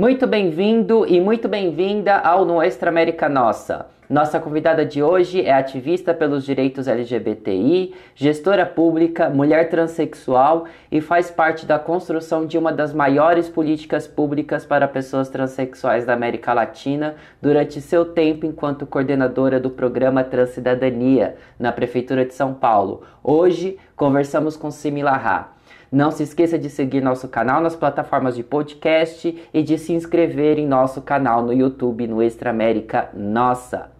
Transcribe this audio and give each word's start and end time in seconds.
Muito 0.00 0.26
bem-vindo 0.26 1.06
e 1.06 1.20
muito 1.20 1.46
bem-vinda 1.46 2.16
ao 2.16 2.46
Nuestra 2.46 2.88
América 2.88 3.28
Nossa. 3.28 3.84
Nossa 4.08 4.40
convidada 4.40 4.82
de 4.82 5.02
hoje 5.02 5.42
é 5.42 5.52
ativista 5.52 6.14
pelos 6.14 6.42
direitos 6.42 6.88
LGBTI, 6.88 7.94
gestora 8.14 8.64
pública, 8.64 9.28
mulher 9.28 9.68
transexual 9.68 10.64
e 10.90 11.02
faz 11.02 11.30
parte 11.30 11.66
da 11.66 11.78
construção 11.78 12.46
de 12.46 12.56
uma 12.56 12.72
das 12.72 12.94
maiores 12.94 13.50
políticas 13.50 14.08
públicas 14.08 14.64
para 14.64 14.88
pessoas 14.88 15.28
transexuais 15.28 16.06
da 16.06 16.14
América 16.14 16.54
Latina 16.54 17.16
durante 17.42 17.78
seu 17.82 18.06
tempo 18.06 18.46
enquanto 18.46 18.86
coordenadora 18.86 19.60
do 19.60 19.68
programa 19.68 20.24
Transcidadania 20.24 21.36
na 21.58 21.72
Prefeitura 21.72 22.24
de 22.24 22.32
São 22.32 22.54
Paulo. 22.54 23.02
Hoje 23.22 23.76
conversamos 23.94 24.56
com 24.56 24.70
Simila 24.70 25.12
Ra. 25.18 25.59
Não 25.90 26.12
se 26.12 26.22
esqueça 26.22 26.56
de 26.56 26.70
seguir 26.70 27.02
nosso 27.02 27.28
canal 27.28 27.60
nas 27.60 27.74
plataformas 27.74 28.36
de 28.36 28.44
podcast 28.44 29.36
e 29.52 29.62
de 29.62 29.76
se 29.76 29.92
inscrever 29.92 30.56
em 30.58 30.66
nosso 30.66 31.02
canal 31.02 31.42
no 31.42 31.52
YouTube 31.52 32.06
Nuestra 32.06 32.50
América 32.50 33.10
Nossa. 33.12 33.99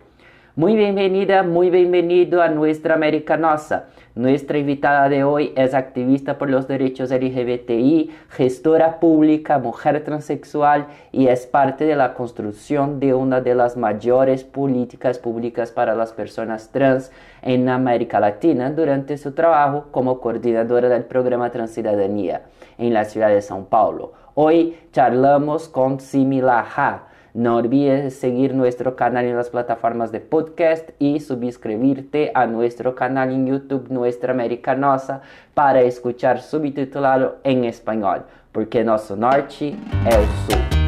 Muy 0.61 0.77
bienvenida, 0.77 1.43
muy 1.43 1.71
bienvenido 1.71 2.43
a 2.43 2.49
Nuestra 2.49 2.93
América 2.93 3.39
Nossa. 3.39 3.87
Nuestra 4.15 4.59
invitada 4.59 5.09
de 5.09 5.25
hoy 5.25 5.55
es 5.57 5.73
activista 5.73 6.37
por 6.37 6.51
los 6.51 6.69
derechos 6.69 7.11
LGBTI, 7.11 8.11
gestora 8.29 9.01
pública, 9.01 9.59
mujer 9.59 10.05
transexual 10.05 10.89
y 11.13 11.29
es 11.29 11.47
parte 11.47 11.87
de 11.87 11.97
la 11.97 12.13
construcción 12.13 13.01
de 13.01 13.15
una 13.15 13.41
de 13.41 13.55
las 13.55 13.79
mayores 13.79 14.45
políticas 14.45 15.19
públicas 15.19 15.71
para 15.71 15.95
las 15.95 16.13
personas 16.13 16.69
trans 16.69 17.11
en 17.41 17.71
América 17.71 18.21
Latina 18.21 18.71
durante 18.71 19.17
su 19.17 19.33
trabajo 19.33 19.87
como 19.91 20.21
coordinadora 20.21 20.91
del 20.91 21.05
programa 21.05 21.51
Transcidadanía 21.51 22.43
en 22.77 22.93
la 22.93 23.07
ciudad 23.07 23.31
de 23.31 23.39
São 23.39 23.65
Paulo. 23.65 24.13
Hoy 24.35 24.77
charlamos 24.93 25.71
con 25.71 26.01
Simila 26.01 26.67
Ha 26.77 27.10
no 27.35 27.57
olvides 27.57 28.15
seguir 28.15 28.55
nuestro 28.55 28.97
canal 28.97 29.25
en 29.25 29.37
las 29.37 29.51
plataformas 29.51 30.11
de 30.13 30.21
podcast 30.21 30.91
y 30.99 31.21
suscribirte 31.21 32.33
a 32.35 32.47
nuestro 32.47 32.95
canal 32.95 33.31
en 33.31 33.47
YouTube 33.47 33.89
Nuestra 33.91 34.33
América 34.33 34.75
Nossa 34.75 35.23
para 35.55 35.81
escuchar 35.83 36.41
subtitulado 36.41 37.39
en 37.45 37.65
español, 37.65 38.25
porque 38.53 38.83
nuestro 38.83 39.17
norte 39.17 39.77
es 40.07 40.17
el 40.17 40.27
sur. 40.47 40.80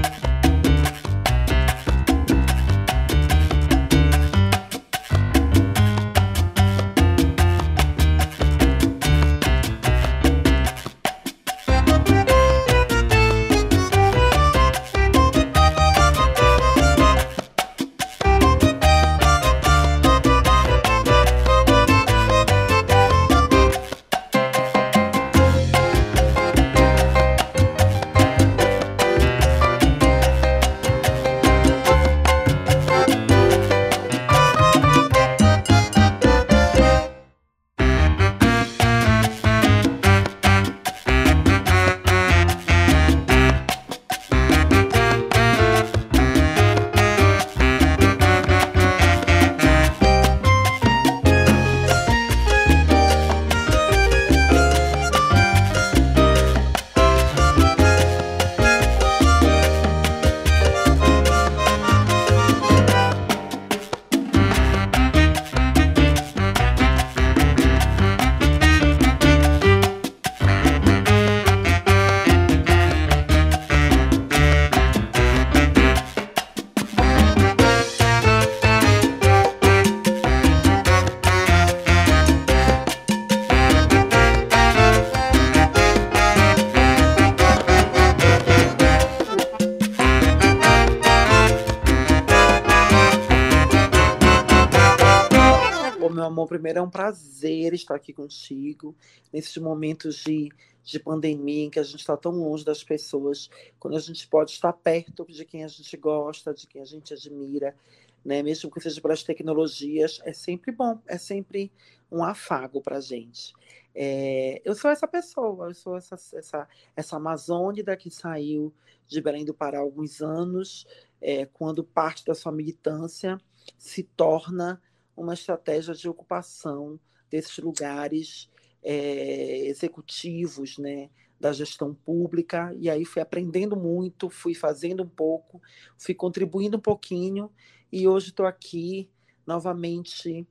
Primeiro 96.53 96.81
é 96.81 96.83
um 96.83 96.91
prazer 96.91 97.73
estar 97.73 97.95
aqui 97.95 98.13
contigo, 98.13 98.95
nesses 99.33 99.57
momentos 99.57 100.17
de, 100.17 100.51
de 100.85 101.01
pandemia 101.01 101.65
em 101.65 101.71
que 101.71 101.79
a 101.79 101.83
gente 101.83 102.01
está 102.01 102.17
tão 102.17 102.33
longe 102.33 102.65
das 102.65 102.85
pessoas, 102.85 103.49
quando 103.81 103.97
a 103.97 104.01
gente 104.01 104.29
pode 104.29 104.51
estar 104.51 104.73
perto 104.73 105.25
de 105.27 105.45
quem 105.47 105.65
a 105.65 105.69
gente 105.69 105.97
gosta, 105.97 106.53
de 106.53 106.67
quem 106.67 106.83
a 106.83 106.85
gente 106.85 107.15
admira, 107.15 107.75
né? 108.23 108.43
mesmo 108.43 108.71
que 108.71 108.81
seja 108.81 109.01
pelas 109.01 109.23
tecnologias, 109.23 110.21
é 110.25 110.33
sempre 110.35 110.73
bom, 110.73 111.01
é 111.07 111.17
sempre 111.17 111.73
um 112.11 112.23
afago 112.23 112.83
para 112.83 112.99
a 112.99 113.01
gente. 113.01 113.55
É, 113.95 114.61
eu 114.63 114.75
sou 114.75 114.91
essa 114.91 115.09
pessoa, 115.09 115.69
eu 115.69 115.75
sou 115.75 115.97
essa, 115.97 116.17
essa, 116.35 116.69
essa 116.95 117.17
amazônida 117.17 117.97
que 117.97 118.11
saiu 118.11 118.73
de 119.07 119.21
Belém 119.23 119.45
do 119.45 119.55
Pará 119.55 119.79
há 119.79 119.81
alguns 119.81 120.21
anos, 120.21 120.87
é, 121.21 121.47
quando 121.47 121.83
parte 121.83 122.25
da 122.27 122.35
sua 122.35 122.53
militância 122.53 123.39
se 123.79 124.03
torna 124.03 124.83
uma 125.17 125.35
estratégia 125.35 125.95
de 125.95 126.09
ocupação 126.09 126.99
desses 127.31 127.59
lugares 127.59 128.51
é, 128.83 129.67
executivos, 129.67 130.79
né, 130.79 131.11
da 131.39 131.53
gestão 131.53 131.95
pública, 131.95 132.75
e 132.79 132.89
aí 132.89 133.05
fui 133.05 133.21
aprendendo 133.21 133.77
muito, 133.77 134.31
fui 134.31 134.55
fazendo 134.55 135.03
um 135.03 135.09
pouco, 135.09 135.61
fui 135.99 136.15
contribuindo 136.15 136.77
um 136.77 136.81
pouquinho, 136.81 137.51
e 137.91 138.07
hoje 138.07 138.29
estou 138.29 138.47
aqui 138.47 139.11
novamente 139.47 140.47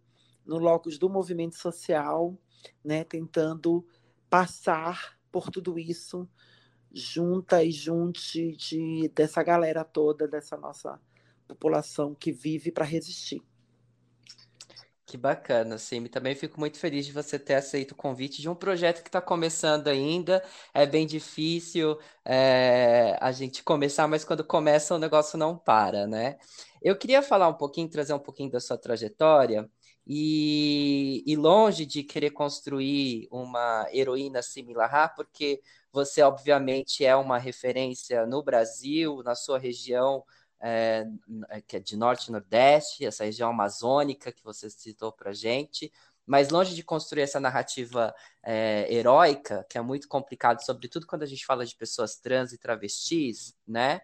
no 0.46 0.58
locus 0.58 0.98
do 0.98 1.10
movimento 1.10 1.56
social, 1.56 2.38
né, 2.84 3.04
tentando 3.04 3.86
passar 4.30 5.18
por 5.32 5.50
tudo 5.50 5.80
isso 5.80 6.28
junta 6.94 7.64
e 7.64 7.72
junte 7.72 8.52
de, 8.58 9.10
dessa 9.16 9.42
galera 9.42 9.84
toda, 9.84 10.28
dessa 10.28 10.58
nossa 10.58 11.00
população 11.48 12.14
que 12.14 12.32
vive 12.32 12.72
para 12.72 12.86
resistir. 12.86 13.42
Que 15.12 15.18
bacana, 15.18 15.78
Sim. 15.78 16.06
Também 16.08 16.34
fico 16.36 16.58
muito 16.58 16.80
feliz 16.80 17.06
de 17.06 17.12
você 17.12 17.38
ter 17.38 17.56
aceito 17.56 17.92
o 17.92 17.96
convite 17.96 18.42
de 18.42 18.48
um 18.48 18.56
projeto 18.56 19.04
que 19.04 19.10
está 19.10 19.20
começando 19.20 19.90
ainda. 19.90 20.42
É 20.74 20.86
bem 20.86 21.06
difícil 21.06 22.00
é, 22.24 23.18
a 23.20 23.30
gente 23.34 23.62
começar, 23.62 24.08
mas 24.08 24.24
quando 24.24 24.42
começa 24.42 24.96
o 24.96 24.98
negócio 24.98 25.38
não 25.38 25.58
para, 25.58 26.08
né? 26.08 26.38
Eu 26.82 26.98
queria 26.98 27.22
falar 27.22 27.50
um 27.50 27.54
pouquinho, 27.56 27.90
trazer 27.90 28.14
um 28.14 28.20
pouquinho 28.20 28.50
da 28.52 28.62
sua 28.62 28.78
trajetória. 28.78 29.70
E, 30.08 31.24
e 31.28 31.36
longe 31.36 31.86
de 31.86 32.04
querer 32.04 32.32
construir 32.32 33.28
uma 33.30 33.86
heroína 33.92 34.42
similar, 34.42 35.14
porque 35.14 35.62
você, 35.92 36.22
obviamente, 36.22 37.04
é 37.06 37.16
uma 37.18 37.38
referência 37.38 38.26
no 38.26 38.42
Brasil, 38.42 39.22
na 39.24 39.36
sua 39.36 39.60
região 39.60 40.24
é, 40.62 41.06
que 41.68 41.78
é 41.78 41.80
de 41.80 41.98
norte 41.98 42.28
e 42.28 42.32
nordeste, 42.32 43.06
essa 43.06 43.24
região 43.26 43.50
amazônica 43.50 44.32
que 44.32 44.44
você 44.44 44.70
citou 44.70 45.12
para 45.12 45.34
gente, 45.34 45.92
mas 46.26 46.50
longe 46.50 46.76
de 46.76 46.84
construir 46.84 47.24
essa 47.24 47.40
narrativa 47.40 48.14
é, 48.44 48.88
heróica, 48.94 49.66
que 49.70 49.78
é 49.78 49.82
muito 49.82 50.08
complicado, 50.08 50.64
sobretudo 50.64 51.08
quando 51.08 51.24
a 51.24 51.26
gente 51.26 51.46
fala 51.46 51.66
de 51.66 51.76
pessoas 51.76 52.16
trans 52.18 52.54
e 52.54 52.58
travestis, 52.58 53.56
né? 53.68 54.02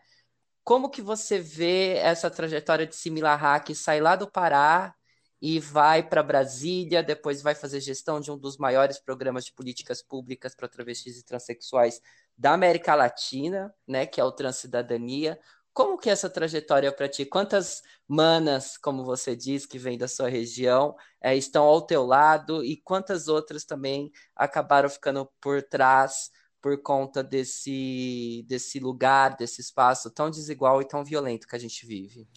Como 0.64 0.90
que 0.90 1.02
você 1.02 1.40
vê 1.40 1.94
essa 1.98 2.30
trajetória 2.30 2.86
de 2.86 2.96
Similar 2.96 3.64
que 3.64 3.74
sai 3.74 4.02
lá 4.02 4.16
do 4.16 4.30
Pará 4.30 4.94
e 5.42 5.60
vai 5.60 6.04
para 6.04 6.24
Brasília, 6.24 7.04
depois 7.04 7.42
vai 7.42 7.56
fazer 7.56 7.80
gestão 7.80 8.20
de 8.20 8.32
um 8.32 8.38
dos 8.38 8.58
maiores 8.58 9.00
programas 9.00 9.46
de 9.46 9.54
políticas 9.54 10.02
públicas 10.02 10.56
para 10.56 10.68
travestis 10.68 11.20
e 11.20 11.24
transexuais 11.24 12.02
da 12.38 12.54
América 12.54 12.96
Latina, 12.96 13.74
né, 13.88 14.06
que 14.06 14.20
é 14.20 14.24
o 14.24 14.32
Transcidadania. 14.32 15.40
Como 15.78 15.96
que 15.96 16.10
é 16.10 16.14
essa 16.14 16.28
trajetória 16.28 16.92
para 16.92 17.08
ti? 17.08 17.24
Quantas 17.24 17.84
manas, 18.08 18.80
como 18.80 19.06
você 19.06 19.36
diz, 19.36 19.64
que 19.64 19.78
vêm 19.78 19.96
da 19.96 20.08
sua 20.08 20.28
região, 20.28 20.96
é, 21.22 21.36
estão 21.36 21.64
ao 21.66 21.84
teu 21.84 22.04
lado 22.04 22.64
e 22.64 22.78
quantas 22.78 23.28
outras 23.28 23.64
também 23.64 24.12
acabaram 24.36 24.90
ficando 24.90 25.30
por 25.40 25.62
trás 25.62 26.32
por 26.60 26.82
conta 26.82 27.24
desse, 27.24 28.44
desse 28.48 28.80
lugar, 28.80 29.38
desse 29.38 29.62
espaço 29.62 30.10
tão 30.10 30.32
desigual 30.32 30.82
e 30.82 30.88
tão 30.88 31.06
violento 31.06 31.48
que 31.48 31.56
a 31.56 31.60
gente 31.60 31.86
vive? 31.86 32.28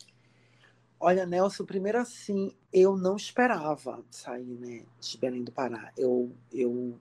Olha, 1.01 1.25
Nelson, 1.25 1.65
primeiro 1.65 1.97
assim, 1.97 2.55
eu 2.71 2.95
não 2.95 3.17
esperava 3.17 4.05
sair 4.11 4.59
né, 4.59 4.85
de 5.01 5.17
Belém 5.17 5.43
do 5.43 5.51
Pará. 5.51 5.91
Eu, 5.97 6.31
eu, 6.53 7.01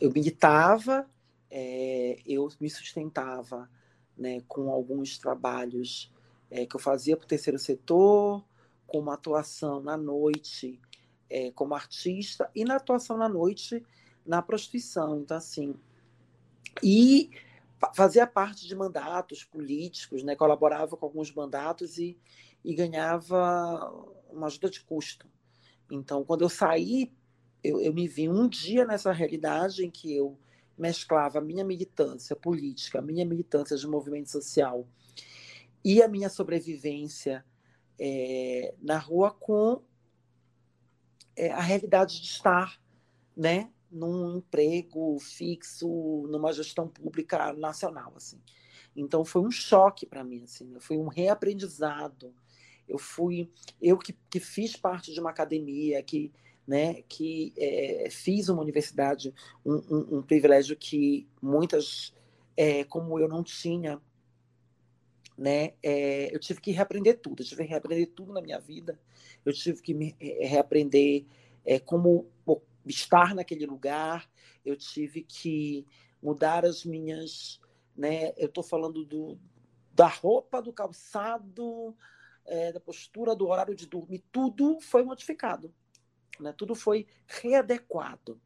eu 0.00 0.12
militava, 0.12 1.10
é, 1.50 2.18
eu 2.24 2.48
me 2.60 2.70
sustentava 2.70 3.68
né, 4.18 4.42
com 4.48 4.70
alguns 4.70 5.18
trabalhos 5.18 6.12
é, 6.50 6.66
que 6.66 6.74
eu 6.74 6.80
fazia 6.80 7.16
para 7.16 7.24
o 7.24 7.28
terceiro 7.28 7.58
setor, 7.58 8.44
com 8.86 8.98
uma 8.98 9.14
atuação 9.14 9.80
na 9.80 9.96
noite 9.96 10.80
é, 11.30 11.50
como 11.52 11.74
artista 11.74 12.50
e 12.54 12.64
na 12.64 12.76
atuação 12.76 13.16
na 13.16 13.28
noite 13.28 13.84
na 14.26 14.42
prostituição. 14.42 15.20
Então, 15.20 15.36
assim, 15.36 15.74
e 16.82 17.30
fazia 17.94 18.26
parte 18.26 18.66
de 18.66 18.74
mandatos 18.74 19.44
políticos, 19.44 20.22
né, 20.22 20.34
colaborava 20.34 20.96
com 20.96 21.06
alguns 21.06 21.32
mandatos 21.32 21.98
e, 21.98 22.18
e 22.64 22.74
ganhava 22.74 23.92
uma 24.30 24.46
ajuda 24.46 24.68
de 24.68 24.80
custo. 24.80 25.26
Então, 25.90 26.24
quando 26.24 26.42
eu 26.42 26.48
saí, 26.48 27.12
eu, 27.62 27.80
eu 27.80 27.92
me 27.92 28.06
vi 28.06 28.28
um 28.28 28.48
dia 28.48 28.84
nessa 28.84 29.12
realidade 29.12 29.84
em 29.84 29.90
que 29.90 30.14
eu 30.14 30.38
mesclava 30.78 31.38
a 31.38 31.42
minha 31.42 31.64
militância 31.64 32.36
política, 32.36 32.98
a 32.98 33.02
minha 33.02 33.24
militância 33.24 33.76
de 33.76 33.86
movimento 33.86 34.30
social 34.30 34.86
e 35.84 36.02
a 36.02 36.08
minha 36.08 36.28
sobrevivência 36.28 37.44
é, 37.98 38.74
na 38.80 38.98
rua 38.98 39.30
com 39.30 39.82
é, 41.36 41.50
a 41.50 41.60
realidade 41.60 42.20
de 42.20 42.26
estar 42.26 42.80
né, 43.36 43.70
num 43.90 44.38
emprego 44.38 45.18
fixo, 45.18 45.88
numa 46.28 46.52
gestão 46.52 46.88
pública 46.88 47.52
nacional. 47.52 48.12
Assim. 48.16 48.40
Então 48.94 49.24
foi 49.24 49.42
um 49.42 49.50
choque 49.50 50.06
para 50.06 50.24
mim, 50.24 50.44
assim, 50.44 50.78
foi 50.80 50.96
um 50.96 51.08
reaprendizado. 51.08 52.34
Eu 52.88 52.98
fui, 52.98 53.50
eu 53.80 53.98
que, 53.98 54.14
que 54.30 54.40
fiz 54.40 54.74
parte 54.74 55.12
de 55.12 55.20
uma 55.20 55.30
academia, 55.30 56.02
que, 56.02 56.32
né, 56.68 57.02
que 57.08 57.54
é, 57.56 58.08
fiz 58.10 58.50
uma 58.50 58.60
universidade, 58.60 59.34
um, 59.64 59.76
um, 59.90 60.18
um, 60.18 60.22
privilégio 60.22 60.76
que 60.76 61.26
muitas, 61.40 62.14
é, 62.54 62.84
como 62.84 63.18
eu, 63.18 63.26
não 63.26 63.42
tinha 63.42 63.98
né? 65.38 65.74
É, 65.80 66.34
eu 66.34 66.40
tive 66.40 66.60
que 66.60 66.72
reaprender 66.72 67.20
tudo, 67.20 67.42
eu 67.42 67.46
tive 67.46 67.62
que 67.62 67.70
reaprender 67.70 68.10
tudo 68.10 68.32
na 68.32 68.42
minha 68.42 68.58
vida, 68.58 68.98
eu 69.46 69.52
tive 69.52 69.80
que 69.80 69.94
me 69.94 70.16
é, 70.18 70.46
reaprender 70.48 71.24
é, 71.64 71.78
como 71.78 72.28
estar 72.84 73.36
naquele 73.36 73.64
lugar, 73.64 74.28
eu 74.64 74.76
tive 74.76 75.22
que 75.22 75.86
mudar 76.20 76.64
as 76.64 76.84
minhas, 76.84 77.60
né? 77.96 78.32
Eu 78.36 78.46
estou 78.46 78.64
falando 78.64 79.04
do, 79.04 79.38
da 79.94 80.08
roupa, 80.08 80.60
do 80.60 80.72
calçado, 80.72 81.96
é, 82.44 82.72
da 82.72 82.80
postura, 82.80 83.36
do 83.36 83.46
horário 83.46 83.76
de 83.76 83.86
dormir, 83.86 84.24
tudo 84.32 84.80
foi 84.80 85.04
modificado, 85.04 85.72
né? 86.42 86.52
Tudo 86.52 86.74
foi 86.74 87.06
readequado, 87.26 88.40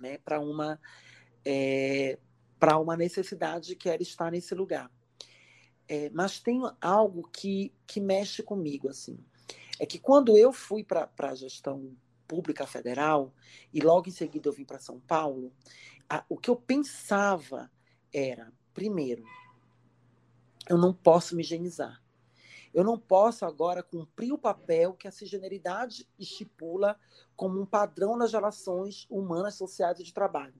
né? 0.00 0.18
Para 0.18 0.40
uma 0.40 0.80
é, 1.44 2.18
uma 2.80 2.96
necessidade 2.96 3.76
que 3.76 3.88
era 3.88 4.02
estar 4.02 4.30
nesse 4.30 4.54
lugar. 4.54 4.90
É, 5.88 6.10
mas 6.10 6.38
tem 6.38 6.60
algo 6.80 7.28
que, 7.32 7.72
que 7.86 8.00
mexe 8.00 8.42
comigo, 8.42 8.88
assim. 8.88 9.18
É 9.80 9.86
que 9.86 9.98
quando 9.98 10.36
eu 10.36 10.52
fui 10.52 10.84
para 10.84 11.08
a 11.18 11.34
gestão 11.34 11.96
pública 12.26 12.66
federal 12.66 13.32
e 13.72 13.80
logo 13.80 14.08
em 14.08 14.12
seguida 14.12 14.48
eu 14.48 14.52
vim 14.52 14.64
para 14.64 14.78
São 14.78 15.00
Paulo, 15.00 15.50
a, 16.08 16.24
o 16.28 16.36
que 16.36 16.50
eu 16.50 16.56
pensava 16.56 17.70
era, 18.12 18.52
primeiro, 18.74 19.24
eu 20.68 20.76
não 20.76 20.92
posso 20.92 21.34
me 21.34 21.42
higienizar. 21.42 22.02
Eu 22.72 22.84
não 22.84 22.98
posso 22.98 23.44
agora 23.44 23.82
cumprir 23.82 24.32
o 24.32 24.38
papel 24.38 24.94
que 24.94 25.08
a 25.08 25.12
cisgeneridade 25.12 26.08
estipula 26.18 26.98
como 27.36 27.60
um 27.60 27.66
padrão 27.66 28.16
nas 28.16 28.32
relações 28.32 29.06
humanas, 29.10 29.54
sociais 29.54 29.98
e 30.00 30.04
de 30.04 30.12
trabalho. 30.12 30.54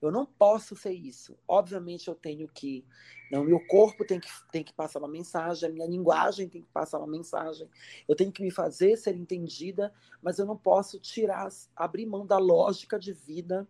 Eu 0.00 0.10
não 0.10 0.26
posso 0.26 0.76
ser 0.76 0.92
isso. 0.92 1.38
Obviamente 1.48 2.08
eu 2.08 2.14
tenho 2.14 2.46
que, 2.48 2.84
não, 3.30 3.44
meu 3.44 3.64
corpo 3.66 4.04
tem 4.04 4.20
que, 4.20 4.28
tem 4.52 4.62
que 4.62 4.72
passar 4.72 4.98
uma 4.98 5.08
mensagem, 5.08 5.68
a 5.68 5.72
minha 5.72 5.86
linguagem 5.86 6.48
tem 6.48 6.62
que 6.62 6.68
passar 6.68 6.98
uma 6.98 7.06
mensagem. 7.06 7.68
Eu 8.06 8.14
tenho 8.14 8.30
que 8.30 8.42
me 8.42 8.50
fazer 8.50 8.96
ser 8.96 9.16
entendida, 9.16 9.92
mas 10.22 10.38
eu 10.38 10.44
não 10.44 10.56
posso 10.56 10.98
tirar, 11.00 11.48
abrir 11.74 12.06
mão 12.06 12.26
da 12.26 12.36
lógica 12.36 12.98
de 12.98 13.12
vida 13.12 13.66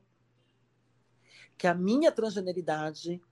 que 1.56 1.66
a 1.66 1.74
minha 1.74 2.12
transgeneridade 2.12 3.22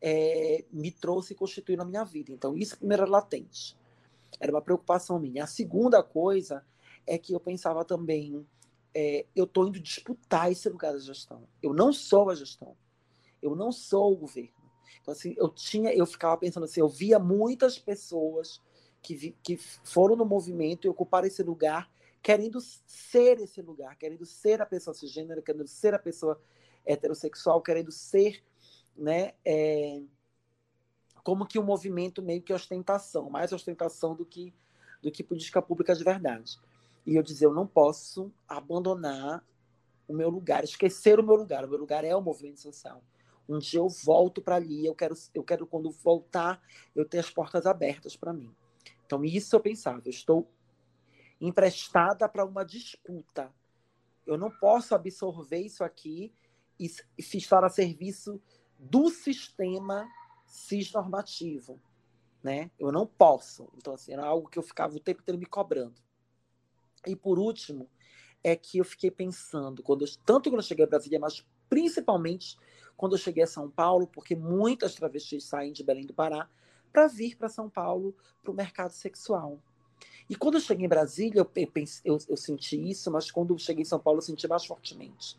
é, 0.00 0.64
me 0.70 0.90
trouxe 0.90 1.32
e 1.32 1.36
constituiu 1.36 1.78
na 1.78 1.84
minha 1.84 2.04
vida. 2.04 2.32
Então 2.32 2.56
isso 2.56 2.76
primeiro 2.76 3.04
era 3.04 3.10
latente. 3.10 3.76
Era 4.42 4.50
uma 4.50 4.60
preocupação 4.60 5.20
minha. 5.20 5.44
A 5.44 5.46
segunda 5.46 6.02
coisa 6.02 6.66
é 7.06 7.16
que 7.16 7.32
eu 7.32 7.38
pensava 7.38 7.84
também 7.84 8.44
é, 8.92 9.24
eu 9.36 9.44
estou 9.44 9.68
indo 9.68 9.78
disputar 9.78 10.50
esse 10.50 10.68
lugar 10.68 10.92
da 10.92 10.98
gestão. 10.98 11.46
Eu 11.62 11.72
não 11.72 11.92
sou 11.92 12.28
a 12.28 12.34
gestão. 12.34 12.76
Eu 13.40 13.54
não 13.54 13.70
sou 13.70 14.12
o 14.12 14.16
governo. 14.16 14.50
Então, 15.00 15.12
assim, 15.12 15.32
eu 15.38 15.48
tinha, 15.48 15.94
eu 15.94 16.04
ficava 16.04 16.36
pensando 16.36 16.64
assim, 16.64 16.80
eu 16.80 16.88
via 16.88 17.20
muitas 17.20 17.78
pessoas 17.78 18.60
que, 19.00 19.14
vi, 19.14 19.36
que 19.44 19.56
foram 19.56 20.16
no 20.16 20.24
movimento 20.24 20.86
e 20.86 20.90
ocuparam 20.90 21.28
esse 21.28 21.42
lugar, 21.44 21.88
querendo 22.20 22.60
ser 22.60 23.40
esse 23.40 23.62
lugar, 23.62 23.96
querendo 23.96 24.26
ser 24.26 24.60
a 24.60 24.66
pessoa 24.66 24.92
cisgênera, 24.92 25.40
querendo 25.40 25.68
ser 25.68 25.94
a 25.94 26.00
pessoa 26.00 26.40
heterossexual, 26.84 27.62
querendo 27.62 27.92
ser, 27.92 28.44
né, 28.96 29.34
é, 29.44 30.02
como 31.22 31.46
que 31.46 31.58
um 31.58 31.64
movimento 31.64 32.22
meio 32.22 32.42
que 32.42 32.52
ostentação, 32.52 33.30
mais 33.30 33.52
ostentação 33.52 34.14
do 34.14 34.24
que 34.24 34.52
do 35.02 35.10
que 35.10 35.24
política 35.24 35.60
pública 35.60 35.94
de 35.94 36.04
verdade. 36.04 36.58
E 37.04 37.16
eu 37.16 37.22
dizer, 37.22 37.46
eu 37.46 37.52
não 37.52 37.66
posso 37.66 38.32
abandonar 38.46 39.44
o 40.06 40.14
meu 40.14 40.30
lugar, 40.30 40.62
esquecer 40.62 41.18
o 41.18 41.22
meu 41.22 41.34
lugar. 41.34 41.64
O 41.64 41.68
meu 41.68 41.78
lugar 41.78 42.04
é 42.04 42.14
o 42.14 42.22
movimento 42.22 42.60
social. 42.60 43.02
Um 43.48 43.58
dia 43.58 43.80
eu 43.80 43.88
volto 43.88 44.40
para 44.40 44.56
ali, 44.56 44.86
eu 44.86 44.94
quero, 44.94 45.14
eu 45.34 45.42
quero 45.42 45.66
quando 45.66 45.90
voltar, 45.90 46.62
eu 46.94 47.04
ter 47.04 47.18
as 47.18 47.30
portas 47.30 47.66
abertas 47.66 48.16
para 48.16 48.32
mim. 48.32 48.54
Então 49.04 49.24
isso 49.24 49.56
eu 49.56 49.60
pensava, 49.60 50.00
eu 50.04 50.10
estou 50.10 50.48
emprestada 51.40 52.28
para 52.28 52.44
uma 52.44 52.64
disputa. 52.64 53.52
Eu 54.24 54.38
não 54.38 54.50
posso 54.50 54.94
absorver 54.94 55.58
isso 55.58 55.82
aqui 55.82 56.32
e, 56.78 56.86
e 57.18 57.36
estar 57.36 57.64
a 57.64 57.68
serviço 57.68 58.40
do 58.78 59.10
sistema 59.10 60.08
cisnormativo, 60.52 61.80
né? 62.42 62.70
Eu 62.78 62.92
não 62.92 63.06
posso. 63.06 63.70
Então 63.74 63.94
assim, 63.94 64.12
era 64.12 64.26
algo 64.26 64.50
que 64.50 64.58
eu 64.58 64.62
ficava 64.62 64.94
o 64.94 65.00
tempo 65.00 65.22
inteiro 65.22 65.38
me 65.38 65.46
cobrando. 65.46 65.94
E 67.06 67.16
por 67.16 67.38
último, 67.38 67.88
é 68.44 68.54
que 68.54 68.76
eu 68.76 68.84
fiquei 68.84 69.10
pensando, 69.10 69.82
quando 69.82 70.04
eu, 70.04 70.08
tanto 70.26 70.50
quando 70.50 70.60
eu 70.60 70.66
cheguei 70.66 70.84
a 70.84 70.88
Brasília, 70.88 71.18
mas 71.18 71.46
principalmente 71.70 72.58
quando 72.98 73.12
eu 73.12 73.18
cheguei 73.18 73.42
a 73.42 73.46
São 73.46 73.70
Paulo, 73.70 74.06
porque 74.06 74.36
muitas 74.36 74.94
travestis 74.94 75.44
saem 75.44 75.72
de 75.72 75.82
Belém 75.82 76.04
do 76.04 76.12
Pará 76.12 76.48
para 76.92 77.06
vir 77.06 77.34
para 77.36 77.48
São 77.48 77.70
Paulo 77.70 78.14
para 78.42 78.52
o 78.52 78.54
mercado 78.54 78.92
sexual. 78.92 79.58
E 80.28 80.36
quando 80.36 80.56
eu 80.56 80.60
cheguei 80.60 80.84
em 80.84 80.88
Brasília, 80.88 81.40
eu, 81.40 81.46
pensei, 81.46 82.02
eu, 82.04 82.18
eu 82.28 82.36
senti 82.36 82.76
isso, 82.90 83.10
mas 83.10 83.30
quando 83.30 83.54
eu 83.54 83.58
cheguei 83.58 83.82
em 83.82 83.86
São 83.86 83.98
Paulo, 83.98 84.18
eu 84.18 84.22
senti 84.22 84.46
mais 84.46 84.66
fortemente. 84.66 85.38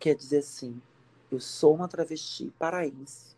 Quer 0.00 0.16
dizer 0.16 0.38
assim, 0.38 0.82
eu 1.30 1.38
sou 1.38 1.76
uma 1.76 1.86
travesti 1.86 2.52
paraense 2.58 3.37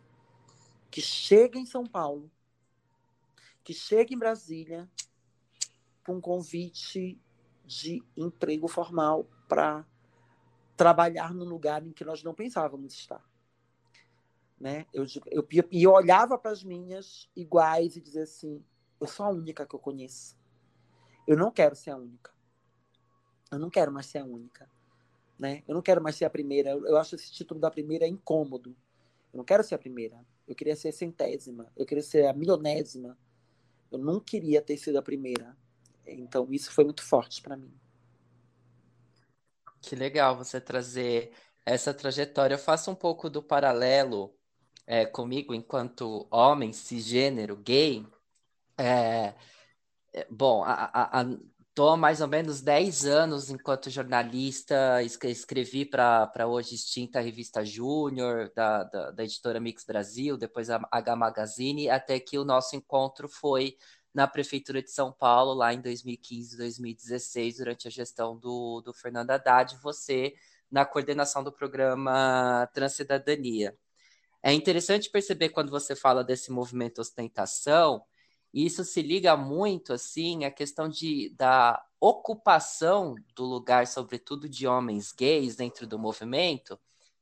que 0.91 1.01
chega 1.01 1.57
em 1.57 1.65
São 1.65 1.85
Paulo, 1.85 2.29
que 3.63 3.73
chega 3.73 4.13
em 4.13 4.17
Brasília 4.17 4.91
com 6.05 6.15
um 6.17 6.21
convite 6.21 7.19
de 7.65 8.03
emprego 8.17 8.67
formal 8.67 9.25
para 9.47 9.87
trabalhar 10.75 11.33
no 11.33 11.45
lugar 11.45 11.85
em 11.85 11.93
que 11.93 12.03
nós 12.03 12.21
não 12.21 12.33
pensávamos 12.33 12.93
estar. 12.93 13.23
Né? 14.59 14.85
Eu, 14.93 15.05
eu, 15.27 15.47
eu 15.71 15.91
olhava 15.91 16.37
para 16.37 16.51
as 16.51 16.63
minhas 16.63 17.29
iguais 17.35 17.95
e 17.95 18.01
dizia 18.01 18.23
assim: 18.23 18.63
eu 18.99 19.07
sou 19.07 19.25
a 19.25 19.29
única 19.29 19.65
que 19.65 19.73
eu 19.73 19.79
conheço. 19.79 20.37
Eu 21.25 21.37
não 21.37 21.51
quero 21.51 21.75
ser 21.75 21.91
a 21.91 21.97
única. 21.97 22.31
Eu 23.51 23.57
não 23.57 23.69
quero 23.69 23.91
mais 23.91 24.05
ser 24.07 24.19
a 24.19 24.25
única. 24.25 24.69
Né? 25.39 25.63
Eu 25.67 25.73
não 25.73 25.81
quero 25.81 26.01
mais 26.01 26.15
ser 26.15 26.25
a 26.25 26.29
primeira. 26.29 26.71
Eu, 26.71 26.85
eu 26.85 26.97
acho 26.97 27.15
esse 27.15 27.31
título 27.31 27.59
da 27.59 27.71
primeira 27.71 28.07
incômodo. 28.07 28.75
Eu 29.33 29.37
não 29.37 29.43
quero 29.43 29.63
ser 29.63 29.75
a 29.75 29.79
primeira. 29.79 30.23
Eu 30.51 30.55
queria 30.55 30.75
ser 30.75 30.91
centésima. 30.91 31.71
Eu 31.77 31.85
queria 31.85 32.03
ser 32.03 32.27
a 32.27 32.33
milionésima. 32.33 33.17
Eu 33.89 33.97
não 33.97 34.19
queria 34.19 34.61
ter 34.61 34.75
sido 34.75 34.97
a 34.97 35.01
primeira. 35.01 35.55
Então, 36.05 36.45
isso 36.51 36.73
foi 36.73 36.83
muito 36.83 37.01
forte 37.01 37.41
para 37.41 37.55
mim. 37.55 37.73
Que 39.81 39.95
legal 39.95 40.35
você 40.35 40.59
trazer 40.59 41.31
essa 41.65 41.93
trajetória. 41.93 42.55
Eu 42.55 42.59
faço 42.59 42.91
um 42.91 42.95
pouco 42.95 43.29
do 43.29 43.41
paralelo 43.41 44.35
é, 44.85 45.05
comigo 45.05 45.53
enquanto 45.53 46.27
homem 46.29 46.73
cisgênero, 46.73 47.55
gay. 47.55 48.05
É, 48.77 49.33
é 50.11 50.27
bom, 50.29 50.65
a, 50.65 50.73
a, 50.73 51.21
a, 51.21 51.25
Estou 51.71 51.95
mais 51.95 52.19
ou 52.19 52.27
menos 52.27 52.59
10 52.59 53.05
anos 53.05 53.49
enquanto 53.49 53.89
jornalista, 53.89 55.01
escrevi 55.01 55.85
para 55.85 56.45
hoje 56.45 56.75
extinta 56.75 57.21
revista 57.21 57.63
Júnior, 57.63 58.51
da, 58.53 58.83
da, 58.83 59.11
da, 59.11 59.23
editora 59.23 59.57
Mix 59.57 59.85
Brasil, 59.85 60.35
depois 60.35 60.69
a 60.69 60.85
H 60.91 61.15
Magazine, 61.15 61.89
até 61.89 62.19
que 62.19 62.37
o 62.37 62.43
nosso 62.43 62.75
encontro 62.75 63.29
foi 63.29 63.77
na 64.13 64.27
Prefeitura 64.27 64.83
de 64.83 64.91
São 64.91 65.13
Paulo, 65.13 65.53
lá 65.53 65.73
em 65.73 65.79
2015, 65.79 66.57
2016, 66.57 67.57
durante 67.59 67.87
a 67.87 67.91
gestão 67.91 68.37
do, 68.37 68.81
do 68.81 68.93
Fernando 68.93 69.31
Haddad, 69.31 69.77
você 69.81 70.33
na 70.69 70.85
coordenação 70.85 71.41
do 71.41 71.53
programa 71.53 72.69
Transcidadania. 72.73 73.73
É 74.43 74.51
interessante 74.51 75.09
perceber 75.09 75.49
quando 75.49 75.71
você 75.71 75.95
fala 75.95 76.21
desse 76.21 76.51
movimento 76.51 76.99
ostentação, 76.99 78.03
isso 78.53 78.83
se 78.83 79.01
liga 79.01 79.35
muito 79.37 79.93
assim 79.93 80.43
à 80.45 80.51
questão 80.51 80.89
de, 80.89 81.29
da 81.37 81.83
ocupação 81.99 83.15
do 83.35 83.45
lugar, 83.45 83.87
sobretudo 83.87 84.49
de 84.49 84.67
homens 84.67 85.11
gays 85.11 85.55
dentro 85.55 85.87
do 85.87 85.99
movimento, 85.99 86.79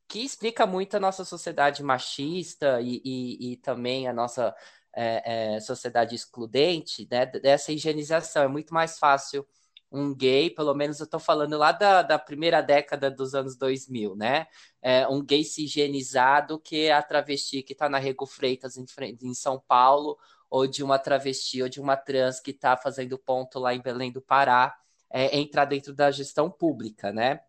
que 0.07 0.19
explica 0.19 0.65
muito 0.65 0.95
a 0.97 0.99
nossa 0.99 1.23
sociedade 1.23 1.83
machista 1.83 2.81
e, 2.81 3.01
e, 3.05 3.51
e 3.51 3.57
também 3.57 4.07
a 4.07 4.13
nossa 4.13 4.55
é, 4.95 5.55
é, 5.55 5.59
sociedade 5.59 6.15
excludente, 6.15 7.07
né, 7.11 7.25
dessa 7.25 7.71
higienização. 7.71 8.43
É 8.43 8.47
muito 8.47 8.73
mais 8.73 8.97
fácil 8.97 9.45
um 9.91 10.13
gay, 10.15 10.49
pelo 10.49 10.73
menos 10.73 10.99
eu 10.99 11.05
estou 11.05 11.19
falando 11.19 11.57
lá 11.57 11.71
da, 11.71 12.01
da 12.01 12.19
primeira 12.19 12.61
década 12.61 13.09
dos 13.09 13.33
anos 13.33 13.55
2000, 13.55 14.15
né? 14.15 14.47
É, 14.81 15.07
um 15.07 15.23
gay 15.23 15.43
se 15.43 15.63
higienizado 15.63 16.59
que 16.59 16.91
a 16.91 17.01
travesti 17.01 17.63
que 17.63 17.73
está 17.73 17.89
na 17.89 17.97
Rego 17.97 18.25
Freitas 18.25 18.77
em, 18.77 18.85
em 19.21 19.33
São 19.33 19.59
Paulo, 19.67 20.17
ou 20.49 20.67
de 20.67 20.83
uma 20.83 20.97
travesti 20.97 21.61
ou 21.61 21.69
de 21.69 21.79
uma 21.79 21.95
trans 21.95 22.39
que 22.39 22.51
está 22.51 22.75
fazendo 22.75 23.17
ponto 23.17 23.59
lá 23.59 23.73
em 23.73 23.81
Belém 23.81 24.11
do 24.11 24.21
Pará, 24.21 24.75
é, 25.09 25.37
entrar 25.37 25.65
dentro 25.65 25.93
da 25.93 26.11
gestão 26.11 26.49
pública, 26.49 27.11
né? 27.11 27.41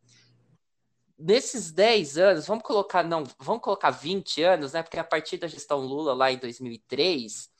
Nesses 1.19 1.71
10 1.71 2.16
anos, 2.16 2.47
vamos 2.47 2.64
colocar, 2.64 3.02
não, 3.02 3.25
vamos 3.38 3.62
colocar 3.62 3.90
20 3.90 4.42
anos, 4.42 4.73
né? 4.73 4.83
Porque 4.83 4.99
a 4.99 5.04
partir 5.04 5.37
da 5.37 5.47
gestão 5.47 5.78
Lula 5.78 6.14
lá 6.14 6.33
em 6.33 6.38
2003, 6.38 7.50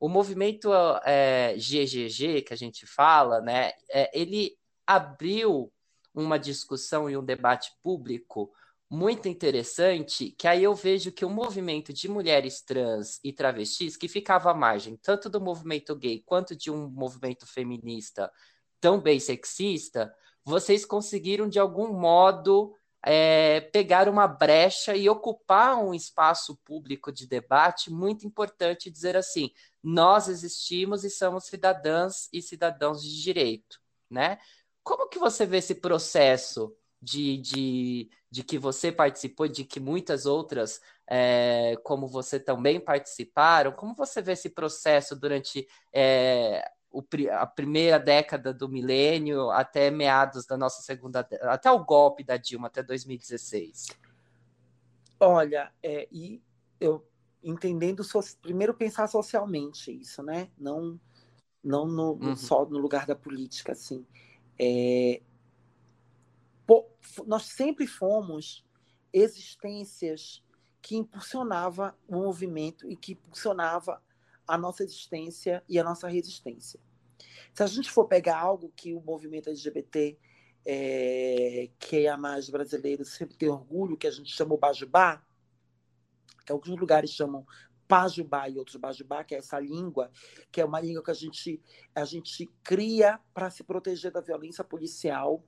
o 0.00 0.08
movimento 0.08 0.70
é, 1.04 1.54
GGG, 1.56 2.42
que 2.42 2.52
a 2.54 2.56
gente 2.56 2.86
fala, 2.86 3.40
né, 3.40 3.72
é, 3.90 4.10
ele 4.18 4.56
abriu 4.86 5.72
uma 6.14 6.38
discussão 6.38 7.10
e 7.10 7.16
um 7.16 7.24
debate 7.24 7.72
público 7.82 8.52
muito 8.90 9.28
interessante, 9.28 10.30
que 10.30 10.48
aí 10.48 10.64
eu 10.64 10.74
vejo 10.74 11.12
que 11.12 11.24
o 11.24 11.30
movimento 11.30 11.92
de 11.92 12.08
mulheres 12.08 12.62
trans 12.62 13.20
e 13.22 13.32
travestis, 13.32 13.96
que 13.96 14.08
ficava 14.08 14.50
à 14.50 14.54
margem 14.54 14.96
tanto 14.96 15.28
do 15.28 15.40
movimento 15.40 15.94
gay 15.94 16.22
quanto 16.24 16.56
de 16.56 16.70
um 16.70 16.88
movimento 16.88 17.46
feminista 17.46 18.32
tão 18.80 19.00
bem 19.00 19.20
sexista, 19.20 20.14
vocês 20.44 20.86
conseguiram 20.86 21.48
de 21.48 21.58
algum 21.58 21.92
modo 21.92 22.74
é, 23.04 23.60
pegar 23.60 24.08
uma 24.08 24.26
brecha 24.26 24.96
e 24.96 25.08
ocupar 25.08 25.76
um 25.76 25.92
espaço 25.92 26.56
público 26.64 27.12
de 27.12 27.26
debate 27.26 27.90
muito 27.90 28.26
importante 28.26 28.90
dizer 28.90 29.16
assim, 29.16 29.50
nós 29.82 30.28
existimos 30.28 31.04
e 31.04 31.10
somos 31.10 31.44
cidadãs 31.44 32.28
e 32.32 32.40
cidadãos 32.40 33.02
de 33.02 33.22
direito, 33.22 33.78
né? 34.10 34.38
Como 34.82 35.08
que 35.08 35.18
você 35.18 35.44
vê 35.44 35.58
esse 35.58 35.74
processo 35.74 36.74
de, 37.00 37.38
de, 37.38 38.10
de 38.30 38.42
que 38.42 38.58
você 38.58 38.90
participou, 38.90 39.48
de 39.48 39.64
que 39.64 39.78
muitas 39.80 40.26
outras, 40.26 40.80
é, 41.06 41.76
como 41.84 42.08
você 42.08 42.38
também 42.40 42.80
participaram, 42.80 43.72
como 43.72 43.94
você 43.94 44.20
vê 44.20 44.32
esse 44.32 44.50
processo 44.50 45.14
durante 45.14 45.66
é, 45.92 46.70
o, 46.90 47.02
a 47.32 47.46
primeira 47.46 47.98
década 47.98 48.52
do 48.52 48.68
milênio 48.68 49.50
até 49.50 49.90
meados 49.90 50.46
da 50.46 50.56
nossa 50.56 50.82
segunda, 50.82 51.26
até 51.42 51.70
o 51.70 51.84
golpe 51.84 52.24
da 52.24 52.36
Dilma, 52.36 52.66
até 52.66 52.82
2016? 52.82 53.86
Olha, 55.20 55.72
é, 55.82 56.08
e 56.10 56.42
eu 56.80 57.06
entendendo 57.42 58.02
primeiro 58.42 58.74
pensar 58.74 59.06
socialmente 59.08 59.92
isso, 59.92 60.22
né? 60.22 60.48
Não 60.58 60.98
não 61.62 61.86
no, 61.86 62.12
uhum. 62.12 62.36
só 62.36 62.64
no 62.64 62.78
lugar 62.78 63.04
da 63.04 63.16
política, 63.16 63.72
assim. 63.72 64.06
É, 64.58 65.20
nós 67.26 67.44
sempre 67.44 67.86
fomos 67.86 68.64
existências 69.12 70.44
que 70.82 70.96
impulsionava 70.96 71.96
o 72.06 72.16
movimento 72.16 72.90
e 72.90 72.96
que 72.96 73.12
impulsionava 73.12 74.02
a 74.46 74.56
nossa 74.56 74.82
existência 74.82 75.62
e 75.68 75.78
a 75.78 75.84
nossa 75.84 76.08
resistência. 76.08 76.80
Se 77.54 77.62
a 77.62 77.66
gente 77.66 77.90
for 77.90 78.06
pegar 78.06 78.38
algo 78.38 78.72
que 78.76 78.94
o 78.94 79.00
movimento 79.00 79.48
LGBT, 79.48 80.18
é, 80.64 81.70
que 81.78 82.06
é 82.06 82.08
a 82.08 82.16
mais 82.16 82.48
brasileiro, 82.48 83.04
sempre 83.04 83.36
tem 83.36 83.48
orgulho, 83.48 83.96
que 83.96 84.06
a 84.06 84.10
gente 84.10 84.30
chama 84.30 84.54
o 84.54 84.58
Bajubá, 84.58 85.22
que 86.44 86.52
alguns 86.52 86.78
lugares 86.78 87.10
chamam 87.10 87.46
Pajubá 87.86 88.48
e 88.48 88.58
outros 88.58 88.76
Bajubá, 88.76 89.24
que 89.24 89.34
é 89.34 89.38
essa 89.38 89.58
língua, 89.58 90.10
que 90.52 90.60
é 90.60 90.64
uma 90.64 90.80
língua 90.80 91.02
que 91.02 91.10
a 91.10 91.14
gente, 91.14 91.60
a 91.94 92.04
gente 92.04 92.46
cria 92.62 93.18
para 93.32 93.50
se 93.50 93.64
proteger 93.64 94.12
da 94.12 94.20
violência 94.20 94.62
policial, 94.62 95.42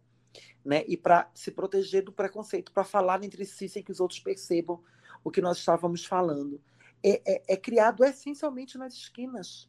né? 0.64 0.84
E 0.86 0.96
para 0.96 1.30
se 1.34 1.50
proteger 1.50 2.04
do 2.04 2.12
preconceito, 2.12 2.72
para 2.72 2.84
falar 2.84 3.22
entre 3.24 3.44
si 3.44 3.68
sem 3.68 3.82
que 3.82 3.92
os 3.92 4.00
outros 4.00 4.20
percebam 4.20 4.82
o 5.24 5.30
que 5.30 5.40
nós 5.40 5.58
estávamos 5.58 6.04
falando. 6.04 6.60
É, 7.02 7.22
é, 7.34 7.42
é 7.48 7.56
criado 7.56 8.04
essencialmente 8.04 8.76
nas 8.76 8.94
esquinas 8.94 9.68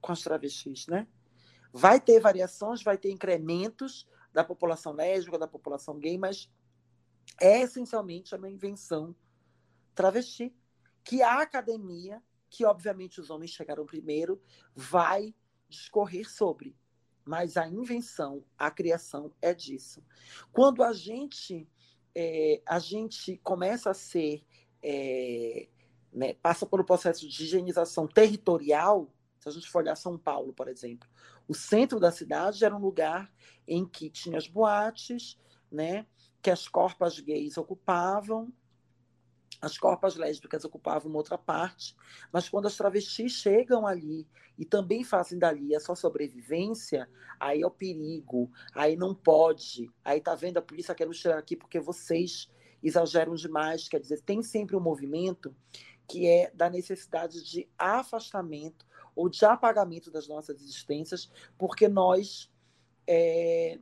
com 0.00 0.12
as 0.12 0.22
travestis, 0.22 0.86
né? 0.86 1.06
Vai 1.72 2.00
ter 2.00 2.18
variações, 2.18 2.82
vai 2.82 2.98
ter 2.98 3.10
incrementos 3.10 4.08
da 4.32 4.42
população 4.42 4.92
lésbica, 4.92 5.38
da 5.38 5.46
população 5.46 5.98
gay, 5.98 6.18
mas 6.18 6.50
é 7.40 7.60
essencialmente 7.60 8.34
uma 8.34 8.50
invenção 8.50 9.14
travesti 9.94 10.54
que 11.04 11.22
a 11.22 11.40
academia, 11.40 12.22
que 12.48 12.64
obviamente 12.64 13.20
os 13.20 13.30
homens 13.30 13.50
chegaram 13.50 13.86
primeiro, 13.86 14.40
vai 14.74 15.34
discorrer 15.68 16.28
sobre. 16.28 16.76
Mas 17.24 17.56
a 17.56 17.68
invenção, 17.68 18.42
a 18.58 18.70
criação 18.70 19.32
é 19.40 19.54
disso. 19.54 20.02
Quando 20.52 20.82
a 20.82 20.92
gente 20.92 21.68
é, 22.14 22.60
a 22.66 22.78
gente 22.78 23.36
começa 23.38 23.90
a 23.90 23.94
ser 23.94 24.44
é, 24.82 25.68
né, 26.12 26.34
passa 26.34 26.64
um 26.64 26.84
processo 26.84 27.28
de 27.28 27.42
higienização 27.44 28.06
territorial, 28.06 29.08
se 29.38 29.48
a 29.48 29.52
gente 29.52 29.68
for 29.68 29.82
olhar 29.82 29.96
São 29.96 30.18
Paulo, 30.18 30.52
por 30.52 30.68
exemplo, 30.68 31.08
o 31.48 31.54
centro 31.54 31.98
da 31.98 32.10
cidade 32.10 32.64
era 32.64 32.74
um 32.74 32.80
lugar 32.80 33.32
em 33.66 33.86
que 33.86 34.10
tinha 34.10 34.38
as 34.38 34.46
boates, 34.46 35.38
né, 35.70 36.06
que 36.42 36.50
as 36.50 36.68
corpas 36.68 37.18
gays 37.20 37.56
ocupavam, 37.56 38.52
as 39.60 39.76
corpas 39.76 40.16
lésbicas 40.16 40.64
ocupavam 40.64 41.12
outra 41.14 41.36
parte, 41.36 41.94
mas 42.32 42.48
quando 42.48 42.66
as 42.66 42.76
travestis 42.76 43.32
chegam 43.32 43.86
ali 43.86 44.26
e 44.56 44.64
também 44.64 45.04
fazem 45.04 45.38
dali 45.38 45.74
a 45.74 45.80
sua 45.80 45.94
sobrevivência, 45.94 47.08
aí 47.38 47.62
é 47.62 47.66
o 47.66 47.70
perigo, 47.70 48.50
aí 48.74 48.96
não 48.96 49.14
pode, 49.14 49.90
aí 50.04 50.20
tá 50.20 50.34
vendo 50.34 50.56
a 50.56 50.62
polícia 50.62 50.94
querendo 50.94 51.14
tirar 51.14 51.38
aqui 51.38 51.56
porque 51.56 51.78
vocês 51.78 52.50
exageram 52.82 53.34
demais, 53.34 53.88
quer 53.88 54.00
dizer, 54.00 54.22
tem 54.22 54.42
sempre 54.42 54.74
um 54.74 54.80
movimento 54.80 55.54
que 56.08 56.26
é 56.26 56.50
da 56.52 56.68
necessidade 56.68 57.44
de 57.44 57.68
afastamento 57.78 58.86
ou 59.14 59.28
de 59.28 59.44
apagamento 59.44 60.10
das 60.10 60.26
nossas 60.26 60.60
existências, 60.60 61.30
porque 61.58 61.86
nós 61.86 62.50
é, 63.06 63.78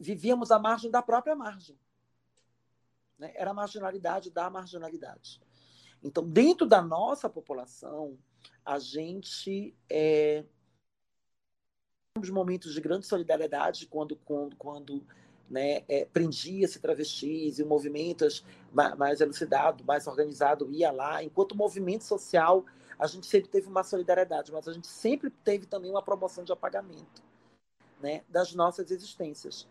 vivíamos 0.00 0.50
à 0.50 0.58
margem 0.58 0.90
da 0.90 1.02
própria 1.02 1.36
margem. 1.36 1.78
Né? 3.18 3.32
Era 3.34 3.50
a 3.50 3.54
marginalidade 3.54 4.30
da 4.30 4.48
marginalidade. 4.50 5.40
Então, 6.02 6.28
dentro 6.28 6.66
da 6.66 6.82
nossa 6.82 7.28
população, 7.28 8.18
a 8.64 8.78
gente 8.78 9.76
é, 9.88 10.44
momentos 12.30 12.74
de 12.74 12.80
grande 12.80 13.06
solidariedade 13.06 13.86
quando, 13.86 14.16
quando, 14.16 14.56
quando 14.56 15.06
né, 15.48 15.82
é, 15.88 16.04
prendia-se 16.04 16.80
travestis 16.80 17.58
e 17.58 17.64
movimentos 17.64 18.44
mais 18.72 19.20
elucidado, 19.20 19.84
mais 19.84 20.06
organizado 20.06 20.70
ia 20.70 20.90
lá. 20.90 21.22
Enquanto 21.22 21.56
movimento 21.56 22.04
social, 22.04 22.64
a 22.98 23.06
gente 23.06 23.26
sempre 23.26 23.50
teve 23.50 23.68
uma 23.68 23.82
solidariedade, 23.82 24.52
mas 24.52 24.66
a 24.66 24.72
gente 24.72 24.86
sempre 24.86 25.30
teve 25.30 25.66
também 25.66 25.90
uma 25.90 26.02
promoção 26.02 26.44
de 26.44 26.52
apagamento 26.52 27.22
né, 28.00 28.22
das 28.28 28.54
nossas 28.54 28.90
existências. 28.90 29.68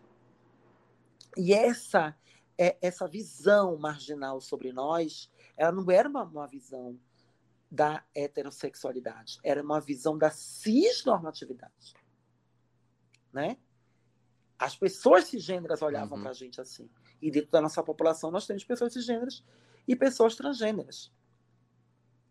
E 1.36 1.52
essa 1.52 2.14
é, 2.58 2.76
essa 2.80 3.06
visão 3.06 3.76
marginal 3.78 4.40
sobre 4.40 4.72
nós, 4.72 5.30
ela 5.56 5.72
não 5.72 5.90
era 5.90 6.08
uma, 6.08 6.24
uma 6.24 6.46
visão 6.46 6.98
da 7.70 8.04
heterossexualidade, 8.14 9.38
era 9.42 9.62
uma 9.62 9.80
visão 9.80 10.18
da 10.18 10.30
cisnormatividade, 10.30 11.94
né? 13.32 13.56
As 14.58 14.76
pessoas 14.76 15.24
cisgêneras 15.24 15.82
olhavam 15.82 16.16
uhum. 16.16 16.22
para 16.22 16.30
a 16.30 16.34
gente 16.34 16.60
assim. 16.60 16.88
E 17.20 17.30
dentro 17.30 17.50
da 17.50 17.60
nossa 17.60 17.82
população 17.82 18.30
nós 18.30 18.46
temos 18.46 18.62
pessoas 18.62 18.92
cisgêneras 18.92 19.42
e 19.88 19.96
pessoas 19.96 20.36
transgêneras. 20.36 21.10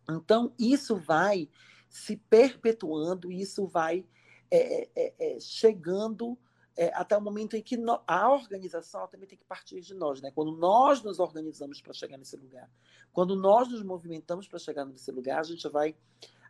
Então, 0.09 0.53
isso 0.57 0.95
vai 0.95 1.49
se 1.89 2.15
perpetuando, 2.15 3.31
isso 3.31 3.67
vai 3.67 4.05
é, 4.49 4.89
é, 4.95 5.13
é 5.19 5.39
chegando 5.39 6.37
é, 6.77 6.87
até 6.93 7.17
o 7.17 7.21
momento 7.21 7.55
em 7.55 7.61
que 7.61 7.75
no, 7.75 8.01
a 8.07 8.31
organização 8.31 9.07
também 9.07 9.27
tem 9.27 9.37
que 9.37 9.45
partir 9.45 9.81
de 9.81 9.93
nós, 9.93 10.21
né? 10.21 10.31
Quando 10.31 10.55
nós 10.55 11.03
nos 11.03 11.19
organizamos 11.19 11.81
para 11.81 11.93
chegar 11.93 12.17
nesse 12.17 12.37
lugar, 12.37 12.69
quando 13.11 13.35
nós 13.35 13.69
nos 13.69 13.83
movimentamos 13.83 14.47
para 14.47 14.59
chegar 14.59 14.85
nesse 14.85 15.11
lugar, 15.11 15.39
a 15.39 15.43
gente 15.43 15.67
vai 15.67 15.95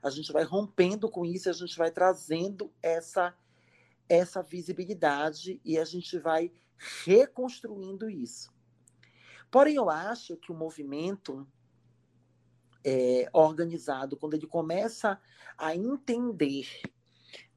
a 0.04 0.10
gente 0.10 0.32
vai 0.32 0.44
rompendo 0.44 1.10
com 1.10 1.24
isso, 1.24 1.50
a 1.50 1.54
gente 1.54 1.78
vai 1.78 1.92
trazendo 1.92 2.72
essa 2.82 3.36
essa 4.08 4.42
visibilidade 4.42 5.62
e 5.64 5.78
a 5.78 5.86
gente 5.86 6.18
vai 6.20 6.52
reconstruindo 7.06 8.10
isso. 8.10 8.52
Porém, 9.50 9.76
eu 9.76 9.90
acho 9.90 10.36
que 10.38 10.52
o 10.52 10.56
movimento 10.56 11.48
é, 12.84 13.30
organizado, 13.32 14.18
quando 14.18 14.34
ele 14.34 14.48
começa 14.48 15.20
a 15.58 15.76
entender 15.76 16.68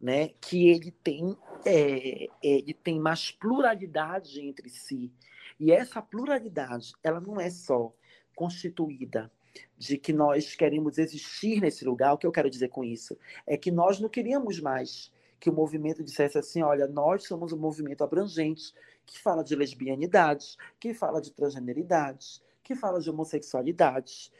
né, 0.01 0.29
que 0.41 0.69
ele 0.69 0.91
tem, 0.91 1.37
é, 1.67 2.27
ele 2.43 2.75
tem 2.75 2.99
mais 2.99 3.31
pluralidade 3.31 4.41
entre 4.41 4.69
si. 4.69 5.13
E 5.59 5.71
essa 5.73 6.03
pluralidade, 6.03 6.93
ela 7.03 7.21
não 7.21 7.41
é 7.41 7.51
só 7.51 7.93
constituída 8.35 9.31
de 9.79 9.97
que 9.97 10.13
nós 10.13 10.55
queremos 10.55 10.99
existir 10.99 11.61
nesse 11.61 11.85
lugar. 11.85 12.13
O 12.13 12.19
que 12.19 12.27
eu 12.27 12.33
quero 12.33 12.51
dizer 12.51 12.69
com 12.69 12.85
isso 12.85 13.17
é 13.47 13.57
que 13.57 13.71
nós 13.71 14.01
não 14.01 14.09
queríamos 14.09 14.61
mais 14.61 15.13
que 15.39 15.51
o 15.51 15.53
movimento 15.53 16.03
dissesse 16.03 16.39
assim: 16.39 16.63
olha, 16.63 16.87
nós 16.87 17.25
somos 17.25 17.53
um 17.53 17.59
movimento 17.59 18.03
abrangente 18.03 18.73
que 19.07 19.19
fala 19.19 19.45
de 19.45 19.55
lesbianidades, 19.55 20.57
que 20.81 20.95
fala 20.95 21.21
de 21.21 21.31
transgeneridades, 21.31 22.43
que 22.63 22.75
fala 22.75 23.01
de 23.01 23.11
homossexualidades. 23.11 24.33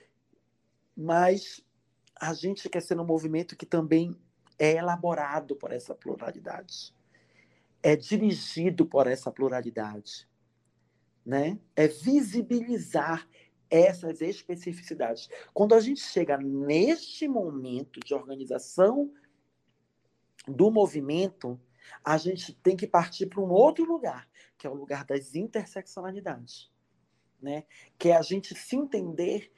Mas 0.97 1.63
a 2.19 2.33
gente 2.33 2.69
quer 2.69 2.81
ser 2.81 2.99
um 2.99 3.05
movimento 3.05 3.57
que 3.57 3.67
também 3.67 4.17
é 4.59 4.77
elaborado 4.77 5.57
por 5.57 5.73
essa 5.73 5.95
pluralidade, 5.95 6.94
é 7.85 7.95
dirigido 7.95 8.87
por 8.87 9.07
essa 9.07 9.31
pluralidade, 9.31 10.27
né? 11.25 11.61
É 11.77 11.87
visibilizar 11.87 13.29
essas 13.69 14.23
especificidades. 14.23 15.29
Quando 15.53 15.75
a 15.75 15.81
gente 15.81 16.01
chega 16.01 16.39
neste 16.39 17.29
momento 17.29 18.01
de 18.01 18.15
organização 18.15 19.13
do 20.49 20.71
movimento, 20.71 21.61
a 22.03 22.17
gente 22.17 22.55
tem 22.55 22.75
que 22.75 22.87
partir 22.87 23.27
para 23.27 23.43
um 23.43 23.51
outro 23.51 23.85
lugar, 23.85 24.27
que 24.57 24.67
é 24.67 24.71
o 24.71 24.75
lugar 24.75 25.05
das 25.05 25.35
interseccionalidades, 25.35 26.73
né? 27.39 27.65
Que 27.99 28.09
é 28.09 28.17
a 28.17 28.23
gente 28.23 28.55
se 28.55 28.77
entender 28.77 29.53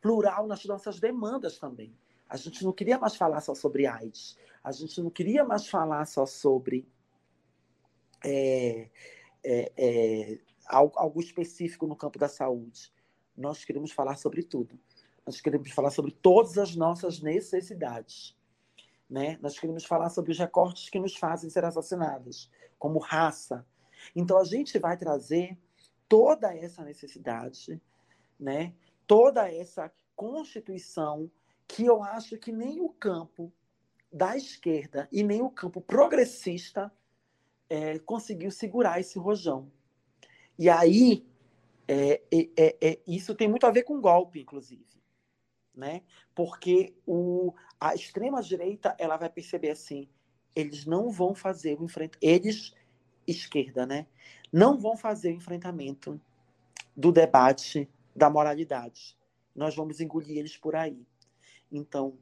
plural 0.00 0.46
nas 0.46 0.64
nossas 0.64 0.98
demandas 0.98 1.58
também. 1.58 1.94
A 2.26 2.38
gente 2.38 2.64
não 2.64 2.72
queria 2.72 2.98
mais 2.98 3.16
falar 3.16 3.42
só 3.42 3.54
sobre 3.54 3.86
AIDS. 3.86 4.38
A 4.64 4.72
gente 4.72 4.98
não 5.02 5.10
queria 5.10 5.44
mais 5.44 5.68
falar 5.68 6.06
só 6.06 6.24
sobre 6.24 6.88
é, 8.24 8.88
é, 9.44 9.72
é, 9.76 10.38
algo, 10.66 10.98
algo 10.98 11.20
específico 11.20 11.86
no 11.86 11.96
campo 11.96 12.18
da 12.18 12.28
saúde. 12.28 12.92
Nós 13.36 13.64
queremos 13.64 13.92
falar 13.92 14.16
sobre 14.16 14.42
tudo. 14.42 14.78
Nós 15.24 15.40
queremos 15.40 15.70
falar 15.72 15.90
sobre 15.90 16.12
todas 16.12 16.56
as 16.58 16.74
nossas 16.76 17.20
necessidades. 17.20 18.36
Né? 19.08 19.38
Nós 19.40 19.58
queremos 19.58 19.84
falar 19.84 20.10
sobre 20.10 20.32
os 20.32 20.38
recortes 20.38 20.88
que 20.88 20.98
nos 20.98 21.16
fazem 21.16 21.50
ser 21.50 21.64
assassinados, 21.64 22.50
como 22.78 22.98
raça. 22.98 23.66
Então, 24.14 24.38
a 24.38 24.44
gente 24.44 24.78
vai 24.78 24.96
trazer 24.96 25.58
toda 26.08 26.54
essa 26.54 26.84
necessidade, 26.84 27.80
né? 28.38 28.74
toda 29.06 29.50
essa 29.52 29.92
constituição 30.14 31.30
que 31.68 31.84
eu 31.84 32.02
acho 32.02 32.38
que 32.38 32.52
nem 32.52 32.80
o 32.80 32.88
campo 32.88 33.52
da 34.12 34.36
esquerda 34.36 35.08
e 35.12 35.22
nem 35.22 35.42
o 35.42 35.50
campo 35.50 35.80
progressista 35.80 36.92
é, 37.68 37.98
conseguiu 37.98 38.50
segurar 38.50 39.00
esse 39.00 39.18
rojão. 39.18 39.70
E 40.58 40.68
aí, 40.68 41.26
é, 41.86 42.22
é, 42.32 42.76
é, 42.80 42.98
isso 43.06 43.34
tem 43.34 43.48
muito 43.48 43.66
a 43.66 43.70
ver 43.70 43.82
com 43.82 44.00
golpe, 44.00 44.40
inclusive. 44.40 44.84
Né? 45.74 46.02
Porque 46.34 46.94
o, 47.06 47.52
a 47.78 47.94
extrema-direita 47.94 48.96
ela 48.98 49.16
vai 49.16 49.28
perceber 49.28 49.70
assim: 49.70 50.08
eles 50.54 50.86
não 50.86 51.10
vão 51.10 51.34
fazer 51.34 51.78
o 51.78 51.84
enfrentamento. 51.84 52.18
Eles, 52.22 52.74
esquerda, 53.26 53.84
né? 53.84 54.06
não 54.52 54.78
vão 54.78 54.96
fazer 54.96 55.28
o 55.32 55.36
enfrentamento 55.36 56.20
do 56.96 57.12
debate 57.12 57.88
da 58.14 58.30
moralidade. 58.30 59.16
Nós 59.54 59.74
vamos 59.74 60.00
engolir 60.00 60.38
eles 60.38 60.56
por 60.56 60.74
aí. 60.74 61.06
Então, 61.70 62.18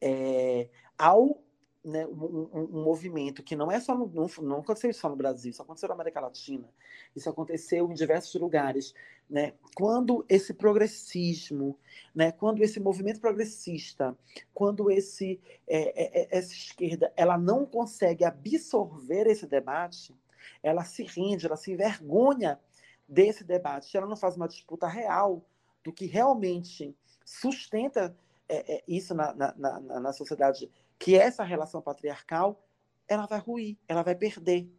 é, 0.00 0.68
ao 0.98 1.43
né, 1.84 2.06
um, 2.06 2.48
um, 2.52 2.82
movimento 2.82 3.42
que 3.42 3.54
não 3.54 3.70
é 3.70 3.78
só 3.78 3.94
no, 3.94 4.06
não, 4.06 4.26
não 4.42 4.58
aconteceu 4.60 4.92
só 4.94 5.08
no 5.08 5.16
Brasil, 5.16 5.50
isso 5.50 5.60
aconteceu 5.60 5.88
na 5.88 5.94
América 5.94 6.18
Latina, 6.18 6.66
isso 7.14 7.28
aconteceu 7.28 7.90
em 7.90 7.94
diversos 7.94 8.40
lugares, 8.40 8.94
né? 9.28 9.52
Quando 9.76 10.24
esse 10.28 10.54
progressismo, 10.54 11.78
né? 12.14 12.32
Quando 12.32 12.62
esse 12.62 12.80
movimento 12.80 13.20
progressista, 13.20 14.16
quando 14.54 14.90
esse 14.90 15.38
é, 15.68 16.02
é, 16.02 16.22
é 16.22 16.38
essa 16.38 16.52
esquerda, 16.52 17.12
ela 17.16 17.36
não 17.36 17.66
consegue 17.66 18.24
absorver 18.24 19.26
esse 19.26 19.46
debate, 19.46 20.14
ela 20.62 20.84
se 20.84 21.02
rende, 21.02 21.44
ela 21.44 21.56
se 21.56 21.72
envergonha 21.72 22.58
desse 23.06 23.44
debate, 23.44 23.94
ela 23.94 24.06
não 24.06 24.16
faz 24.16 24.36
uma 24.36 24.48
disputa 24.48 24.86
real 24.86 25.44
do 25.84 25.92
que 25.92 26.06
realmente 26.06 26.96
sustenta 27.24 28.16
é, 28.48 28.76
é, 28.76 28.84
isso 28.86 29.14
na, 29.14 29.34
na, 29.34 29.54
na, 29.54 30.00
na 30.00 30.12
sociedade, 30.12 30.70
que 31.04 31.14
essa 31.14 31.44
relação 31.44 31.82
patriarcal, 31.82 32.66
ela 33.06 33.26
vai 33.26 33.38
ruir, 33.38 33.76
ela 33.86 34.02
vai 34.02 34.14
perder. 34.14 34.72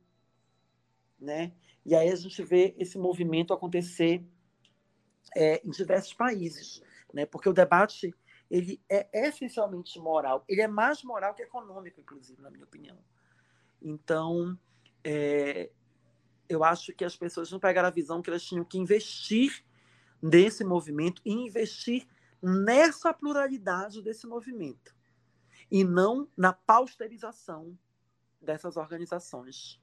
Né? 1.19 1.53
E 1.85 1.93
aí 1.93 2.09
a 2.09 2.15
gente 2.15 2.41
vê 2.41 2.73
esse 2.79 2.97
movimento 2.97 3.53
acontecer 3.53 4.25
é, 5.35 5.61
em 5.63 5.69
diversos 5.69 6.15
países, 6.15 6.81
né? 7.13 7.27
porque 7.27 7.47
o 7.47 7.53
debate 7.53 8.11
ele 8.49 8.81
é 8.89 9.07
essencialmente 9.27 9.99
moral, 9.99 10.43
ele 10.49 10.61
é 10.61 10.67
mais 10.67 11.03
moral 11.03 11.35
que 11.35 11.43
econômico, 11.43 12.01
inclusive, 12.01 12.41
na 12.41 12.49
minha 12.49 12.63
opinião. 12.63 12.97
Então, 13.79 14.57
é, 15.03 15.69
eu 16.49 16.63
acho 16.63 16.91
que 16.95 17.05
as 17.05 17.15
pessoas 17.15 17.51
não 17.51 17.59
pegaram 17.59 17.87
a 17.87 17.91
visão 17.91 18.23
que 18.23 18.31
elas 18.31 18.43
tinham 18.43 18.65
que 18.65 18.79
investir 18.79 19.63
nesse 20.19 20.63
movimento 20.63 21.21
e 21.23 21.31
investir 21.31 22.07
nessa 22.41 23.13
pluralidade 23.13 24.01
desse 24.01 24.25
movimento 24.25 24.94
e 25.69 25.83
não 25.83 26.27
na 26.37 26.53
pausterização 26.53 27.77
dessas 28.41 28.77
organizações. 28.77 29.81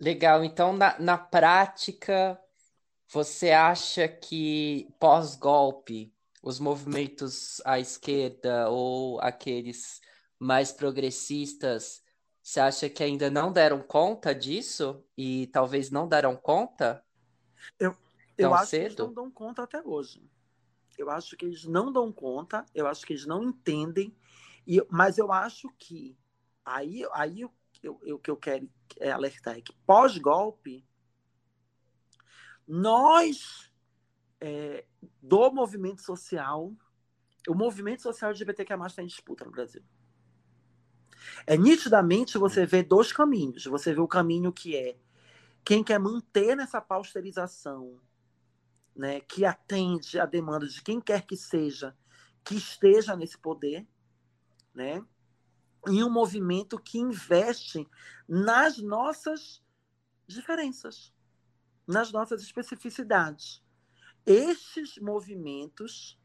Legal. 0.00 0.42
Então, 0.44 0.72
na, 0.72 0.98
na 0.98 1.18
prática, 1.18 2.40
você 3.08 3.50
acha 3.50 4.08
que 4.08 4.88
pós-golpe, 4.98 6.14
os 6.42 6.58
movimentos 6.58 7.60
à 7.66 7.78
esquerda 7.78 8.70
ou 8.70 9.20
aqueles 9.20 10.00
mais 10.38 10.72
progressistas, 10.72 12.02
você 12.42 12.60
acha 12.60 12.88
que 12.88 13.02
ainda 13.02 13.30
não 13.30 13.52
deram 13.52 13.82
conta 13.82 14.34
disso 14.34 15.04
e 15.16 15.48
talvez 15.48 15.90
não 15.90 16.08
deram 16.08 16.34
conta? 16.34 17.04
Eu, 17.78 17.94
eu 18.38 18.54
acho 18.54 18.70
cedo? 18.70 18.80
que 18.80 18.86
eles 18.86 18.98
não 18.98 19.12
dão 19.12 19.30
conta 19.30 19.62
até 19.62 19.82
hoje. 19.82 20.24
Eu 21.00 21.10
acho 21.10 21.36
que 21.36 21.44
eles 21.44 21.64
não 21.64 21.90
dão 21.90 22.12
conta, 22.12 22.64
eu 22.74 22.86
acho 22.86 23.06
que 23.06 23.12
eles 23.12 23.26
não 23.26 23.42
entendem, 23.42 24.14
e, 24.66 24.84
mas 24.90 25.18
eu 25.18 25.32
acho 25.32 25.68
que 25.78 26.16
aí, 26.64 27.04
aí 27.12 27.48
que 27.72 28.30
eu 28.30 28.36
quero 28.36 28.68
é 28.98 29.10
alertar 29.10 29.56
é 29.56 29.62
que 29.62 29.72
pós-golpe, 29.86 30.84
nós 32.68 33.72
é, 34.40 34.84
do 35.22 35.50
movimento 35.50 36.02
social, 36.02 36.72
o 37.48 37.54
movimento 37.54 38.02
social 38.02 38.30
LGBTQ+, 38.30 38.74
está 38.86 39.02
em 39.02 39.06
disputa 39.06 39.44
no 39.44 39.50
Brasil. 39.50 39.82
É 41.46 41.56
nitidamente 41.56 42.38
você 42.38 42.64
vê 42.64 42.82
dois 42.82 43.12
caminhos. 43.12 43.64
Você 43.64 43.94
vê 43.94 44.00
o 44.00 44.08
caminho 44.08 44.52
que 44.52 44.76
é 44.76 44.96
quem 45.64 45.84
quer 45.84 45.98
manter 45.98 46.56
nessa 46.56 46.80
pausterização, 46.80 48.00
né, 49.00 49.18
que 49.22 49.46
atende 49.46 50.20
a 50.20 50.26
demanda 50.26 50.68
de 50.68 50.82
quem 50.82 51.00
quer 51.00 51.22
que 51.22 51.34
seja 51.34 51.96
que 52.44 52.54
esteja 52.54 53.16
nesse 53.16 53.38
poder, 53.38 53.88
né, 54.74 55.02
em 55.88 56.04
um 56.04 56.10
movimento 56.10 56.78
que 56.78 56.98
investe 56.98 57.88
nas 58.28 58.76
nossas 58.76 59.64
diferenças, 60.26 61.14
nas 61.86 62.12
nossas 62.12 62.42
especificidades. 62.42 63.64
Estes 64.26 64.98
movimentos 64.98 66.20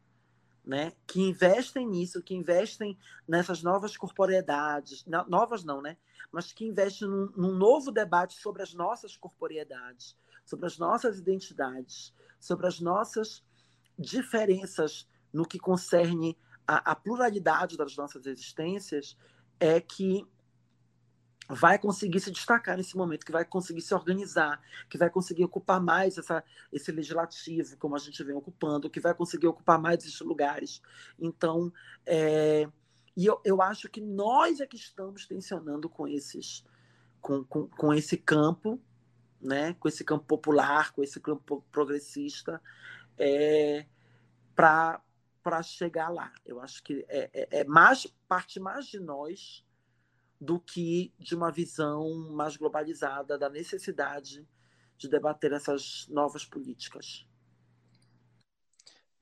né, 0.66 0.92
que 1.08 1.22
investem 1.22 1.88
nisso, 1.88 2.22
que 2.22 2.36
investem 2.36 2.98
nessas 3.26 3.64
novas 3.64 3.96
corporeidades, 3.96 5.06
novas 5.30 5.64
não, 5.64 5.82
né, 5.82 5.98
mas 6.30 6.52
que 6.52 6.66
investem 6.66 7.08
num, 7.08 7.32
num 7.38 7.56
novo 7.56 7.90
debate 7.90 8.34
sobre 8.34 8.64
as 8.64 8.74
nossas 8.74 9.16
corporeidades, 9.16 10.18
sobre 10.46 10.68
as 10.68 10.78
nossas 10.78 11.18
identidades, 11.18 12.14
sobre 12.40 12.68
as 12.68 12.80
nossas 12.80 13.44
diferenças 13.98 15.08
no 15.34 15.46
que 15.46 15.60
concerne 15.60 16.38
a, 16.68 16.92
a 16.92 16.96
pluralidade 16.96 17.78
das 17.78 17.96
nossas 17.96 18.26
existências 18.26 19.18
é 19.60 19.80
que 19.82 20.26
vai 21.48 21.78
conseguir 21.78 22.20
se 22.20 22.32
destacar 22.32 22.76
nesse 22.76 22.98
momento, 22.98 23.26
que 23.26 23.32
vai 23.32 23.46
conseguir 23.46 23.82
se 23.82 23.94
organizar, 23.94 24.60
que 24.90 24.98
vai 24.98 25.10
conseguir 25.10 25.44
ocupar 25.44 25.80
mais 25.80 26.18
essa, 26.18 26.44
esse 26.72 26.92
legislativo, 26.92 27.78
como 27.78 27.96
a 27.96 28.00
gente 28.00 28.24
vem 28.24 28.36
ocupando, 28.36 28.90
que 28.90 29.00
vai 29.00 29.14
conseguir 29.14 29.48
ocupar 29.48 29.80
mais 29.80 30.00
esses 30.00 30.20
lugares. 30.22 30.82
Então, 31.20 31.72
é, 32.06 32.68
e 33.16 33.26
eu, 33.26 33.40
eu 33.46 33.62
acho 33.62 33.90
que 33.90 34.02
nós 34.02 34.60
é 34.60 34.66
que 34.66 34.76
estamos 34.76 35.28
tensionando 35.28 35.88
com 35.88 36.08
esses, 36.08 36.66
com, 37.22 37.44
com, 37.44 37.68
com 37.68 37.94
esse 37.94 38.18
campo, 38.18 38.82
né, 39.46 39.74
com 39.76 39.88
esse 39.88 40.04
campo 40.04 40.26
popular, 40.26 40.92
com 40.92 41.04
esse 41.04 41.20
campo 41.20 41.64
progressista, 41.72 42.62
é, 43.18 43.86
para 44.56 45.02
chegar 45.64 46.10
lá. 46.10 46.34
Eu 46.46 46.60
acho 46.60 46.84
que 46.84 47.06
é, 47.08 47.30
é, 47.34 47.60
é 47.62 47.64
mais 47.64 48.08
parte 48.28 48.60
mais 48.60 48.88
de 48.88 49.00
nós 49.00 49.64
do 50.40 50.60
que 50.60 51.14
de 51.18 51.36
uma 51.36 51.52
visão 51.52 52.30
mais 52.32 52.58
globalizada 52.58 53.38
da 53.38 53.50
necessidade 53.50 54.48
de 54.98 55.08
debater 55.08 55.52
essas 55.52 56.08
novas 56.10 56.46
políticas. 56.46 57.28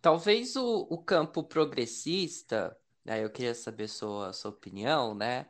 Talvez 0.01 0.55
o, 0.55 0.87
o 0.89 0.97
campo 1.01 1.43
progressista, 1.43 2.77
né, 3.05 3.23
eu 3.23 3.29
queria 3.29 3.55
saber 3.55 3.87
sua, 3.87 4.33
sua 4.33 4.51
opinião, 4.51 5.15
né? 5.15 5.47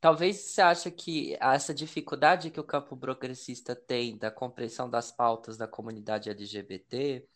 Talvez 0.00 0.36
você 0.36 0.60
acha 0.60 0.90
que 0.90 1.36
essa 1.40 1.74
dificuldade 1.74 2.50
que 2.50 2.60
o 2.60 2.64
campo 2.64 2.96
progressista 2.96 3.74
tem 3.74 4.16
da 4.16 4.30
compreensão 4.30 4.88
das 4.88 5.10
pautas 5.10 5.56
da 5.56 5.66
comunidade 5.66 6.30
LGBT 6.30 7.26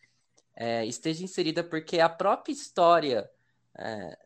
é, 0.55 0.87
esteja 0.87 1.25
inserida 1.25 1.64
porque 1.64 1.98
a 1.98 2.09
própria 2.09 2.53
história 2.53 3.29
é, 3.77 4.18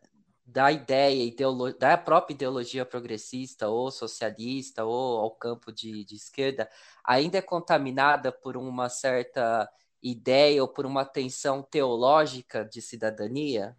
da 0.45 0.71
ideia, 0.71 1.33
da 1.79 1.97
própria 1.97 2.33
ideologia 2.33 2.85
progressista 2.85 3.67
ou 3.67 3.91
socialista 3.91 4.85
ou 4.85 5.19
ao 5.19 5.31
campo 5.31 5.71
de, 5.71 6.05
de 6.05 6.15
esquerda 6.15 6.69
ainda 7.03 7.39
é 7.39 7.41
contaminada 7.41 8.31
por 8.31 8.55
uma 8.55 8.87
certa 8.87 9.69
ideia 10.01 10.61
ou 10.61 10.67
por 10.67 10.85
uma 10.85 11.03
tensão 11.03 11.63
teológica 11.63 12.63
de 12.63 12.81
cidadania? 12.81 13.75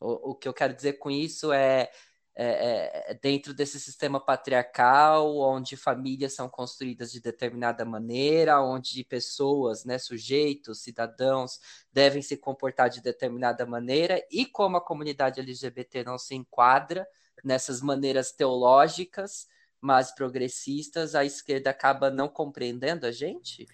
O, 0.00 0.32
o 0.32 0.34
que 0.34 0.48
eu 0.48 0.52
quero 0.52 0.74
dizer 0.74 0.94
com 0.94 1.10
isso 1.10 1.52
é 1.52 1.90
é, 2.34 2.46
é, 2.46 3.10
é, 3.10 3.14
dentro 3.14 3.52
desse 3.52 3.78
sistema 3.78 4.18
patriarcal, 4.18 5.36
onde 5.36 5.76
famílias 5.76 6.32
são 6.32 6.48
construídas 6.48 7.12
de 7.12 7.20
determinada 7.20 7.84
maneira, 7.84 8.62
onde 8.62 9.04
pessoas, 9.04 9.84
né, 9.84 9.98
sujeitos, 9.98 10.80
cidadãos, 10.80 11.60
devem 11.92 12.22
se 12.22 12.38
comportar 12.38 12.88
de 12.88 13.02
determinada 13.02 13.66
maneira, 13.66 14.26
e 14.30 14.46
como 14.46 14.78
a 14.78 14.84
comunidade 14.84 15.40
LGBT 15.40 16.04
não 16.04 16.16
se 16.16 16.34
enquadra 16.34 17.06
nessas 17.44 17.82
maneiras 17.82 18.32
teológicas, 18.32 19.46
mas 19.78 20.10
progressistas, 20.10 21.14
a 21.14 21.26
esquerda 21.26 21.68
acaba 21.68 22.10
não 22.10 22.28
compreendendo 22.28 23.04
a 23.04 23.12
gente? 23.12 23.66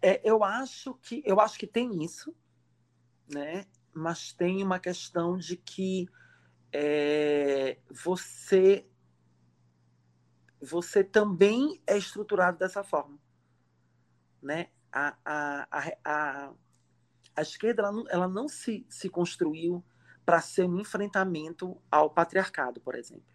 É, 0.00 0.20
eu 0.22 0.44
acho 0.44 0.94
que 1.02 1.22
eu 1.24 1.40
acho 1.40 1.58
que 1.58 1.66
tem 1.66 2.04
isso, 2.04 2.32
né? 3.28 3.66
Mas 3.92 4.32
tem 4.32 4.62
uma 4.62 4.78
questão 4.78 5.36
de 5.36 5.56
que 5.56 6.06
é, 6.76 7.78
você 7.88 8.84
você 10.60 11.04
também 11.04 11.80
é 11.86 11.96
estruturado 11.96 12.58
dessa 12.58 12.82
forma, 12.82 13.18
né? 14.42 14.70
A, 14.90 15.16
a, 15.24 15.68
a, 16.04 16.52
a, 17.36 17.42
esquerda 17.42 17.82
ela 17.82 17.92
não, 17.92 18.04
ela 18.08 18.28
não 18.28 18.48
se, 18.48 18.86
se 18.88 19.08
construiu 19.08 19.84
para 20.24 20.40
ser 20.40 20.64
um 20.64 20.80
enfrentamento 20.80 21.80
ao 21.90 22.10
patriarcado, 22.10 22.80
por 22.80 22.94
exemplo. 22.94 23.34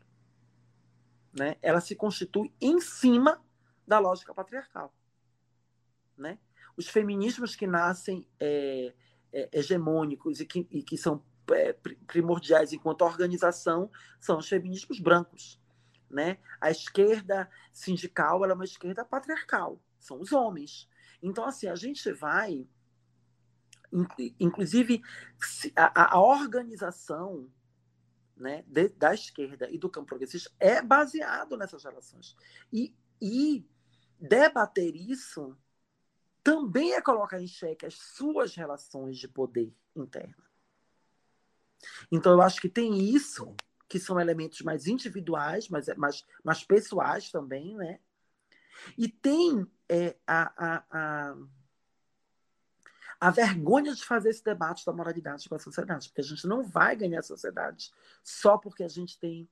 Né? 1.31 1.57
Ela 1.61 1.81
se 1.81 1.95
constitui 1.95 2.51
em 2.59 2.79
cima 2.79 3.43
da 3.85 3.99
lógica 3.99 4.33
patriarcal. 4.33 4.93
Né? 6.17 6.39
Os 6.75 6.87
feminismos 6.87 7.55
que 7.55 7.67
nascem 7.67 8.27
é, 8.39 8.93
é, 9.31 9.49
hegemônicos 9.51 10.39
e 10.39 10.45
que, 10.45 10.67
e 10.71 10.81
que 10.81 10.97
são 10.97 11.23
é, 11.53 11.73
primordiais 12.07 12.73
enquanto 12.73 13.01
organização 13.01 13.89
são 14.19 14.37
os 14.37 14.47
feminismos 14.47 14.99
brancos. 14.99 15.61
Né? 16.09 16.37
A 16.59 16.71
esquerda 16.71 17.49
sindical 17.71 18.43
é 18.45 18.53
uma 18.53 18.65
esquerda 18.65 19.05
patriarcal, 19.05 19.79
são 19.99 20.19
os 20.19 20.31
homens. 20.31 20.89
Então, 21.21 21.45
assim, 21.45 21.67
a 21.67 21.75
gente 21.75 22.11
vai. 22.11 22.67
Inclusive, 24.39 25.01
a, 25.75 26.15
a 26.15 26.21
organização 26.21 27.49
né, 28.37 28.63
de, 28.67 28.89
da 28.89 29.13
esquerda 29.13 29.69
e 29.69 29.77
do 29.77 29.89
campo 29.89 30.07
progressista 30.07 30.51
é 30.59 30.81
baseado 30.81 31.57
nessas 31.57 31.83
relações. 31.83 32.35
E, 32.71 32.95
e 33.21 33.67
debater 34.19 34.95
isso 34.95 35.57
também 36.43 36.93
é 36.93 37.01
colocar 37.01 37.41
em 37.41 37.47
xeque 37.47 37.85
as 37.85 37.95
suas 37.95 38.55
relações 38.55 39.17
de 39.17 39.27
poder 39.27 39.73
interna. 39.95 40.48
Então, 42.11 42.33
eu 42.33 42.41
acho 42.41 42.59
que 42.61 42.69
tem 42.69 42.97
isso, 42.97 43.55
que 43.87 43.99
são 43.99 44.19
elementos 44.19 44.61
mais 44.61 44.87
individuais, 44.87 45.67
mas 45.69 45.87
mais, 45.97 46.25
mais 46.43 46.63
pessoais 46.63 47.31
também, 47.31 47.75
né? 47.75 47.99
E 48.97 49.07
tem 49.07 49.65
é, 49.89 50.15
a, 50.25 50.53
a, 50.57 50.85
a, 50.91 51.35
a, 53.19 53.31
vergonha 53.31 53.93
de 53.93 54.05
fazer 54.05 54.29
esse 54.29 54.43
debate 54.43 54.85
da 54.85 54.93
moralidade 54.93 55.49
com 55.49 55.55
a 55.55 55.59
sociedade, 55.59 56.07
porque 56.07 56.21
a 56.21 56.23
gente 56.23 56.47
não 56.47 56.63
vai 56.63 56.95
ganhar 56.95 57.19
a 57.19 57.23
sociedade 57.23 57.91
só 58.23 58.57
porque 58.57 58.83
a 58.83 58.87
gente 58.87 59.19
tem 59.19 59.49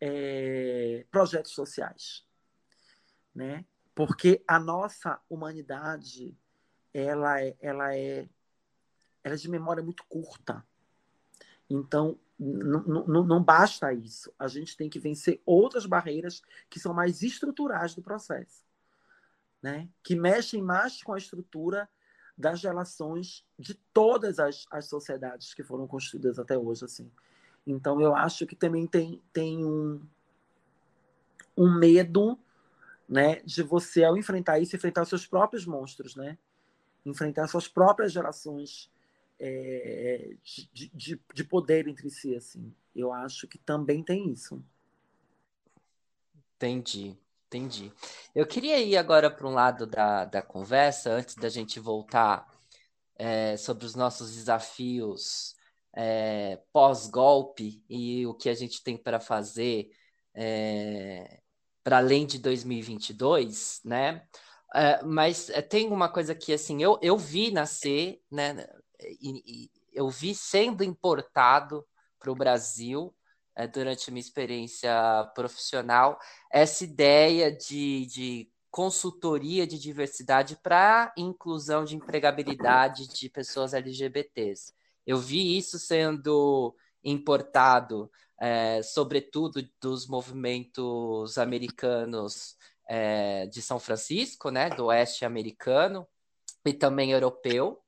é, 0.00 1.04
projetos 1.10 1.52
sociais, 1.52 2.26
né? 3.34 3.64
Porque 3.94 4.42
a 4.48 4.58
nossa 4.58 5.20
humanidade 5.28 6.36
ela 6.94 7.40
é, 7.40 7.56
ela 7.60 7.94
é, 7.94 8.28
ela 9.22 9.34
é 9.34 9.38
de 9.38 9.50
memória 9.50 9.82
muito 9.82 10.04
curta. 10.08 10.64
Então, 11.72 12.18
não 12.38 13.42
basta 13.42 13.92
isso. 13.94 14.32
A 14.38 14.46
gente 14.46 14.76
tem 14.76 14.90
que 14.90 14.98
vencer 14.98 15.40
outras 15.46 15.86
barreiras 15.86 16.42
que 16.68 16.78
são 16.78 16.92
mais 16.92 17.22
estruturais 17.22 17.94
do 17.94 18.02
processo, 18.02 18.62
né? 19.62 19.88
que 20.02 20.14
mexem 20.14 20.60
mais 20.60 21.02
com 21.02 21.14
a 21.14 21.18
estrutura 21.18 21.88
das 22.36 22.62
relações 22.62 23.46
de 23.58 23.74
todas 23.92 24.38
as, 24.38 24.66
as 24.70 24.86
sociedades 24.86 25.54
que 25.54 25.62
foram 25.62 25.86
construídas 25.86 26.38
até 26.38 26.58
hoje. 26.58 26.84
assim. 26.84 27.10
Então, 27.66 28.00
eu 28.00 28.14
acho 28.14 28.46
que 28.46 28.56
também 28.56 28.86
tem, 28.86 29.22
tem 29.32 29.64
um, 29.64 30.02
um 31.56 31.78
medo 31.78 32.38
né, 33.08 33.36
de 33.44 33.62
você, 33.62 34.04
ao 34.04 34.16
enfrentar 34.16 34.58
isso, 34.58 34.76
enfrentar 34.76 35.02
os 35.02 35.08
seus 35.08 35.26
próprios 35.26 35.64
monstros, 35.64 36.16
né? 36.16 36.36
enfrentar 37.04 37.46
suas 37.46 37.66
próprias 37.66 38.12
gerações 38.12 38.90
é, 39.44 40.36
de, 40.72 40.88
de, 40.94 41.20
de, 41.34 41.44
poder 41.44 41.88
entre 41.88 42.08
si, 42.08 42.32
assim. 42.36 42.72
Eu 42.94 43.12
acho 43.12 43.48
que 43.48 43.58
também 43.58 44.00
tem 44.00 44.30
isso. 44.30 44.62
Entendi, 46.54 47.18
entendi. 47.48 47.92
Eu 48.32 48.46
queria 48.46 48.78
ir 48.78 48.96
agora 48.96 49.28
para 49.28 49.48
um 49.48 49.52
lado 49.52 49.84
da, 49.84 50.24
da 50.24 50.40
conversa, 50.40 51.10
antes 51.10 51.34
da 51.34 51.48
gente 51.48 51.80
voltar 51.80 52.48
é, 53.16 53.56
sobre 53.56 53.84
os 53.84 53.96
nossos 53.96 54.32
desafios 54.32 55.56
é, 55.92 56.60
pós-golpe 56.72 57.82
e 57.88 58.24
o 58.26 58.34
que 58.34 58.48
a 58.48 58.54
gente 58.54 58.80
tem 58.80 58.96
para 58.96 59.18
fazer 59.18 59.90
é, 60.34 61.40
para 61.82 61.98
além 61.98 62.24
de 62.26 62.38
2022, 62.38 63.80
né? 63.84 64.24
É, 64.72 65.02
mas 65.02 65.50
é, 65.50 65.60
tem 65.60 65.88
uma 65.88 66.08
coisa 66.08 66.32
que 66.32 66.52
assim 66.52 66.80
eu, 66.80 66.96
eu 67.02 67.18
vi 67.18 67.50
nascer, 67.50 68.22
né? 68.30 68.66
E, 69.20 69.42
e 69.46 69.70
eu 69.92 70.08
vi 70.08 70.34
sendo 70.34 70.82
importado 70.82 71.86
para 72.18 72.30
o 72.30 72.34
Brasil 72.34 73.14
é, 73.54 73.66
durante 73.66 74.10
minha 74.10 74.20
experiência 74.20 74.90
profissional 75.34 76.18
essa 76.50 76.84
ideia 76.84 77.54
de, 77.54 78.06
de 78.06 78.52
consultoria 78.70 79.66
de 79.66 79.78
diversidade 79.78 80.56
para 80.62 81.12
inclusão 81.16 81.84
de 81.84 81.94
empregabilidade 81.94 83.06
de 83.08 83.28
pessoas 83.28 83.74
LGBTs. 83.74 84.72
Eu 85.06 85.18
vi 85.18 85.58
isso 85.58 85.78
sendo 85.78 86.74
importado, 87.04 88.10
é, 88.40 88.80
sobretudo 88.82 89.62
dos 89.80 90.06
movimentos 90.06 91.36
americanos 91.36 92.56
é, 92.88 93.46
de 93.46 93.60
São 93.60 93.78
Francisco, 93.78 94.50
né, 94.50 94.70
do 94.70 94.86
oeste 94.86 95.24
americano 95.24 96.06
e 96.64 96.72
também 96.72 97.10
europeu. 97.10 97.81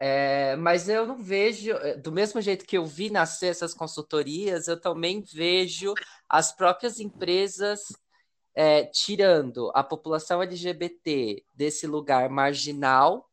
É, 0.00 0.54
mas 0.56 0.88
eu 0.88 1.06
não 1.06 1.18
vejo, 1.18 1.72
é, 1.72 1.96
do 1.96 2.12
mesmo 2.12 2.40
jeito 2.40 2.64
que 2.64 2.78
eu 2.78 2.86
vi 2.86 3.10
nascer 3.10 3.48
essas 3.48 3.74
consultorias, 3.74 4.68
eu 4.68 4.80
também 4.80 5.22
vejo 5.22 5.92
as 6.28 6.52
próprias 6.52 7.00
empresas 7.00 7.80
é, 8.54 8.84
tirando 8.84 9.70
a 9.74 9.82
população 9.82 10.42
LGBT 10.42 11.44
desse 11.54 11.86
lugar 11.86 12.28
marginal 12.28 13.28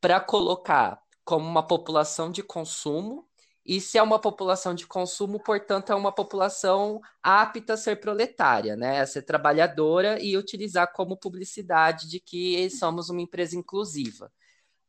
para 0.00 0.20
colocar 0.20 1.00
como 1.24 1.46
uma 1.46 1.66
população 1.66 2.30
de 2.30 2.42
consumo 2.42 3.28
e 3.68 3.82
se 3.82 3.98
é 3.98 4.02
uma 4.02 4.18
população 4.18 4.74
de 4.74 4.86
consumo, 4.86 5.38
portanto, 5.38 5.92
é 5.92 5.94
uma 5.94 6.10
população 6.10 7.02
apta 7.22 7.74
a 7.74 7.76
ser 7.76 8.00
proletária, 8.00 8.74
né? 8.76 9.00
a 9.00 9.06
ser 9.06 9.22
trabalhadora 9.22 10.18
e 10.22 10.38
utilizar 10.38 10.90
como 10.92 11.18
publicidade 11.18 12.08
de 12.08 12.18
que 12.18 12.70
somos 12.70 13.10
uma 13.10 13.20
empresa 13.20 13.56
inclusiva. 13.56 14.32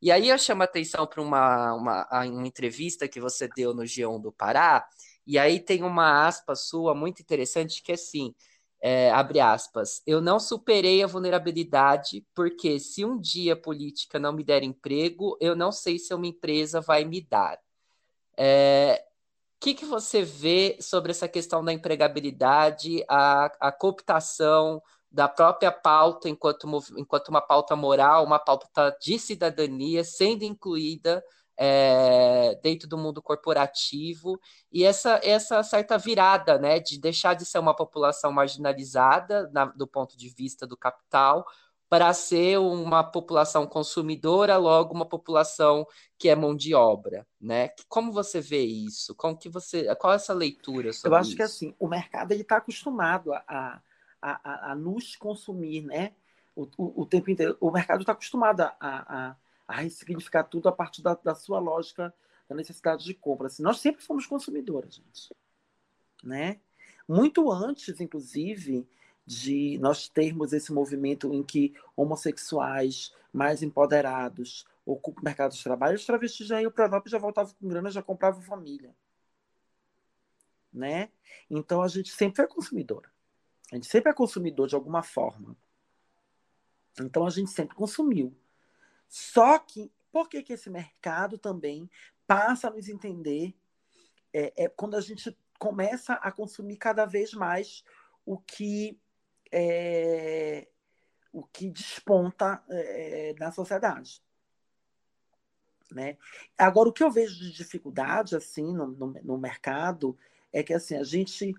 E 0.02 0.12
aí 0.12 0.30
eu 0.30 0.38
chamo 0.38 0.62
a 0.62 0.66
atenção 0.66 1.06
para 1.06 1.22
uma, 1.22 1.74
uma, 1.74 2.26
uma 2.26 2.48
entrevista 2.48 3.08
que 3.08 3.20
você 3.20 3.50
deu 3.56 3.74
no 3.74 3.84
G1 3.84 4.22
do 4.22 4.32
Pará, 4.32 4.88
e 5.28 5.38
aí 5.38 5.60
tem 5.60 5.84
uma 5.84 6.26
aspa 6.26 6.56
sua 6.56 6.96
muito 6.96 7.22
interessante 7.22 7.84
que 7.84 7.92
é 7.92 7.96
assim, 7.96 8.34
é, 8.82 9.12
abre 9.12 9.40
aspas, 9.40 10.02
eu 10.08 10.22
não 10.22 10.40
superei 10.40 11.04
a 11.04 11.08
vulnerabilidade 11.08 12.26
porque 12.34 12.80
se 12.80 13.04
um 13.04 13.20
dia 13.20 13.54
a 13.54 13.58
política 13.58 14.18
não 14.18 14.32
me 14.32 14.44
der 14.44 14.64
emprego, 14.64 15.38
eu 15.42 15.56
não 15.56 15.72
sei 15.72 16.00
se 16.00 16.14
uma 16.14 16.28
empresa 16.28 16.80
vai 16.80 17.04
me 17.04 17.22
dar. 17.22 17.60
É, 18.38 19.04
o 19.58 19.60
que, 19.60 19.74
que 19.74 19.86
você 19.86 20.24
vê 20.24 20.78
sobre 20.80 21.12
essa 21.12 21.28
questão 21.28 21.64
da 21.64 21.74
empregabilidade, 21.74 23.04
a, 23.10 23.52
a 23.60 23.72
cooptação 23.72 24.82
da 25.12 25.28
própria 25.28 25.72
pauta 25.72 26.30
enquanto, 26.30 26.68
enquanto 26.98 27.30
uma 27.30 27.42
pauta 27.42 27.76
moral, 27.76 28.24
uma 28.24 28.40
pauta 28.40 28.96
de 29.02 29.18
cidadania, 29.18 30.04
sendo 30.04 30.44
incluída 30.44 31.24
é, 31.58 32.58
dentro 32.64 32.88
do 32.88 32.98
mundo 32.98 33.22
corporativo 33.22 34.40
e 34.72 34.86
essa, 34.86 35.20
essa 35.22 35.62
certa 35.62 35.98
virada, 35.98 36.58
né, 36.58 36.80
de 36.80 36.98
deixar 36.98 37.34
de 37.34 37.46
ser 37.46 37.60
uma 37.60 37.76
população 37.76 38.32
marginalizada 38.32 39.50
na, 39.52 39.66
do 39.66 39.86
ponto 39.86 40.18
de 40.18 40.30
vista 40.30 40.66
do 40.66 40.78
capital 40.78 41.46
para 41.90 42.14
ser 42.14 42.60
uma 42.60 43.04
população 43.04 43.66
consumidora, 43.66 44.56
logo 44.58 44.94
uma 44.94 45.08
população 45.08 45.86
que 46.20 46.30
é 46.30 46.36
mão 46.36 46.56
de 46.56 46.76
obra, 46.76 47.26
né? 47.42 47.72
Como 47.88 48.12
você 48.12 48.40
vê 48.40 48.64
isso? 48.64 49.16
Como 49.16 49.36
que 49.36 49.50
você, 49.50 49.94
qual 49.96 50.14
é 50.14 50.16
essa 50.18 50.34
leitura 50.34 50.94
sobre 50.94 51.16
Eu 51.16 51.20
acho 51.20 51.30
isso? 51.30 51.38
que 51.38 51.42
assim, 51.42 51.76
o 51.80 51.88
mercado 51.88 52.32
ele 52.32 52.44
está 52.44 52.58
acostumado 52.58 53.34
a, 53.34 53.82
a, 54.22 54.70
a, 54.70 54.72
a, 54.72 54.76
nos 54.76 55.16
consumir, 55.16 55.84
né? 55.84 56.14
O, 56.56 56.64
o, 56.78 57.02
o 57.02 57.06
tempo 57.06 57.30
inteiro. 57.30 57.58
O 57.60 57.72
mercado 57.72 58.02
está 58.02 58.12
acostumado 58.12 58.62
a, 58.62 58.76
a, 58.80 59.36
a 59.68 59.82
ressignificar 59.82 60.44
tudo 60.44 60.68
a 60.68 60.72
partir 60.72 61.02
da, 61.02 61.14
da 61.16 61.36
sua 61.36 61.60
lógica 61.60 62.14
da 62.48 62.56
necessidade 62.56 63.06
de 63.06 63.14
compra. 63.14 63.48
Assim, 63.48 63.62
nós 63.62 63.80
sempre 63.80 64.04
fomos 64.04 64.26
consumidoras, 64.26 64.96
gente, 64.96 65.36
né? 66.24 66.60
Muito 67.08 67.52
antes, 67.52 68.02
inclusive, 68.02 68.88
de 69.26 69.78
nós 69.80 70.10
termos 70.10 70.54
esse 70.54 70.74
movimento 70.74 71.32
em 71.34 71.44
que 71.44 71.76
homossexuais 71.96 73.14
mais 73.32 73.62
empoderados 73.62 74.66
ocupam 74.84 75.22
o 75.22 75.24
mercado 75.24 75.54
de 75.54 75.64
trabalho, 75.64 75.96
os 75.96 76.06
travestis 76.06 76.48
já 76.48 76.62
iam 76.62 76.72
para 76.72 76.86
a 76.86 76.88
Europa 76.88 77.10
já 77.10 77.20
voltavam 77.20 77.54
com 77.54 77.68
grana, 77.68 77.92
já 77.92 78.02
compravam 78.02 78.42
família. 78.42 78.96
Né? 80.74 81.10
Então 81.50 81.82
a 81.82 81.88
gente 81.88 82.12
sempre 82.12 82.38
foi 82.38 82.48
consumidora. 82.48 83.12
A 83.72 83.76
gente 83.76 83.88
sempre 83.88 84.12
é 84.12 84.14
consumidor 84.14 84.68
de 84.68 84.76
alguma 84.76 85.04
forma. 85.04 85.56
Então 87.00 87.26
a 87.26 87.30
gente 87.30 87.52
sempre 87.52 87.76
consumiu. 87.76 88.36
Só 89.08 89.58
que 89.60 89.92
por 90.12 90.28
que, 90.28 90.42
que 90.44 90.54
esse 90.54 90.70
mercado 90.70 91.38
também 91.38 91.90
passa 92.26 92.68
a 92.68 92.72
nos 92.72 92.90
entender 92.90 93.56
é, 94.34 94.66
é 94.66 94.70
quando 94.70 94.96
a 94.96 95.02
gente 95.02 95.36
começa 95.58 96.14
a 96.14 96.32
consumir 96.32 96.78
cada 96.78 97.06
vez 97.06 97.34
mais 97.34 97.84
o 98.26 98.38
que 98.38 99.00
é, 99.52 100.68
o 101.32 101.44
que 101.44 101.70
desponta 101.70 102.64
é, 102.70 103.36
na 103.40 103.52
sociedade. 103.52 104.22
Né? 105.92 106.18
Agora, 106.58 106.90
o 106.90 106.94
que 106.94 107.04
eu 107.04 107.12
vejo 107.12 107.40
de 107.40 107.52
dificuldade 107.52 108.36
assim 108.36 108.74
no, 108.74 108.88
no, 108.88 109.08
no 109.24 109.38
mercado 109.38 110.18
é 110.54 110.62
que 110.62 110.74
assim 110.74 110.96
a 110.96 111.04
gente 111.04 111.56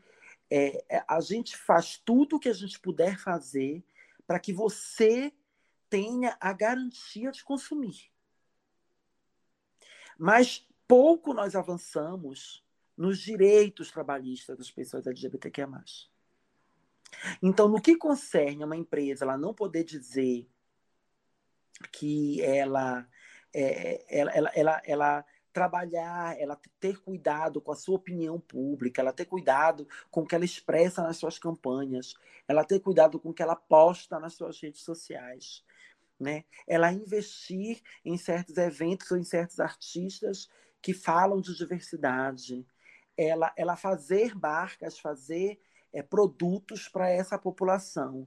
é, 0.50 0.84
é 0.88 1.04
a 1.06 1.20
gente 1.20 1.56
faz 1.56 1.96
tudo 1.96 2.36
o 2.36 2.40
que 2.40 2.48
a 2.48 2.54
gente 2.54 2.78
puder 2.80 3.18
fazer 3.18 3.84
para 4.26 4.38
que 4.38 4.52
você 4.52 5.32
tenha 5.88 6.36
a 6.40 6.52
garantia 6.52 7.30
de 7.32 7.42
consumir. 7.42 8.10
Mas 10.18 10.66
pouco 10.86 11.32
nós 11.32 11.56
avançamos 11.56 12.64
nos 12.96 13.18
direitos 13.18 13.90
trabalhistas 13.90 14.58
das 14.58 14.70
pessoas 14.70 15.06
LGBTQIA+. 15.06 15.68
Então, 17.42 17.68
no 17.68 17.80
que 17.80 17.96
concerne 17.96 18.62
uma 18.64 18.76
empresa, 18.76 19.24
ela 19.24 19.38
não 19.38 19.54
poder 19.54 19.84
dizer 19.84 20.48
que 21.92 22.42
ela, 22.42 23.08
é, 23.52 24.04
ela, 24.08 24.30
ela, 24.32 24.50
ela, 24.54 24.82
ela 24.84 25.26
trabalhar, 25.52 26.38
ela 26.38 26.60
ter 26.78 27.00
cuidado 27.00 27.60
com 27.60 27.72
a 27.72 27.76
sua 27.76 27.96
opinião 27.96 28.40
pública, 28.40 29.00
ela 29.00 29.12
ter 29.12 29.24
cuidado 29.24 29.86
com 30.10 30.22
o 30.22 30.26
que 30.26 30.34
ela 30.34 30.44
expressa 30.44 31.02
nas 31.02 31.16
suas 31.16 31.38
campanhas, 31.38 32.14
ela 32.46 32.64
ter 32.64 32.80
cuidado 32.80 33.18
com 33.18 33.30
o 33.30 33.34
que 33.34 33.42
ela 33.42 33.56
posta 33.56 34.18
nas 34.18 34.34
suas 34.34 34.60
redes 34.60 34.82
sociais, 34.82 35.64
né? 36.18 36.44
Ela 36.66 36.92
investir 36.92 37.82
em 38.04 38.16
certos 38.16 38.56
eventos 38.56 39.10
ou 39.10 39.16
em 39.16 39.24
certos 39.24 39.60
artistas 39.60 40.48
que 40.82 40.92
falam 40.94 41.40
de 41.40 41.54
diversidade, 41.54 42.66
ela, 43.16 43.52
ela 43.56 43.76
fazer 43.76 44.34
marcas, 44.34 44.98
fazer 44.98 45.60
é, 45.92 46.02
produtos 46.02 46.88
para 46.88 47.10
essa 47.10 47.38
população. 47.38 48.26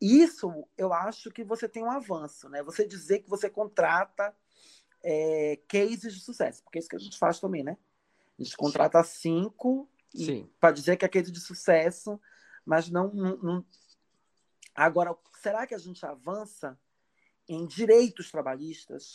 Isso 0.00 0.66
eu 0.78 0.92
acho 0.92 1.30
que 1.30 1.44
você 1.44 1.68
tem 1.68 1.82
um 1.82 1.90
avanço, 1.90 2.48
né? 2.48 2.62
Você 2.62 2.86
dizer 2.86 3.20
que 3.20 3.28
você 3.28 3.50
contrata 3.50 4.34
é, 5.02 5.58
cases 5.68 6.14
de 6.14 6.20
sucesso, 6.20 6.62
porque 6.62 6.78
é 6.78 6.80
isso 6.80 6.88
que 6.88 6.96
a 6.96 7.00
gente 7.00 7.18
faz 7.18 7.40
também, 7.40 7.62
né? 7.62 7.76
A 8.38 8.42
gente 8.42 8.56
contrata 8.56 9.02
Sim. 9.02 9.50
cinco 9.52 9.88
para 10.58 10.72
dizer 10.72 10.96
que 10.96 11.04
é 11.04 11.08
case 11.08 11.30
de 11.30 11.40
sucesso, 11.40 12.20
mas 12.64 12.90
não, 12.90 13.12
não, 13.12 13.36
não. 13.36 13.66
Agora, 14.74 15.16
será 15.40 15.66
que 15.66 15.74
a 15.74 15.78
gente 15.78 16.04
avança 16.04 16.78
em 17.48 17.66
direitos 17.66 18.30
trabalhistas? 18.30 19.12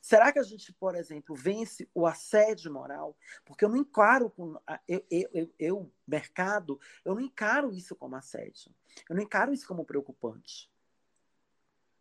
Será 0.00 0.30
que 0.30 0.38
a 0.38 0.42
gente, 0.42 0.72
por 0.72 0.94
exemplo, 0.94 1.34
vence 1.34 1.88
o 1.94 2.06
assédio 2.06 2.72
moral? 2.72 3.16
Porque 3.44 3.64
eu 3.64 3.70
não 3.70 3.78
encaro, 3.78 4.30
com, 4.30 4.60
eu, 4.86 5.04
eu, 5.10 5.30
eu, 5.32 5.54
eu, 5.58 5.92
mercado, 6.06 6.78
eu 7.04 7.14
não 7.14 7.22
encaro 7.22 7.72
isso 7.72 7.96
como 7.96 8.14
assédio. 8.14 8.70
Eu 9.08 9.16
não 9.16 9.22
encaro 9.22 9.52
isso 9.52 9.66
como 9.66 9.84
preocupante. 9.84 10.70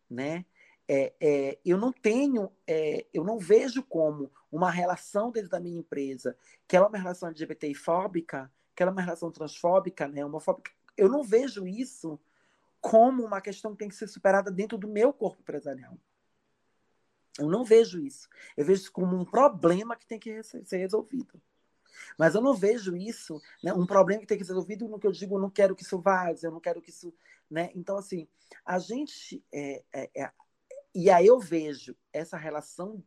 Né? 0.10 0.46
É, 0.88 1.14
é, 1.20 1.60
eu 1.66 1.78
não 1.78 1.92
tenho, 1.92 2.52
é, 2.68 3.06
eu 3.14 3.24
não 3.24 3.40
vejo 3.40 3.82
como 3.84 4.32
uma 4.52 4.70
relação 4.70 5.32
dentro 5.32 5.50
da 5.50 5.60
minha 5.60 5.80
empresa, 5.80 6.38
que 6.68 6.76
ela 6.76 6.88
é 6.88 6.90
uma 6.90 6.98
relação 6.98 7.30
LGBTI 7.30 7.74
fóbica, 7.74 8.52
que 8.76 8.84
ela 8.84 8.92
é 8.92 8.94
uma 8.94 9.02
relação 9.02 9.32
transfóbica, 9.32 10.08
né, 10.08 10.26
homofóbica, 10.26 10.72
eu 10.98 11.10
não 11.10 11.24
vejo 11.24 11.66
isso 11.68 12.20
como 12.82 13.24
uma 13.24 13.40
questão 13.40 13.72
que 13.72 13.78
tem 13.78 13.90
que 13.90 13.96
ser 13.96 14.08
superada 14.08 14.52
dentro 14.52 14.78
do 14.78 14.88
meu 14.88 15.14
corpo 15.14 15.42
empresarial. 15.42 15.98
Eu 17.40 17.50
não 17.50 17.64
vejo 17.64 18.00
isso. 18.00 18.30
Eu 18.56 18.66
vejo 18.66 18.82
isso 18.82 18.92
como 18.92 19.16
um 19.16 19.26
problema 19.26 19.96
que 19.96 20.06
tem 20.06 20.20
que 20.20 20.44
ser 20.44 20.78
resolvido. 20.78 21.42
Mas 22.18 22.36
eu 22.36 22.42
não 22.42 22.54
vejo 22.54 22.96
isso, 22.96 23.42
né, 23.64 23.74
um 23.74 23.86
problema 23.86 24.22
que 24.22 24.28
tem 24.28 24.38
que 24.38 24.44
ser 24.44 24.52
resolvido 24.52 24.88
no 24.88 25.00
que 25.00 25.08
eu 25.08 25.12
digo, 25.12 25.36
eu 25.36 25.42
não 25.42 25.50
quero 25.50 25.76
que 25.76 25.84
isso 25.84 26.00
vaze, 26.00 26.46
eu 26.46 26.52
não 26.52 26.60
quero 26.60 26.82
que 26.82 26.90
isso. 26.90 27.14
Né? 27.50 27.72
Então, 27.76 27.98
assim, 27.98 28.28
a 28.66 28.80
gente. 28.80 29.44
É, 29.52 29.84
é, 29.94 30.10
é, 30.16 30.32
e 30.94 31.10
aí 31.10 31.28
eu 31.28 31.40
vejo 31.40 31.96
essa 32.12 32.38
relação 32.38 33.04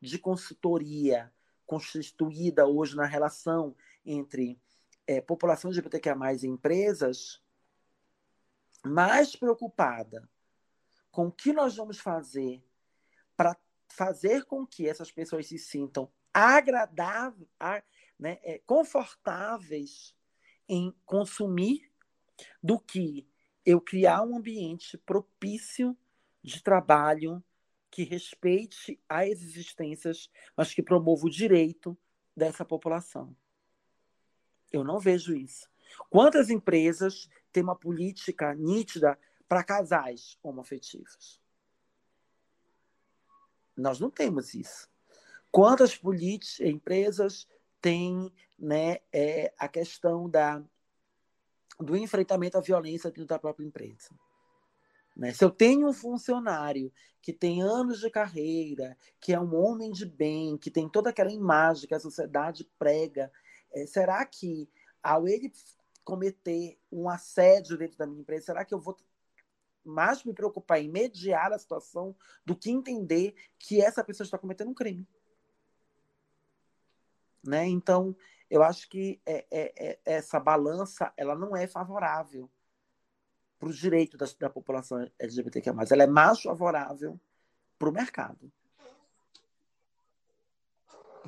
de 0.00 0.18
consultoria 0.18 1.32
constituída 1.66 2.66
hoje 2.66 2.96
na 2.96 3.06
relação 3.06 3.76
entre 4.04 4.60
é, 5.06 5.20
população 5.20 5.70
LGBTQIA+, 5.70 6.16
e 6.42 6.46
empresas, 6.46 7.42
mais 8.84 9.36
preocupada 9.36 10.28
com 11.10 11.26
o 11.26 11.32
que 11.32 11.52
nós 11.52 11.76
vamos 11.76 11.98
fazer 11.98 12.62
para 13.36 13.56
fazer 13.88 14.44
com 14.44 14.66
que 14.66 14.88
essas 14.88 15.10
pessoas 15.10 15.46
se 15.46 15.58
sintam 15.58 16.10
agradáveis, 16.32 17.48
né, 18.18 18.38
é, 18.42 18.60
confortáveis 18.66 20.14
em 20.68 20.94
consumir, 21.04 21.90
do 22.62 22.78
que 22.78 23.28
eu 23.66 23.80
criar 23.80 24.22
um 24.22 24.36
ambiente 24.36 24.96
propício 24.96 25.96
de 26.42 26.62
trabalho 26.62 27.42
que 27.90 28.04
respeite 28.04 29.00
as 29.08 29.42
existências, 29.42 30.30
mas 30.56 30.72
que 30.72 30.82
promova 30.82 31.26
o 31.26 31.30
direito 31.30 31.98
dessa 32.36 32.64
população. 32.64 33.36
Eu 34.72 34.84
não 34.84 35.00
vejo 35.00 35.34
isso. 35.34 35.68
Quantas 36.08 36.50
empresas 36.50 37.28
têm 37.52 37.62
uma 37.62 37.74
política 37.74 38.54
nítida 38.54 39.18
para 39.48 39.64
casais 39.64 40.38
homoafetivos? 40.42 41.40
Nós 43.76 43.98
não 43.98 44.10
temos 44.10 44.54
isso. 44.54 44.88
Quantas 45.50 45.98
empresas 46.60 47.48
têm 47.80 48.32
né, 48.56 48.98
é, 49.12 49.52
a 49.58 49.66
questão 49.66 50.28
da, 50.28 50.62
do 51.78 51.96
enfrentamento 51.96 52.56
à 52.56 52.60
violência 52.60 53.10
dentro 53.10 53.26
da 53.26 53.38
própria 53.38 53.64
empresa? 53.64 54.14
Né? 55.16 55.32
Se 55.32 55.44
eu 55.44 55.50
tenho 55.50 55.88
um 55.88 55.92
funcionário 55.92 56.92
que 57.20 57.32
tem 57.32 57.62
anos 57.62 58.00
de 58.00 58.10
carreira, 58.10 58.96
que 59.20 59.32
é 59.32 59.40
um 59.40 59.54
homem 59.54 59.90
de 59.90 60.06
bem, 60.06 60.56
que 60.56 60.70
tem 60.70 60.88
toda 60.88 61.10
aquela 61.10 61.30
imagem 61.30 61.86
que 61.86 61.94
a 61.94 62.00
sociedade 62.00 62.64
prega, 62.78 63.30
é, 63.72 63.86
será 63.86 64.24
que 64.24 64.68
ao 65.02 65.28
ele 65.28 65.52
cometer 66.04 66.78
um 66.90 67.08
assédio 67.08 67.76
dentro 67.76 67.98
da 67.98 68.06
minha 68.06 68.20
empresa, 68.20 68.46
será 68.46 68.64
que 68.64 68.74
eu 68.74 68.80
vou 68.80 68.96
mais 69.84 70.24
me 70.24 70.32
preocupar 70.32 70.80
em 70.80 70.88
mediar 70.88 71.52
a 71.52 71.58
situação 71.58 72.16
do 72.44 72.56
que 72.56 72.70
entender 72.70 73.34
que 73.58 73.80
essa 73.80 74.04
pessoa 74.04 74.24
está 74.24 74.38
cometendo 74.38 74.70
um 74.70 74.74
crime? 74.74 75.06
Né? 77.44 77.66
Então, 77.66 78.16
eu 78.50 78.62
acho 78.62 78.88
que 78.88 79.20
é, 79.24 79.46
é, 79.50 79.98
essa 80.04 80.38
balança 80.38 81.12
ela 81.16 81.34
não 81.34 81.56
é 81.56 81.66
favorável 81.66 82.50
para 83.60 83.68
os 83.68 83.76
direitos 83.76 84.18
da, 84.18 84.26
da 84.40 84.50
população 84.50 85.06
LGBTQ+. 85.18 85.70
Ela 85.90 86.02
é 86.02 86.06
mais 86.06 86.40
favorável 86.40 87.20
para 87.78 87.90
o 87.90 87.92
mercado. 87.92 88.50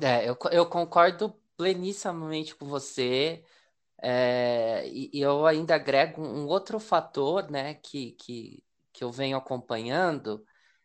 É, 0.01 0.27
eu, 0.27 0.35
eu 0.51 0.65
concordo 0.65 1.35
plenissimamente 1.55 2.55
com 2.55 2.65
você. 2.65 3.43
É, 4.01 4.85
e, 4.87 5.11
e, 5.13 5.21
eu 5.21 5.45
ainda 5.45 5.75
agrego 5.75 6.21
um 6.21 6.47
outro 6.47 6.79
fator 6.79 7.49
né, 7.49 7.75
que, 7.75 8.11
que, 8.13 8.63
que 8.91 9.03
eu 9.03 9.11
venho 9.11 9.37
acompanhando, 9.37 10.43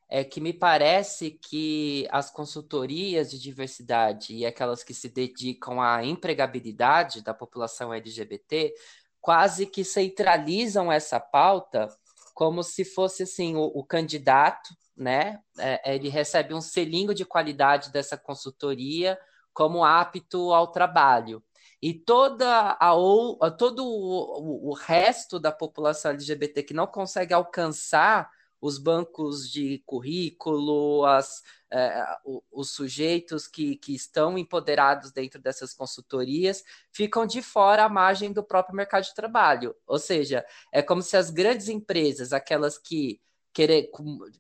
é 0.09 0.23
que 0.23 0.41
me 0.41 0.53
parece 0.53 1.33
que 1.33 2.07
as 2.11 2.31
consultorias 2.31 3.31
de 3.31 3.39
diversidade 3.41 4.35
e 4.35 4.47
aquelas 4.47 4.85
que 4.85 4.95
se 4.95 5.09
dedicam 5.09 5.81
à 5.81 6.05
empregabilidade 6.05 7.23
da 7.23 7.35
população 7.35 7.93
LGBT 7.93 8.73
quase 9.21 9.67
que 9.67 9.85
centralizam 9.85 10.91
essa 10.91 11.19
pauta 11.21 11.89
como 12.35 12.63
se 12.63 12.85
fosse 12.85 13.25
assim 13.25 13.57
o, 13.57 13.65
o 13.65 13.85
candidato, 13.85 14.71
né? 14.97 15.41
É, 15.59 15.95
ele 15.95 16.09
recebe 16.09 16.55
um 16.55 16.61
selinho 16.61 17.13
de 17.13 17.25
qualidade 17.25 17.91
dessa 17.91 18.17
consultoria 18.17 19.19
como 19.53 19.85
apto 19.85 20.53
ao 20.53 20.69
trabalho. 20.69 21.43
E 21.83 21.93
toda 21.93 22.77
a, 22.79 22.91
a 22.91 23.51
todo 23.51 23.85
o, 23.85 24.71
o 24.71 24.73
resto 24.73 25.41
da 25.41 25.51
população 25.51 26.13
LGBT 26.13 26.63
que 26.63 26.75
não 26.75 26.87
consegue 26.87 27.35
alcançar 27.35 28.31
os 28.61 28.79
bancos 28.79 29.51
de 29.51 29.79
currículo, 29.87 31.05
as, 31.05 31.43
é, 31.71 32.05
os 32.51 32.71
sujeitos 32.71 33.47
que, 33.47 33.77
que 33.77 33.95
estão 33.95 34.37
empoderados 34.37 35.13
dentro 35.13 35.41
dessas 35.41 35.73
consultorias 35.73 36.65
ficam 36.91 37.27
de 37.27 37.41
fora 37.41 37.85
à 37.85 37.89
margem 37.89 38.33
do 38.33 38.43
próprio 38.43 38.77
mercado 38.77 39.05
de 39.05 39.15
trabalho. 39.15 39.75
Ou 39.87 39.99
seja, 39.99 40.45
é 40.73 40.83
como 40.83 41.03
se 41.03 41.17
as 41.17 41.31
grandes 41.31 41.69
empresas, 41.69 42.33
aquelas 42.33 42.79
que, 42.79 43.21
querer, 43.53 43.91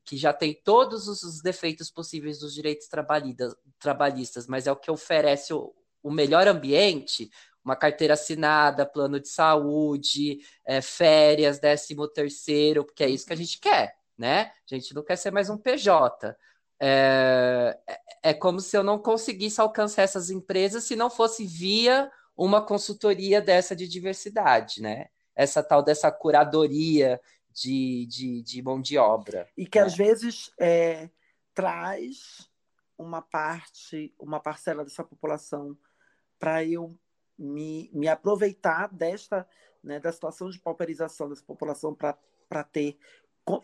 que 0.04 0.16
já 0.16 0.32
têm 0.32 0.54
todos 0.64 1.06
os 1.06 1.40
defeitos 1.40 1.90
possíveis 1.90 2.38
dos 2.38 2.54
direitos 2.54 2.88
trabalhistas, 3.78 4.46
mas 4.46 4.66
é 4.66 4.72
o 4.72 4.76
que 4.76 4.90
oferece 4.90 5.54
o, 5.54 5.72
o 6.02 6.10
melhor 6.10 6.48
ambiente, 6.48 7.30
uma 7.64 7.76
carteira 7.76 8.14
assinada, 8.14 8.86
plano 8.86 9.20
de 9.20 9.28
saúde, 9.28 10.40
é, 10.64 10.80
férias, 10.80 11.58
décimo 11.60 12.08
terceiro, 12.08 12.84
porque 12.84 13.04
é 13.04 13.10
isso 13.10 13.26
que 13.26 13.32
a 13.32 13.36
gente 13.36 13.60
quer 13.60 13.97
né? 14.18 14.52
A 14.70 14.74
gente 14.74 14.94
não 14.94 15.04
quer 15.04 15.16
ser 15.16 15.30
mais 15.30 15.48
um 15.48 15.56
PJ. 15.56 16.36
É, 16.80 17.78
é 18.22 18.34
como 18.34 18.60
se 18.60 18.76
eu 18.76 18.82
não 18.82 18.98
conseguisse 18.98 19.60
alcançar 19.60 20.02
essas 20.02 20.30
empresas 20.30 20.84
se 20.84 20.96
não 20.96 21.08
fosse 21.08 21.46
via 21.46 22.10
uma 22.36 22.64
consultoria 22.64 23.40
dessa 23.40 23.74
de 23.74 23.88
diversidade, 23.88 24.82
né? 24.82 25.06
Essa 25.34 25.62
tal 25.62 25.82
dessa 25.82 26.10
curadoria 26.10 27.20
de, 27.52 28.06
de, 28.06 28.42
de 28.42 28.62
mão 28.62 28.80
de 28.80 28.98
obra. 28.98 29.48
E 29.56 29.66
que 29.66 29.78
né? 29.78 29.86
às 29.86 29.96
vezes 29.96 30.50
é, 30.58 31.08
traz 31.54 32.48
uma 32.96 33.22
parte, 33.22 34.14
uma 34.18 34.40
parcela 34.40 34.84
dessa 34.84 35.04
população 35.04 35.76
para 36.38 36.64
eu 36.64 36.96
me, 37.38 37.90
me 37.92 38.08
aproveitar 38.08 38.88
desta, 38.92 39.48
né, 39.82 40.00
da 40.00 40.12
situação 40.12 40.50
de 40.50 40.58
pauperização 40.58 41.28
dessa 41.28 41.44
população 41.44 41.94
para 41.94 42.64
ter 42.64 42.98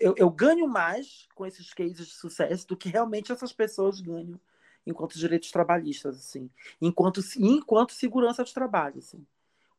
eu, 0.01 0.15
eu, 0.17 0.31
ganho 0.31 0.67
mais 0.69 1.29
com 1.35 1.47
esses 1.47 1.73
cases 1.73 2.07
de 2.07 2.15
sucesso 2.15 2.67
do 2.67 2.77
que 2.77 2.89
realmente 2.89 3.33
essas 3.33 3.53
pessoas 3.53 4.01
ganham 4.01 4.41
enquanto 4.87 5.19
direitos 5.19 5.51
trabalhistas, 5.51 6.17
assim, 6.17 6.51
enquanto, 6.81 7.21
enquanto 7.39 7.93
segurança 7.93 8.45
de 8.45 8.53
trabalho, 8.53 8.99
assim. 8.99 9.27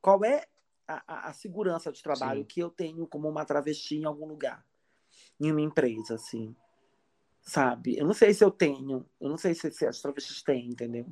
Qual 0.02 0.24
é 0.24 0.46
a, 0.88 1.30
a 1.30 1.34
segurança 1.34 1.91
de 1.91 2.02
trabalho 2.02 2.41
Sim. 2.41 2.46
que 2.46 2.60
eu 2.60 2.70
tenho 2.70 3.08
como 3.08 3.30
uma 3.30 3.46
travesti 3.46 3.96
em 3.96 4.06
algum 4.06 4.28
lugar, 4.28 4.65
em 5.39 5.52
uma 5.52 5.62
empresa, 5.62 6.15
assim, 6.15 6.56
sabe? 7.41 7.98
Eu 7.98 8.06
não 8.06 8.13
sei 8.13 8.34
se 8.34 8.44
eu 8.44 8.52
tenho, 8.52 9.06
eu 9.20 9.30
não 9.30 9.38
sei 9.38 9.54
se, 9.54 9.72
se 9.72 9.86
as 9.86 10.02
travestis 10.02 10.41
têm, 10.41 10.70
entendeu? 10.70 11.06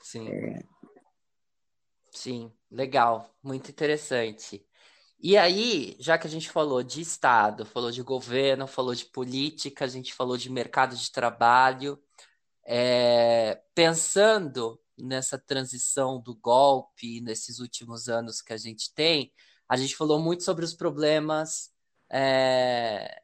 Sim. 0.00 0.28
É... 0.28 0.62
Sim, 2.10 2.52
legal, 2.70 3.30
muito 3.42 3.70
interessante. 3.70 4.66
E 5.22 5.36
aí, 5.36 5.96
já 6.00 6.16
que 6.16 6.26
a 6.26 6.30
gente 6.30 6.48
falou 6.50 6.82
de 6.82 7.02
Estado, 7.02 7.66
falou 7.66 7.90
de 7.90 8.02
governo, 8.02 8.66
falou 8.66 8.94
de 8.94 9.04
política, 9.04 9.84
a 9.84 9.88
gente 9.88 10.14
falou 10.14 10.36
de 10.36 10.50
mercado 10.50 10.96
de 10.96 11.12
trabalho, 11.12 12.02
é, 12.64 13.60
pensando 13.74 14.80
nessa 14.96 15.38
transição 15.38 16.20
do 16.20 16.34
golpe, 16.34 17.20
nesses 17.20 17.58
últimos 17.58 18.08
anos 18.08 18.40
que 18.40 18.54
a 18.54 18.56
gente 18.56 18.94
tem, 18.94 19.30
a 19.68 19.76
gente 19.76 19.94
falou 19.94 20.18
muito 20.18 20.42
sobre 20.42 20.64
os 20.64 20.72
problemas 20.72 21.70
é, 22.10 23.22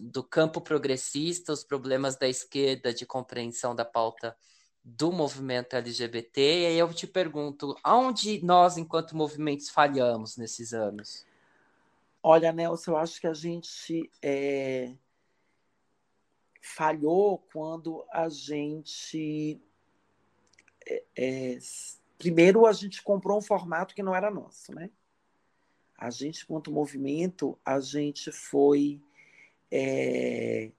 do 0.00 0.22
campo 0.22 0.60
progressista, 0.60 1.52
os 1.52 1.64
problemas 1.64 2.16
da 2.16 2.28
esquerda 2.28 2.94
de 2.94 3.04
compreensão 3.04 3.74
da 3.74 3.84
pauta 3.84 4.36
do 4.96 5.12
movimento 5.12 5.76
LGBT. 5.76 6.40
E 6.40 6.66
aí 6.66 6.78
eu 6.78 6.92
te 6.92 7.06
pergunto, 7.06 7.76
aonde 7.82 8.42
nós, 8.44 8.78
enquanto 8.78 9.16
movimentos, 9.16 9.68
falhamos 9.68 10.36
nesses 10.36 10.72
anos? 10.72 11.26
Olha, 12.22 12.52
Nelson, 12.52 12.92
eu 12.92 12.96
acho 12.96 13.20
que 13.20 13.26
a 13.26 13.34
gente 13.34 14.10
é, 14.22 14.94
falhou 16.62 17.38
quando 17.52 18.04
a 18.10 18.28
gente. 18.28 19.60
É, 20.86 21.04
é, 21.16 21.58
primeiro, 22.16 22.66
a 22.66 22.72
gente 22.72 23.02
comprou 23.02 23.38
um 23.38 23.42
formato 23.42 23.94
que 23.94 24.02
não 24.02 24.14
era 24.14 24.30
nosso, 24.30 24.74
né? 24.74 24.90
A 25.98 26.10
gente, 26.10 26.44
enquanto 26.44 26.72
movimento, 26.72 27.58
a 27.64 27.78
gente 27.78 28.32
foi. 28.32 29.02
É, 29.70 30.72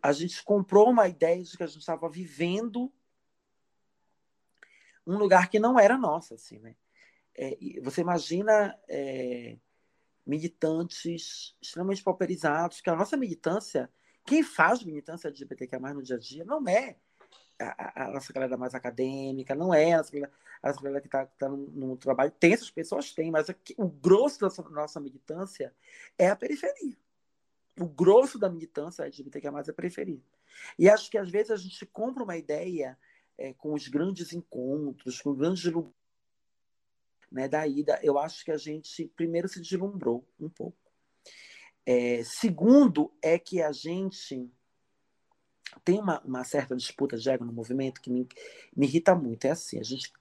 a 0.00 0.12
gente 0.12 0.42
comprou 0.44 0.88
uma 0.90 1.08
ideia 1.08 1.42
de 1.42 1.56
que 1.56 1.62
a 1.62 1.66
gente 1.66 1.80
estava 1.80 2.08
vivendo 2.08 2.90
um 5.06 5.16
lugar 5.16 5.48
que 5.48 5.58
não 5.58 5.78
era 5.78 5.96
nosso, 5.96 6.34
assim, 6.34 6.58
né? 6.58 6.76
É, 7.36 7.56
você 7.82 8.00
imagina 8.00 8.78
é, 8.88 9.56
militantes 10.26 11.56
extremamente 11.60 12.02
pauperizados, 12.02 12.80
que 12.80 12.90
a 12.90 12.96
nossa 12.96 13.16
militância, 13.16 13.90
quem 14.26 14.42
faz 14.42 14.82
militância 14.82 15.28
LGBTQ+, 15.28 15.78
no 15.78 16.02
dia 16.02 16.16
a 16.16 16.18
dia, 16.18 16.44
não 16.44 16.66
é 16.68 16.96
a, 17.58 18.04
a, 18.04 18.10
nossa 18.10 18.32
galera 18.32 18.56
mais 18.56 18.74
acadêmica, 18.74 19.54
não 19.54 19.72
é 19.74 19.92
a 19.92 20.02
galera, 20.02 20.32
a 20.62 20.72
galera 20.72 21.00
que 21.00 21.08
está 21.08 21.26
tá 21.26 21.48
no, 21.48 21.56
no, 21.68 21.96
trabalho. 21.96 22.30
Tem 22.30 22.52
essas 22.52 22.70
pessoas, 22.70 23.12
tem, 23.12 23.30
mas 23.30 23.50
aqui, 23.50 23.74
o 23.76 23.88
grosso 23.88 24.40
da 24.40 24.46
nossa, 24.46 24.62
nossa 24.70 25.00
militância 25.00 25.74
é 26.18 26.28
a 26.28 26.36
periferia. 26.36 26.96
O 27.78 27.86
grosso 27.86 28.38
da 28.38 28.48
militância 28.48 29.04
LGBTQ+, 29.04 29.46
é 29.46 29.50
a 29.50 29.74
periferia. 29.74 30.22
E 30.78 30.88
acho 30.88 31.10
que 31.10 31.18
às 31.18 31.30
vezes 31.30 31.50
a 31.50 31.56
gente 31.56 31.86
compra 31.86 32.22
uma 32.22 32.36
ideia 32.36 32.98
é, 33.40 33.54
com 33.54 33.72
os 33.72 33.88
grandes 33.88 34.34
encontros, 34.34 35.20
com 35.22 35.34
grandes 35.34 35.64
né, 37.32 37.48
da 37.48 37.66
ida, 37.66 37.98
eu 38.02 38.18
acho 38.18 38.44
que 38.44 38.50
a 38.50 38.58
gente 38.58 39.08
primeiro 39.16 39.48
se 39.48 39.60
deslumbrou 39.60 40.28
um 40.38 40.50
pouco. 40.50 40.76
É, 41.86 42.22
segundo 42.22 43.10
é 43.22 43.38
que 43.38 43.62
a 43.62 43.72
gente 43.72 44.52
tem 45.82 45.98
uma, 45.98 46.20
uma, 46.20 46.44
certa 46.44 46.76
disputa 46.76 47.16
de 47.16 47.30
ego 47.30 47.44
no 47.44 47.52
movimento 47.52 48.02
que 48.02 48.10
me, 48.10 48.28
me 48.76 48.86
irrita 48.86 49.14
muito. 49.14 49.46
É 49.46 49.52
assim, 49.52 49.78
a 49.78 49.82
gente, 49.82 50.12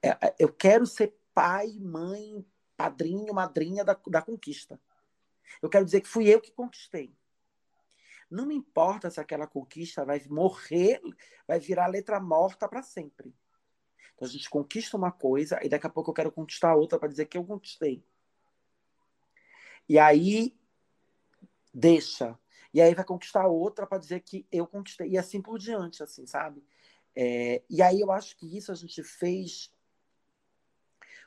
é, 0.00 0.10
é 0.10 0.34
eu 0.38 0.52
quero 0.52 0.86
ser 0.86 1.12
pai, 1.34 1.72
mãe, 1.80 2.46
padrinho, 2.76 3.34
madrinha 3.34 3.84
da, 3.84 3.98
da 4.06 4.22
conquista. 4.22 4.80
Eu 5.60 5.68
quero 5.68 5.84
dizer 5.84 6.00
que 6.00 6.08
fui 6.08 6.28
eu 6.28 6.40
que 6.40 6.52
conquistei. 6.52 7.12
Não 8.30 8.46
me 8.46 8.54
importa 8.54 9.10
se 9.10 9.20
aquela 9.20 9.46
conquista 9.46 10.04
vai 10.04 10.22
morrer, 10.28 11.00
vai 11.46 11.58
virar 11.58 11.88
letra 11.88 12.20
morta 12.20 12.68
para 12.68 12.82
sempre. 12.82 13.34
Então 14.14 14.28
a 14.28 14.30
gente 14.30 14.48
conquista 14.48 14.96
uma 14.96 15.10
coisa 15.10 15.58
e 15.64 15.68
daqui 15.68 15.86
a 15.86 15.90
pouco 15.90 16.10
eu 16.10 16.14
quero 16.14 16.30
conquistar 16.30 16.74
outra 16.74 16.98
para 16.98 17.08
dizer 17.08 17.26
que 17.26 17.36
eu 17.36 17.44
conquistei. 17.44 18.04
E 19.88 19.98
aí 19.98 20.56
deixa. 21.74 22.38
E 22.72 22.80
aí 22.80 22.94
vai 22.94 23.04
conquistar 23.04 23.46
outra 23.46 23.86
para 23.86 23.98
dizer 23.98 24.20
que 24.20 24.46
eu 24.52 24.66
conquistei. 24.66 25.08
E 25.08 25.18
assim 25.18 25.42
por 25.42 25.58
diante, 25.58 26.02
assim, 26.02 26.26
sabe? 26.26 26.62
É, 27.16 27.62
e 27.68 27.82
aí 27.82 28.00
eu 28.00 28.12
acho 28.12 28.36
que 28.36 28.56
isso 28.56 28.70
a 28.70 28.74
gente 28.74 29.02
fez 29.02 29.72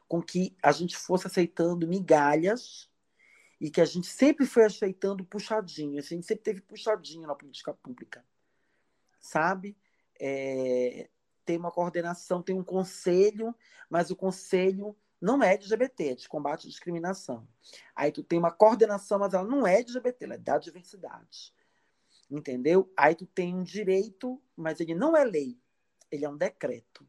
com 0.08 0.22
que 0.22 0.56
a 0.62 0.72
gente 0.72 0.96
fosse 0.96 1.28
aceitando 1.28 1.88
migalhas 1.88 2.90
e 3.64 3.72
que 3.72 3.80
a 3.80 3.86
gente 3.86 4.08
sempre 4.08 4.46
foi 4.46 4.66
aceitando 4.66 5.24
puxadinho, 5.24 5.98
a 5.98 6.02
gente 6.02 6.26
sempre 6.26 6.44
teve 6.44 6.60
puxadinho 6.60 7.26
na 7.26 7.34
política 7.34 7.74
pública, 7.74 8.22
sabe? 9.22 9.78
É, 10.20 11.10
tem 11.46 11.58
uma 11.58 11.72
coordenação, 11.72 12.44
tem 12.44 12.60
um 12.60 12.64
conselho, 12.64 13.56
mas 13.90 14.12
o 14.12 14.18
conselho 14.18 14.94
não 15.20 15.42
é 15.42 15.54
LGBT, 15.54 16.10
é 16.10 16.16
de 16.16 16.28
combate 16.28 16.68
à 16.68 16.70
discriminação. 16.70 17.48
Aí 17.96 18.12
tu 18.12 18.22
tem 18.22 18.38
uma 18.38 18.52
coordenação, 18.52 19.18
mas 19.18 19.34
ela 19.34 19.48
não 19.48 19.66
é 19.66 19.76
LGBT, 19.76 20.26
ela 20.26 20.34
é 20.34 20.38
da 20.38 20.58
diversidade. 20.58 21.54
Entendeu? 22.30 22.92
Aí 22.98 23.16
tu 23.16 23.26
tem 23.26 23.56
um 23.56 23.64
direito, 23.64 24.42
mas 24.58 24.82
ele 24.82 24.94
não 24.94 25.16
é 25.16 25.24
lei, 25.24 25.58
ele 26.12 26.26
é 26.26 26.30
um 26.30 26.36
decreto. 26.36 27.08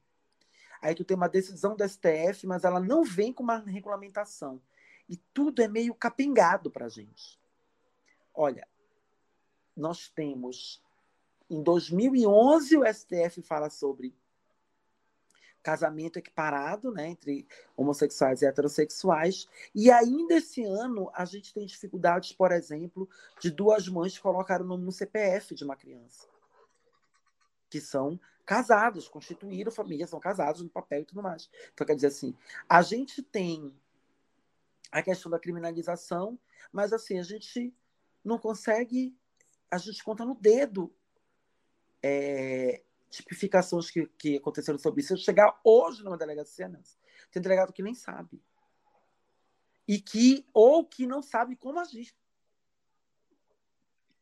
Aí 0.80 0.94
tu 0.94 1.04
tem 1.04 1.16
uma 1.16 1.28
decisão 1.28 1.74
do 1.74 1.82
STF, 1.82 2.46
mas 2.46 2.62
ela 2.62 2.78
não 2.78 3.02
vem 3.02 3.32
com 3.32 3.42
uma 3.42 3.58
regulamentação. 3.58 4.62
E 5.08 5.16
tudo 5.16 5.62
é 5.62 5.68
meio 5.68 5.94
capengado 5.94 6.70
para 6.70 6.86
a 6.86 6.88
gente. 6.88 7.38
Olha, 8.34 8.66
nós 9.76 10.08
temos. 10.08 10.82
Em 11.50 11.62
2011, 11.62 12.78
o 12.78 12.84
STF 12.86 13.42
fala 13.42 13.68
sobre 13.68 14.16
casamento 15.64 16.18
equiparado 16.18 16.92
né, 16.92 17.08
entre 17.08 17.48
homossexuais 17.76 18.42
e 18.42 18.46
heterossexuais. 18.46 19.48
E 19.74 19.90
ainda 19.90 20.34
esse 20.34 20.62
ano 20.62 21.10
a 21.14 21.24
gente 21.24 21.54
tem 21.54 21.66
dificuldades, 21.66 22.32
por 22.32 22.52
exemplo, 22.52 23.08
de 23.40 23.50
duas 23.50 23.88
mães 23.88 24.18
colocarem 24.18 24.64
o 24.64 24.68
nome 24.68 24.84
no 24.84 24.92
CPF 24.92 25.54
de 25.54 25.64
uma 25.64 25.74
criança. 25.74 26.28
Que 27.70 27.80
são 27.80 28.20
casados, 28.44 29.08
constituíram 29.08 29.72
família, 29.72 30.06
são 30.06 30.20
casados 30.20 30.62
no 30.62 30.68
papel 30.68 31.00
e 31.00 31.06
tudo 31.06 31.22
mais. 31.22 31.48
Então, 31.72 31.86
quer 31.86 31.94
dizer 31.94 32.08
assim, 32.08 32.36
a 32.68 32.82
gente 32.82 33.22
tem 33.22 33.74
a 34.94 35.02
questão 35.02 35.28
da 35.28 35.40
criminalização, 35.40 36.38
mas 36.72 36.92
assim, 36.92 37.18
a 37.18 37.22
gente 37.24 37.74
não 38.24 38.38
consegue, 38.38 39.12
a 39.68 39.76
gente 39.76 40.04
conta 40.04 40.24
no 40.24 40.36
dedo 40.36 40.94
é, 42.00 42.80
tipificações 43.10 43.90
que, 43.90 44.06
que 44.16 44.36
aconteceram 44.36 44.78
sobre 44.78 45.00
isso. 45.00 45.08
Se 45.08 45.14
eu 45.14 45.18
chegar 45.18 45.58
hoje 45.64 46.04
numa 46.04 46.16
delegacia, 46.16 46.68
né, 46.68 46.80
tem 47.32 47.42
delegado 47.42 47.72
que 47.72 47.82
nem 47.82 47.92
sabe. 47.92 48.40
E 49.86 50.00
que, 50.00 50.46
ou 50.54 50.86
que 50.86 51.08
não 51.08 51.20
sabe 51.20 51.56
como 51.56 51.80
agir 51.80 52.14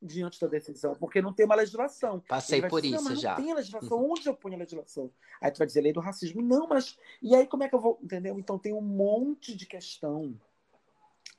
diante 0.01 0.41
da 0.41 0.47
decisão, 0.47 0.95
porque 0.95 1.21
não 1.21 1.35
tem 1.35 1.45
uma 1.45 1.55
legislação. 1.55 2.19
Passei 2.21 2.63
por 2.67 2.81
dizer, 2.81 2.97
isso 2.97 3.17
já. 3.17 3.37
Não 3.37 3.45
tem 3.45 3.55
legislação. 3.55 3.99
Uhum. 3.99 4.13
Onde 4.13 4.27
eu 4.27 4.35
ponho 4.35 4.55
a 4.55 4.59
legislação? 4.59 5.13
Aí 5.39 5.51
tu 5.51 5.59
vai 5.59 5.67
dizer 5.67 5.83
lei 5.83 5.93
do 5.93 6.01
racismo. 6.01 6.41
Não, 6.41 6.67
mas. 6.67 6.99
E 7.23 7.37
aí 7.37 7.47
como 7.47 7.63
é 7.63 7.69
que 7.69 7.75
eu 7.75 7.81
vou. 7.81 8.01
Entendeu? 8.03 8.39
Então 8.39 8.59
tem 8.59 8.73
um 8.73 8.81
monte 8.81 9.55
de 9.55 9.67
questão. 9.67 10.35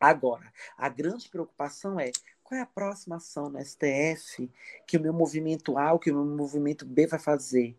Agora, 0.03 0.51
a 0.77 0.89
grande 0.89 1.29
preocupação 1.29 1.97
é 1.97 2.11
qual 2.43 2.59
é 2.59 2.61
a 2.61 2.65
próxima 2.65 3.15
ação 3.15 3.49
no 3.49 3.57
STF 3.63 4.51
que 4.85 4.97
o 4.97 4.99
meu 4.99 5.13
movimento 5.13 5.77
A, 5.77 5.93
ou 5.93 5.97
que 5.97 6.11
o 6.11 6.13
meu 6.13 6.25
movimento 6.25 6.85
B 6.85 7.07
vai 7.07 7.19
fazer? 7.19 7.73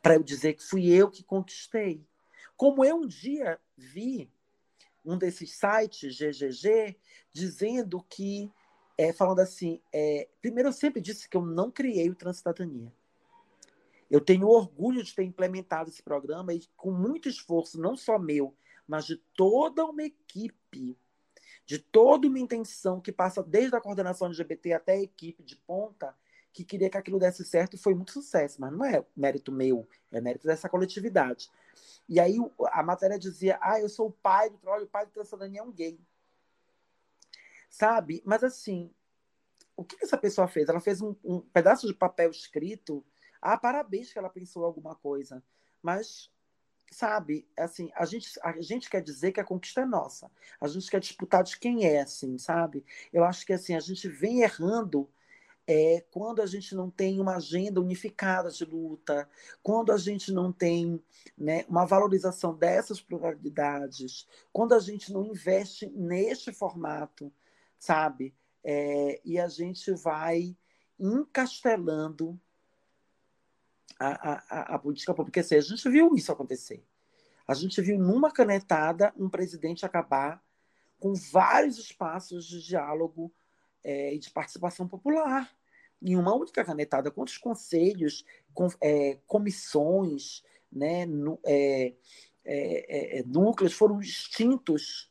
Para 0.00 0.14
eu 0.14 0.22
dizer 0.22 0.54
que 0.54 0.62
fui 0.62 0.86
eu 0.86 1.10
que 1.10 1.24
conquistei. 1.24 2.00
Como 2.56 2.84
eu 2.84 2.98
um 2.98 3.08
dia 3.08 3.58
vi 3.76 4.30
um 5.04 5.18
desses 5.18 5.50
sites, 5.50 6.16
GGG, 6.16 6.96
dizendo 7.32 8.00
que, 8.08 8.48
é, 8.96 9.12
falando 9.12 9.40
assim, 9.40 9.82
é, 9.92 10.28
primeiro 10.40 10.68
eu 10.68 10.72
sempre 10.72 11.02
disse 11.02 11.28
que 11.28 11.36
eu 11.36 11.44
não 11.44 11.72
criei 11.72 12.08
o 12.08 12.14
Transcidadania. 12.14 12.92
Eu 14.08 14.20
tenho 14.20 14.46
orgulho 14.46 15.02
de 15.02 15.12
ter 15.12 15.24
implementado 15.24 15.90
esse 15.90 16.04
programa 16.04 16.54
e 16.54 16.62
com 16.76 16.92
muito 16.92 17.28
esforço, 17.28 17.80
não 17.80 17.96
só 17.96 18.16
meu, 18.16 18.54
mas 18.86 19.06
de 19.06 19.16
toda 19.34 19.84
uma 19.84 20.04
equipe 20.04 20.96
de 21.66 21.78
toda 21.78 22.26
uma 22.28 22.38
intenção 22.38 23.00
que 23.00 23.12
passa 23.12 23.42
desde 23.42 23.74
a 23.74 23.80
coordenação 23.80 24.28
LGBT 24.28 24.74
até 24.74 24.92
a 24.92 25.02
equipe 25.02 25.42
de 25.42 25.56
ponta, 25.56 26.14
que 26.52 26.64
queria 26.64 26.88
que 26.88 26.96
aquilo 26.96 27.18
desse 27.18 27.44
certo 27.44 27.74
e 27.74 27.78
foi 27.78 27.94
muito 27.94 28.12
sucesso, 28.12 28.60
mas 28.60 28.72
não 28.72 28.84
é 28.84 29.04
mérito 29.16 29.50
meu, 29.50 29.88
é 30.12 30.20
mérito 30.20 30.46
dessa 30.46 30.68
coletividade. 30.68 31.50
E 32.08 32.20
aí 32.20 32.36
a 32.70 32.82
matéria 32.82 33.18
dizia: 33.18 33.58
ah, 33.60 33.80
eu 33.80 33.88
sou 33.88 34.08
o 34.08 34.12
pai 34.12 34.50
do 34.50 34.58
olha, 34.66 34.84
o 34.84 34.88
pai 34.88 35.06
do 35.06 35.12
Transadania 35.12 35.60
é 35.60 35.62
um 35.62 35.72
gay. 35.72 35.98
Sabe? 37.68 38.22
Mas 38.24 38.44
assim, 38.44 38.90
o 39.76 39.84
que 39.84 39.96
essa 40.04 40.16
pessoa 40.16 40.46
fez? 40.46 40.68
Ela 40.68 40.80
fez 40.80 41.00
um, 41.00 41.16
um 41.24 41.40
pedaço 41.40 41.86
de 41.86 41.94
papel 41.94 42.30
escrito. 42.30 43.04
Ah, 43.42 43.58
parabéns 43.58 44.12
que 44.12 44.18
ela 44.18 44.30
pensou 44.30 44.64
alguma 44.64 44.94
coisa. 44.94 45.42
Mas 45.82 46.30
sabe, 46.94 47.46
assim, 47.56 47.90
a 47.94 48.04
gente, 48.04 48.38
a 48.42 48.60
gente 48.60 48.88
quer 48.88 49.02
dizer 49.02 49.32
que 49.32 49.40
a 49.40 49.44
conquista 49.44 49.82
é 49.82 49.86
nossa. 49.86 50.30
A 50.60 50.68
gente 50.68 50.90
quer 50.90 51.00
disputar 51.00 51.42
de 51.42 51.58
quem 51.58 51.86
é, 51.86 52.00
assim, 52.00 52.38
sabe? 52.38 52.84
Eu 53.12 53.24
acho 53.24 53.44
que 53.44 53.52
assim, 53.52 53.74
a 53.74 53.80
gente 53.80 54.08
vem 54.08 54.42
errando 54.42 55.08
é, 55.66 56.04
quando 56.10 56.42
a 56.42 56.46
gente 56.46 56.74
não 56.74 56.90
tem 56.90 57.20
uma 57.20 57.36
agenda 57.36 57.80
unificada 57.80 58.50
de 58.50 58.64
luta, 58.64 59.28
quando 59.62 59.92
a 59.92 59.96
gente 59.96 60.30
não 60.32 60.52
tem 60.52 61.02
né, 61.36 61.64
uma 61.68 61.86
valorização 61.86 62.54
dessas 62.54 63.00
pluralidades, 63.00 64.26
quando 64.52 64.74
a 64.74 64.78
gente 64.78 65.12
não 65.12 65.24
investe 65.24 65.86
neste 65.88 66.52
formato, 66.52 67.32
sabe? 67.78 68.34
É, 68.62 69.20
e 69.24 69.38
a 69.38 69.48
gente 69.48 69.92
vai 69.92 70.56
encastelando 70.98 72.38
a, 73.98 74.42
a, 74.48 74.74
a 74.74 74.78
política 74.78 75.14
pública. 75.14 75.40
Assim, 75.40 75.56
a 75.56 75.60
gente 75.60 75.88
viu 75.88 76.14
isso 76.14 76.32
acontecer. 76.32 76.84
A 77.46 77.54
gente 77.54 77.80
viu 77.80 77.98
numa 77.98 78.30
canetada 78.30 79.12
um 79.16 79.28
presidente 79.28 79.84
acabar 79.84 80.42
com 80.98 81.14
vários 81.14 81.78
espaços 81.78 82.46
de 82.46 82.62
diálogo 82.62 83.32
é, 83.82 84.14
e 84.14 84.18
de 84.18 84.30
participação 84.30 84.88
popular. 84.88 85.54
Em 86.00 86.16
uma 86.16 86.34
única 86.34 86.64
canetada, 86.64 87.10
quantos 87.10 87.36
conselhos, 87.38 88.24
com, 88.52 88.68
é, 88.80 89.18
comissões, 89.26 90.42
né, 90.72 91.06
é, 91.44 91.94
é, 92.44 93.18
é, 93.18 93.22
núcleos 93.24 93.72
foram 93.72 94.00
extintos, 94.00 95.10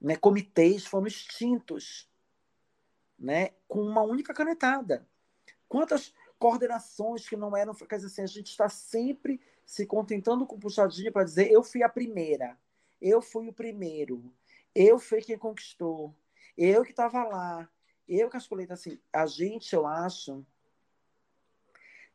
né, 0.00 0.16
comitês 0.16 0.86
foram 0.86 1.06
extintos, 1.06 2.08
né, 3.18 3.50
com 3.68 3.82
uma 3.82 4.02
única 4.02 4.32
canetada. 4.32 5.06
Quantas 5.68 6.12
coordenações 6.40 7.28
que 7.28 7.36
não 7.36 7.54
eram. 7.54 7.74
Quer 7.74 7.96
dizer 7.96 8.06
assim, 8.06 8.22
a 8.22 8.26
gente 8.26 8.48
está 8.48 8.68
sempre 8.68 9.38
se 9.64 9.86
contentando 9.86 10.46
com 10.46 10.58
puxadinha 10.58 11.12
para 11.12 11.22
dizer 11.22 11.52
eu 11.52 11.62
fui 11.62 11.82
a 11.84 11.88
primeira, 11.88 12.58
eu 13.00 13.22
fui 13.22 13.46
o 13.46 13.52
primeiro, 13.52 14.32
eu 14.74 14.98
fui 14.98 15.20
quem 15.20 15.38
conquistou, 15.38 16.16
eu 16.56 16.82
que 16.82 16.90
estava 16.90 17.22
lá, 17.24 17.68
eu 18.08 18.28
que 18.30 18.38
escolhi. 18.38 18.64
Então, 18.64 18.74
assim, 18.74 18.98
a 19.12 19.26
gente, 19.26 19.72
eu 19.74 19.86
acho 19.86 20.44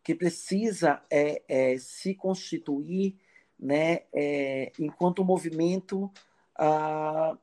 que 0.03 0.15
precisa 0.15 1.01
é, 1.09 1.43
é, 1.47 1.77
se 1.77 2.15
constituir 2.15 3.15
né, 3.57 4.03
é, 4.11 4.71
enquanto 4.79 5.21
um 5.21 5.25
movimento 5.25 6.11
ah, 6.57 7.37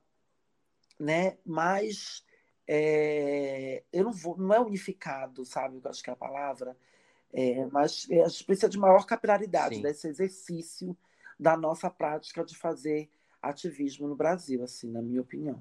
né, 0.98 1.38
mais 1.44 2.24
é, 2.66 3.82
eu 3.92 4.04
não 4.04 4.12
vou, 4.12 4.36
não 4.36 4.54
é 4.54 4.60
unificado, 4.60 5.44
sabe? 5.44 5.80
Eu 5.82 5.90
acho 5.90 6.02
que 6.02 6.10
é 6.10 6.12
a 6.12 6.16
palavra, 6.16 6.76
é, 7.32 7.66
mas 7.66 8.06
a 8.10 8.28
gente 8.28 8.44
precisa 8.44 8.68
de 8.68 8.78
maior 8.78 9.04
capilaridade 9.06 9.76
Sim. 9.76 9.82
desse 9.82 10.06
exercício 10.08 10.96
da 11.38 11.56
nossa 11.56 11.90
prática 11.90 12.44
de 12.44 12.56
fazer 12.56 13.10
ativismo 13.40 14.06
no 14.06 14.14
Brasil, 14.14 14.62
assim, 14.62 14.90
na 14.90 15.02
minha 15.02 15.20
opinião. 15.20 15.60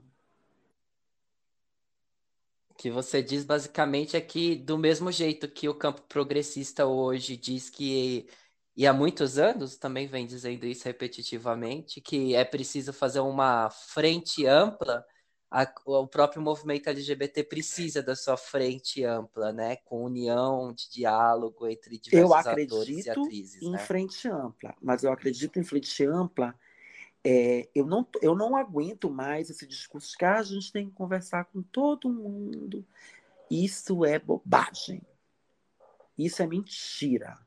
O 2.69 2.73
que 2.75 2.91
você 2.91 3.21
diz 3.21 3.43
basicamente 3.43 4.15
é 4.15 4.21
que, 4.21 4.55
do 4.55 4.77
mesmo 4.77 5.11
jeito 5.11 5.47
que 5.47 5.67
o 5.67 5.75
campo 5.75 6.01
progressista 6.03 6.85
hoje 6.85 7.35
diz 7.35 7.69
que, 7.69 8.27
e 8.75 8.85
há 8.85 8.93
muitos 8.93 9.37
anos 9.37 9.77
também 9.77 10.07
vem 10.07 10.25
dizendo 10.25 10.65
isso 10.65 10.85
repetitivamente, 10.85 12.01
que 12.01 12.35
é 12.35 12.45
preciso 12.45 12.93
fazer 12.93 13.19
uma 13.19 13.69
frente 13.69 14.45
ampla 14.45 15.05
a, 15.51 15.69
o 15.85 16.07
próprio 16.07 16.41
movimento 16.41 16.89
LGBT 16.89 17.43
precisa 17.43 18.01
da 18.01 18.15
sua 18.15 18.37
frente 18.37 19.03
ampla, 19.03 19.51
né? 19.51 19.75
Com 19.75 20.05
união 20.05 20.71
de 20.71 20.89
diálogo 20.89 21.67
entre 21.67 21.99
diversos 21.99 22.47
atores 22.47 23.05
e 23.05 23.09
atrizes. 23.09 23.61
Em 23.61 23.71
né? 23.71 23.77
frente 23.77 24.29
ampla, 24.29 24.73
mas 24.81 25.03
eu 25.03 25.11
acredito 25.11 25.59
em 25.59 25.63
frente 25.63 26.05
ampla. 26.05 26.55
É, 27.21 27.67
eu, 27.75 27.85
não, 27.85 28.07
eu 28.21 28.33
não 28.33 28.55
aguento 28.55 29.11
mais 29.11 29.49
esse 29.49 29.67
discurso 29.67 30.17
que 30.17 30.23
ah, 30.23 30.39
a 30.39 30.43
gente 30.43 30.71
tem 30.71 30.87
que 30.87 30.95
conversar 30.95 31.43
com 31.43 31.61
todo 31.61 32.09
mundo. 32.09 32.85
Isso 33.49 34.05
é 34.05 34.17
bobagem. 34.17 35.01
Isso 36.17 36.41
é 36.41 36.47
mentira. 36.47 37.37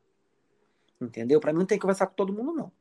Entendeu? 1.00 1.40
Para 1.40 1.54
mim 1.54 1.60
não 1.60 1.66
tem 1.66 1.78
que 1.78 1.82
conversar 1.82 2.06
com 2.06 2.14
todo 2.14 2.34
mundo, 2.34 2.52
não. 2.52 2.72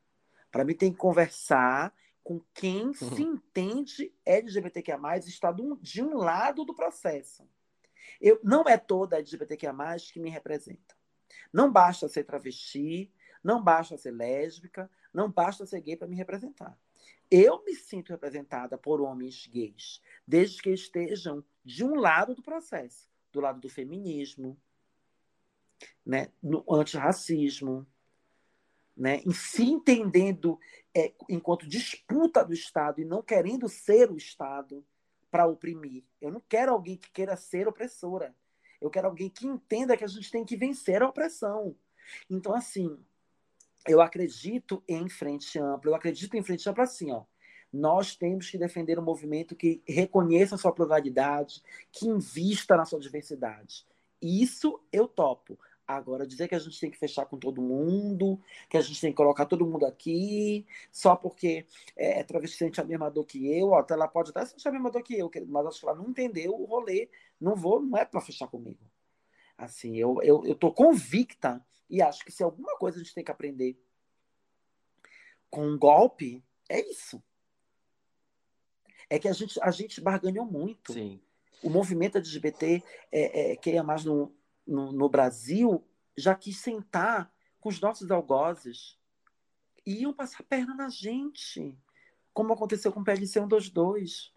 Para 0.51 0.65
mim 0.65 0.75
tem 0.75 0.91
que 0.91 0.97
conversar 0.97 1.93
com 2.23 2.39
quem 2.53 2.87
uhum. 2.87 2.93
se 2.93 3.21
entende 3.21 4.13
LGBTQIA+, 4.25 5.17
está 5.19 5.53
de 5.81 6.01
um 6.01 6.15
lado 6.15 6.63
do 6.63 6.73
processo. 6.73 7.47
Eu, 8.19 8.39
não 8.43 8.63
é 8.63 8.77
toda 8.77 9.17
LGBTQIA+, 9.17 9.73
que 10.11 10.19
me 10.19 10.29
representa. 10.29 10.95
Não 11.51 11.71
basta 11.71 12.07
ser 12.07 12.23
travesti, 12.23 13.11
não 13.43 13.61
basta 13.61 13.97
ser 13.97 14.11
lésbica, 14.11 14.89
não 15.13 15.29
basta 15.29 15.65
ser 15.65 15.81
gay 15.81 15.97
para 15.97 16.07
me 16.07 16.15
representar. 16.15 16.77
Eu 17.29 17.63
me 17.63 17.75
sinto 17.75 18.09
representada 18.09 18.77
por 18.77 19.01
homens 19.01 19.47
gays, 19.47 20.01
desde 20.25 20.61
que 20.61 20.69
estejam 20.69 21.43
de 21.63 21.83
um 21.83 21.95
lado 21.95 22.35
do 22.35 22.43
processo, 22.43 23.09
do 23.31 23.41
lado 23.41 23.59
do 23.59 23.69
feminismo, 23.69 24.57
né, 26.05 26.31
no 26.41 26.63
antirracismo, 26.69 27.85
né, 28.95 29.21
em 29.25 29.31
se 29.31 29.63
entendendo 29.63 30.59
é, 30.95 31.13
enquanto 31.29 31.67
disputa 31.67 32.43
do 32.43 32.53
Estado 32.53 33.01
e 33.01 33.05
não 33.05 33.21
querendo 33.21 33.67
ser 33.67 34.11
o 34.11 34.17
Estado 34.17 34.85
para 35.31 35.47
oprimir. 35.47 36.03
Eu 36.21 36.31
não 36.31 36.41
quero 36.47 36.71
alguém 36.71 36.95
que 36.95 37.11
queira 37.11 37.35
ser 37.35 37.67
opressora. 37.67 38.35
Eu 38.79 38.89
quero 38.89 39.07
alguém 39.07 39.29
que 39.29 39.47
entenda 39.47 39.97
que 39.97 40.03
a 40.03 40.07
gente 40.07 40.29
tem 40.29 40.45
que 40.45 40.55
vencer 40.55 41.01
a 41.01 41.07
opressão. 41.07 41.75
Então, 42.29 42.53
assim, 42.53 42.99
eu 43.87 44.01
acredito 44.01 44.83
em 44.87 45.09
frente 45.09 45.57
ampla. 45.57 45.91
Eu 45.91 45.95
acredito 45.95 46.35
em 46.35 46.43
frente 46.43 46.69
ampla 46.69 46.83
assim, 46.83 47.11
ó. 47.11 47.23
Nós 47.71 48.15
temos 48.15 48.51
que 48.51 48.57
defender 48.57 48.99
um 48.99 49.03
movimento 49.03 49.55
que 49.55 49.81
reconheça 49.87 50.53
a 50.53 50.57
sua 50.59 50.71
pluralidade, 50.71 51.63
que 51.91 52.07
invista 52.07 52.77
na 52.77 52.85
sua 52.85 52.99
diversidade. 52.99 53.87
Isso 54.21 54.79
eu 54.91 55.07
topo. 55.07 55.57
Agora, 55.85 56.25
dizer 56.25 56.47
que 56.47 56.55
a 56.55 56.59
gente 56.59 56.79
tem 56.79 56.89
que 56.89 56.97
fechar 56.97 57.25
com 57.25 57.37
todo 57.37 57.61
mundo, 57.61 58.39
que 58.69 58.77
a 58.77 58.81
gente 58.81 59.01
tem 59.01 59.11
que 59.11 59.17
colocar 59.17 59.45
todo 59.45 59.65
mundo 59.65 59.85
aqui, 59.85 60.65
só 60.91 61.13
porque 61.15 61.65
é, 61.97 62.21
é 62.21 62.23
travesti 62.23 62.57
sente 62.57 62.79
a 62.79 62.85
mesma 62.85 63.11
dor 63.11 63.25
que 63.25 63.45
eu, 63.53 63.69
ó, 63.71 63.85
ela 63.89 64.07
pode 64.07 64.29
até 64.29 64.45
sentir 64.45 64.67
a 64.69 64.71
mesma 64.71 64.89
dor 64.89 65.03
que 65.03 65.13
eu, 65.13 65.29
mas 65.47 65.65
acho 65.65 65.81
que 65.81 65.85
ela 65.85 65.97
não 65.97 66.09
entendeu 66.09 66.53
o 66.53 66.65
rolê, 66.65 67.09
não 67.39 67.55
vou, 67.55 67.81
não 67.81 67.97
é 67.97 68.05
para 68.05 68.21
fechar 68.21 68.47
comigo. 68.47 68.79
Assim, 69.57 69.97
eu, 69.97 70.21
eu, 70.23 70.45
eu 70.45 70.55
tô 70.55 70.71
convicta 70.71 71.63
e 71.89 72.01
acho 72.01 72.23
que 72.23 72.31
se 72.31 72.43
alguma 72.43 72.77
coisa 72.77 72.97
a 72.97 73.03
gente 73.03 73.13
tem 73.13 73.23
que 73.23 73.31
aprender 73.31 73.77
com 75.49 75.67
um 75.67 75.77
golpe, 75.77 76.43
é 76.69 76.79
isso. 76.89 77.21
É 79.09 79.19
que 79.19 79.27
a 79.27 79.33
gente, 79.33 79.59
a 79.61 79.69
gente 79.69 80.01
barganhou 80.01 80.45
muito. 80.45 80.93
Sim. 80.93 81.19
O 81.61 81.69
movimento 81.69 82.17
LGBT 82.17 82.81
é, 83.11 83.51
é, 83.51 83.55
queria 83.57 83.83
mais 83.83 84.03
no, 84.03 84.33
no, 84.65 84.91
no 84.91 85.09
Brasil 85.09 85.83
já 86.17 86.35
quis 86.35 86.57
sentar 86.57 87.31
com 87.59 87.69
os 87.69 87.79
nossos 87.79 88.11
algozes 88.11 88.97
e 89.85 90.01
iam 90.01 90.13
passar 90.13 90.43
perna 90.43 90.73
na 90.73 90.89
gente, 90.89 91.77
como 92.33 92.53
aconteceu 92.53 92.91
com 92.91 93.01
o 93.01 93.03
PLC 93.03 93.33
122, 93.33 94.33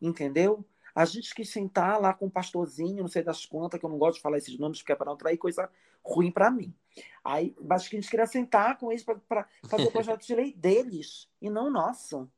entendeu? 0.00 0.64
A 0.94 1.04
gente 1.04 1.34
quis 1.34 1.50
sentar 1.50 2.00
lá 2.00 2.14
com 2.14 2.26
o 2.26 2.30
pastorzinho, 2.30 3.02
não 3.02 3.08
sei 3.08 3.22
das 3.22 3.44
quantas, 3.44 3.78
que 3.78 3.84
eu 3.84 3.90
não 3.90 3.98
gosto 3.98 4.16
de 4.16 4.22
falar 4.22 4.38
esses 4.38 4.58
nomes, 4.58 4.78
porque 4.78 4.92
é 4.92 4.96
para 4.96 5.10
não 5.10 5.16
trair 5.16 5.36
coisa 5.36 5.70
ruim 6.02 6.30
para 6.30 6.50
mim. 6.50 6.74
Aí, 7.22 7.54
mas 7.60 7.86
que 7.86 7.96
a 7.96 8.00
gente 8.00 8.10
queria 8.10 8.26
sentar 8.26 8.78
com 8.78 8.90
eles 8.90 9.04
para 9.04 9.46
fazer 9.68 9.84
o 9.84 9.92
projeto 9.92 10.26
de 10.26 10.34
lei 10.34 10.54
deles, 10.54 11.28
e 11.40 11.50
não 11.50 11.70
nosso. 11.70 12.30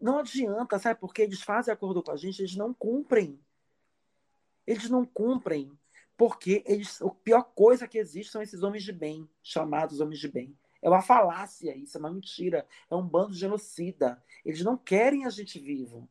Não 0.00 0.18
adianta, 0.18 0.78
sabe? 0.78 0.98
Porque 0.98 1.22
eles 1.22 1.40
fazem 1.40 1.72
acordo 1.72 2.02
com 2.02 2.10
a 2.10 2.16
gente, 2.16 2.40
eles 2.40 2.56
não 2.56 2.74
cumprem. 2.74 3.38
Eles 4.66 4.90
não 4.90 5.04
cumprem 5.04 5.78
porque 6.16 6.62
eles, 6.66 7.00
a 7.02 7.10
pior 7.10 7.42
coisa 7.42 7.88
que 7.88 7.98
existe 7.98 8.30
são 8.32 8.42
esses 8.42 8.62
homens 8.62 8.84
de 8.84 8.92
bem, 8.92 9.28
chamados 9.42 10.00
homens 10.00 10.20
de 10.20 10.28
bem. 10.28 10.56
É 10.80 10.88
uma 10.88 11.00
falácia 11.00 11.74
isso, 11.74 11.96
é 11.96 12.00
uma 12.00 12.12
mentira. 12.12 12.66
É 12.90 12.94
um 12.94 13.06
bando 13.06 13.32
de 13.32 13.38
genocida. 13.38 14.22
Eles 14.44 14.62
não 14.62 14.76
querem 14.76 15.24
a 15.24 15.30
gente 15.30 15.58
vivo. 15.58 16.06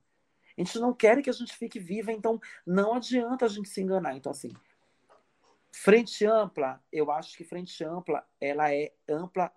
Eles 0.57 0.73
não 0.75 0.93
querem 0.93 1.23
que 1.23 1.29
a 1.29 1.33
gente 1.33 1.55
fique 1.55 1.79
viva, 1.79 2.11
então 2.11 2.39
não 2.65 2.95
adianta 2.95 3.45
a 3.45 3.47
gente 3.47 3.69
se 3.69 3.81
enganar. 3.81 4.15
Então, 4.15 4.31
assim, 4.31 4.51
frente 5.71 6.25
ampla, 6.25 6.83
eu 6.91 7.11
acho 7.11 7.37
que 7.37 7.43
frente 7.43 7.83
ampla, 7.83 8.27
ela 8.41 8.73
é 8.73 8.93
ampla 9.07 9.51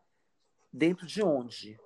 dentro 0.72 1.06
de 1.06 1.22
onde? 1.22 1.78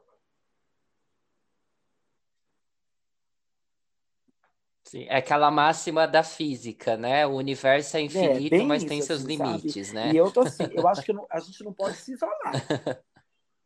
Sim, 4.91 5.05
é 5.09 5.18
aquela 5.18 5.53
máxima 5.53 6.05
da 6.05 6.24
física, 6.24 6.97
né? 6.97 7.24
O 7.24 7.36
universo 7.36 7.97
é, 7.97 8.01
é 8.01 8.03
infinito, 8.03 8.57
é, 8.57 8.62
mas 8.64 8.82
isso, 8.82 8.88
tem 8.88 9.01
seus 9.01 9.20
assim, 9.20 9.28
limites, 9.28 9.86
sabe? 9.86 10.01
né? 10.01 10.12
E 10.12 10.16
eu 10.16 10.32
tô 10.32 10.41
assim, 10.41 10.64
eu 10.72 10.88
acho 10.88 11.05
que 11.05 11.12
não, 11.12 11.24
a 11.30 11.38
gente 11.38 11.62
não 11.62 11.72
pode 11.72 11.97
se 11.97 12.12
isolar. 12.12 12.55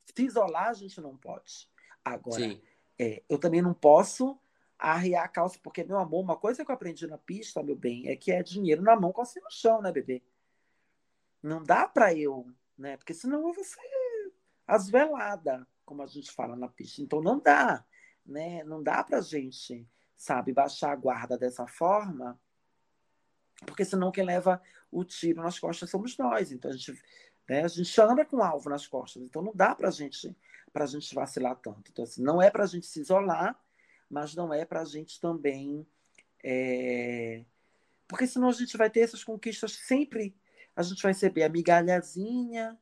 se 0.05 0.23
isolar, 0.23 0.69
a 0.69 0.75
gente 0.75 1.01
não 1.01 1.17
pode. 1.17 1.67
Agora, 2.05 2.61
é, 2.99 3.23
eu 3.27 3.39
também 3.39 3.63
não 3.63 3.73
posso 3.73 4.39
arriar 4.79 5.25
a 5.25 5.29
calça, 5.29 5.59
porque, 5.63 5.83
meu 5.83 5.97
amor, 5.97 6.21
uma 6.21 6.37
coisa 6.37 6.63
que 6.63 6.71
eu 6.71 6.75
aprendi 6.75 7.07
na 7.07 7.17
pista, 7.17 7.63
meu 7.63 7.75
bem, 7.75 8.07
é 8.07 8.17
que 8.17 8.31
é 8.31 8.43
dinheiro 8.43 8.83
na 8.83 8.95
mão, 8.95 9.11
calça 9.11 9.41
no 9.41 9.51
chão, 9.51 9.81
né, 9.81 9.91
bebê? 9.91 10.23
Não 11.43 11.65
dá 11.65 11.89
para 11.89 12.13
eu, 12.13 12.47
né? 12.77 12.99
Porque 12.99 13.15
senão 13.15 13.49
eu 13.49 13.55
vou 13.55 13.65
ser 13.65 13.81
asvelada, 14.67 15.67
como 15.87 16.03
a 16.03 16.07
gente 16.07 16.31
fala 16.31 16.55
na 16.55 16.69
pista. 16.69 17.01
Então 17.01 17.23
não 17.23 17.39
dá, 17.41 17.83
né? 18.27 18.63
Não 18.65 18.83
dá 18.83 19.03
pra 19.03 19.23
gente 19.23 19.89
sabe, 20.17 20.53
baixar 20.53 20.93
a 20.93 20.97
guarda 20.97 21.37
dessa 21.37 21.67
forma, 21.67 22.39
porque 23.67 23.85
senão 23.85 24.11
quem 24.11 24.25
leva 24.25 24.61
o 24.91 25.05
tiro 25.05 25.43
nas 25.43 25.59
costas 25.59 25.91
somos 25.91 26.17
nós. 26.17 26.53
Então 26.53 26.71
a 26.71 26.75
gente, 26.75 27.03
né, 27.49 27.65
a 27.65 27.69
gente 27.69 28.01
anda 28.01 28.25
com 28.25 28.43
alvo 28.43 28.71
nas 28.71 28.87
costas. 28.87 29.23
Então 29.23 29.43
não 29.43 29.53
dá 29.55 29.75
para 29.75 29.91
gente, 29.91 30.35
a 30.73 30.87
gente 30.87 31.15
vacilar 31.15 31.57
tanto. 31.57 31.91
Então, 31.91 32.05
assim, 32.05 32.23
não 32.23 32.41
é 32.43 32.51
para 32.51 32.65
a 32.65 32.67
gente 32.67 32.87
se 32.87 33.01
isolar, 33.01 33.59
mas 34.11 34.35
não 34.35 34.53
é 34.53 34.65
para 34.65 34.83
a 34.83 34.85
gente 34.85 35.21
também. 35.21 35.87
É... 36.43 37.45
Porque 38.09 38.27
senão 38.27 38.49
a 38.49 38.53
gente 38.53 38.77
vai 38.77 38.91
ter 38.91 39.01
essas 39.01 39.25
conquistas 39.25 39.73
sempre. 39.73 40.35
A 40.77 40.83
gente 40.83 41.03
vai 41.03 41.13
receber 41.13 41.45
a 41.45 41.49
migalhazinha, 41.49 42.79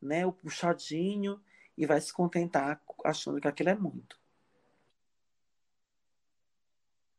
né, 0.00 0.26
o 0.26 0.32
puxadinho, 0.32 1.40
e 1.76 1.86
vai 1.86 2.00
se 2.00 2.12
contentar 2.12 2.80
achando 3.04 3.40
que 3.40 3.48
aquilo 3.48 3.70
é 3.70 3.74
muito. 3.74 4.18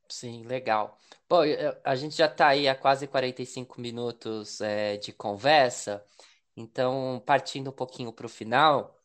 Sim, 0.09 0.43
legal. 0.43 0.97
Pô, 1.27 1.37
a 1.83 1.95
gente 1.95 2.15
já 2.15 2.27
está 2.27 2.49
aí 2.49 2.67
há 2.67 2.75
quase 2.75 3.07
45 3.07 3.81
minutos 3.81 4.61
é, 4.61 4.97
de 4.97 5.11
conversa, 5.11 6.03
então, 6.55 7.21
partindo 7.25 7.69
um 7.69 7.73
pouquinho 7.73 8.13
para 8.13 8.25
o 8.25 8.29
final, 8.29 8.95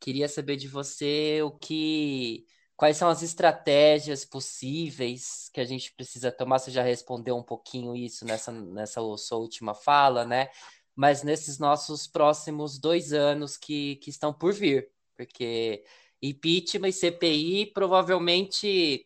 queria 0.00 0.28
saber 0.28 0.56
de 0.56 0.68
você 0.68 1.42
o 1.42 1.50
que, 1.52 2.46
quais 2.76 2.96
são 2.98 3.08
as 3.08 3.22
estratégias 3.22 4.24
possíveis 4.24 5.50
que 5.52 5.60
a 5.60 5.64
gente 5.64 5.92
precisa 5.94 6.32
tomar. 6.32 6.58
Você 6.60 6.70
já 6.70 6.82
respondeu 6.82 7.36
um 7.36 7.42
pouquinho 7.42 7.96
isso 7.96 8.24
nessa, 8.26 8.52
nessa 8.52 9.00
sua 9.18 9.38
última 9.38 9.74
fala, 9.74 10.24
né? 10.26 10.50
Mas 10.94 11.22
nesses 11.22 11.58
nossos 11.58 12.06
próximos 12.06 12.78
dois 12.78 13.12
anos 13.12 13.56
que, 13.56 13.96
que 13.96 14.10
estão 14.10 14.32
por 14.32 14.52
vir, 14.52 14.90
porque 15.16 15.84
impeachment 16.22 16.88
e 16.88 16.92
CPI 16.92 17.66
provavelmente 17.72 19.02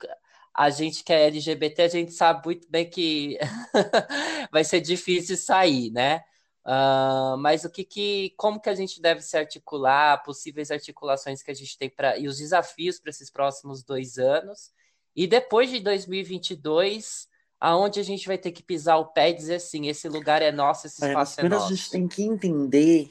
a 0.57 0.71
gente 0.71 1.05
que 1.05 1.13
é 1.13 1.27
LGBT, 1.27 1.83
a 1.83 1.89
gente 1.89 2.13
sabe 2.13 2.43
muito 2.47 2.67
bem 2.71 2.89
que 2.89 3.39
vai 4.51 4.65
ser 4.65 4.81
difícil 4.81 5.37
sair, 5.37 5.91
né? 5.91 6.25
Uh, 6.65 7.37
mas 7.39 7.65
o 7.65 7.71
que, 7.71 7.85
que, 7.85 8.35
como 8.39 8.59
que 8.59 8.71
a 8.71 8.75
gente 8.75 9.01
deve 9.01 9.21
se 9.21 9.37
articular, 9.37 10.23
possíveis 10.25 10.71
articulações 10.71 11.43
que 11.43 11.51
a 11.51 11.55
gente 11.55 11.77
tem 11.79 11.91
para 11.91 12.19
e 12.19 12.27
os 12.27 12.39
desafios 12.39 12.99
para 12.99 13.11
esses 13.11 13.31
próximos 13.31 13.85
dois 13.85 14.19
anos 14.19 14.73
e 15.15 15.27
depois 15.27 15.71
de 15.71 15.79
2022, 15.79 17.29
aonde 17.61 18.01
a 18.01 18.03
gente 18.03 18.27
vai 18.27 18.39
ter 18.39 18.51
que 18.51 18.63
pisar 18.63 18.97
o 18.97 19.07
pé 19.07 19.31
e 19.31 19.35
dizer 19.35 19.57
assim, 19.57 19.89
esse 19.89 20.09
lugar 20.09 20.41
é 20.41 20.51
nosso, 20.51 20.87
esse 20.87 21.07
espaço 21.07 21.41
é, 21.41 21.45
é 21.45 21.49
nosso. 21.51 21.67
a 21.67 21.69
gente 21.69 21.91
tem 21.91 22.09
que 22.09 22.23
entender 22.23 23.09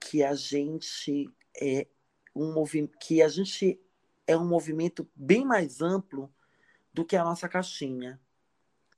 que 0.00 0.24
a 0.24 0.34
gente 0.34 1.30
é 1.56 1.86
um 2.34 2.52
movimento, 2.52 2.98
que 2.98 3.22
a 3.22 3.28
gente 3.28 3.80
é 4.26 4.36
um 4.36 4.46
movimento 4.46 5.08
bem 5.14 5.44
mais 5.44 5.80
amplo 5.80 6.32
do 6.92 7.04
que 7.04 7.16
a 7.16 7.24
nossa 7.24 7.48
caixinha, 7.48 8.20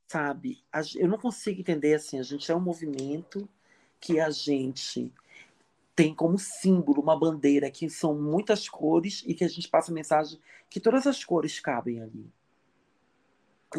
sabe? 0.07 0.63
Eu 0.95 1.07
não 1.07 1.17
consigo 1.17 1.61
entender 1.61 1.93
assim. 1.93 2.19
A 2.19 2.23
gente 2.23 2.51
é 2.51 2.55
um 2.55 2.59
movimento 2.59 3.47
que 3.99 4.19
a 4.19 4.29
gente 4.29 5.13
tem 5.95 6.13
como 6.13 6.37
símbolo 6.39 7.01
uma 7.01 7.17
bandeira 7.17 7.69
que 7.69 7.89
são 7.89 8.19
muitas 8.19 8.67
cores 8.67 9.23
e 9.25 9.33
que 9.33 9.43
a 9.43 9.47
gente 9.47 9.69
passa 9.69 9.91
a 9.91 9.93
mensagem 9.93 10.39
que 10.69 10.79
todas 10.79 11.05
as 11.05 11.23
cores 11.23 11.59
cabem 11.59 12.01
ali. 12.01 12.31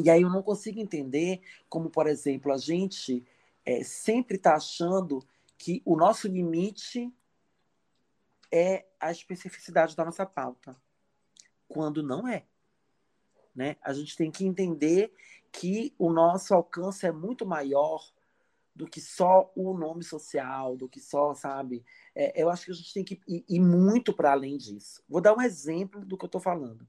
E 0.02 0.10
aí 0.10 0.22
eu 0.22 0.30
não 0.30 0.42
consigo 0.42 0.80
entender 0.80 1.40
como, 1.68 1.90
por 1.90 2.06
exemplo, 2.06 2.52
a 2.52 2.58
gente 2.58 3.24
é, 3.64 3.82
sempre 3.82 4.36
está 4.36 4.54
achando 4.54 5.24
que 5.58 5.82
o 5.84 5.96
nosso 5.96 6.28
limite 6.28 7.12
é 8.50 8.86
a 9.00 9.10
especificidade 9.10 9.96
da 9.96 10.04
nossa 10.04 10.24
pauta, 10.24 10.76
quando 11.66 12.02
não 12.02 12.26
é. 12.28 12.44
Né? 13.54 13.76
A 13.82 13.92
gente 13.92 14.16
tem 14.16 14.30
que 14.30 14.44
entender 14.44 15.12
que 15.52 15.94
o 15.98 16.12
nosso 16.12 16.52
alcance 16.52 17.06
é 17.06 17.12
muito 17.12 17.46
maior 17.46 18.04
do 18.74 18.88
que 18.88 19.00
só 19.00 19.52
o 19.54 19.72
nome 19.76 20.02
social, 20.02 20.76
do 20.76 20.88
que 20.88 20.98
só, 20.98 21.32
sabe? 21.34 21.84
É, 22.14 22.42
eu 22.42 22.50
acho 22.50 22.64
que 22.64 22.72
a 22.72 22.74
gente 22.74 22.92
tem 22.92 23.04
que 23.04 23.20
ir, 23.28 23.44
ir 23.48 23.60
muito 23.60 24.12
para 24.12 24.32
além 24.32 24.56
disso. 24.56 25.02
Vou 25.08 25.20
dar 25.20 25.36
um 25.36 25.40
exemplo 25.40 26.04
do 26.04 26.18
que 26.18 26.24
eu 26.24 26.26
estou 26.26 26.40
falando. 26.40 26.86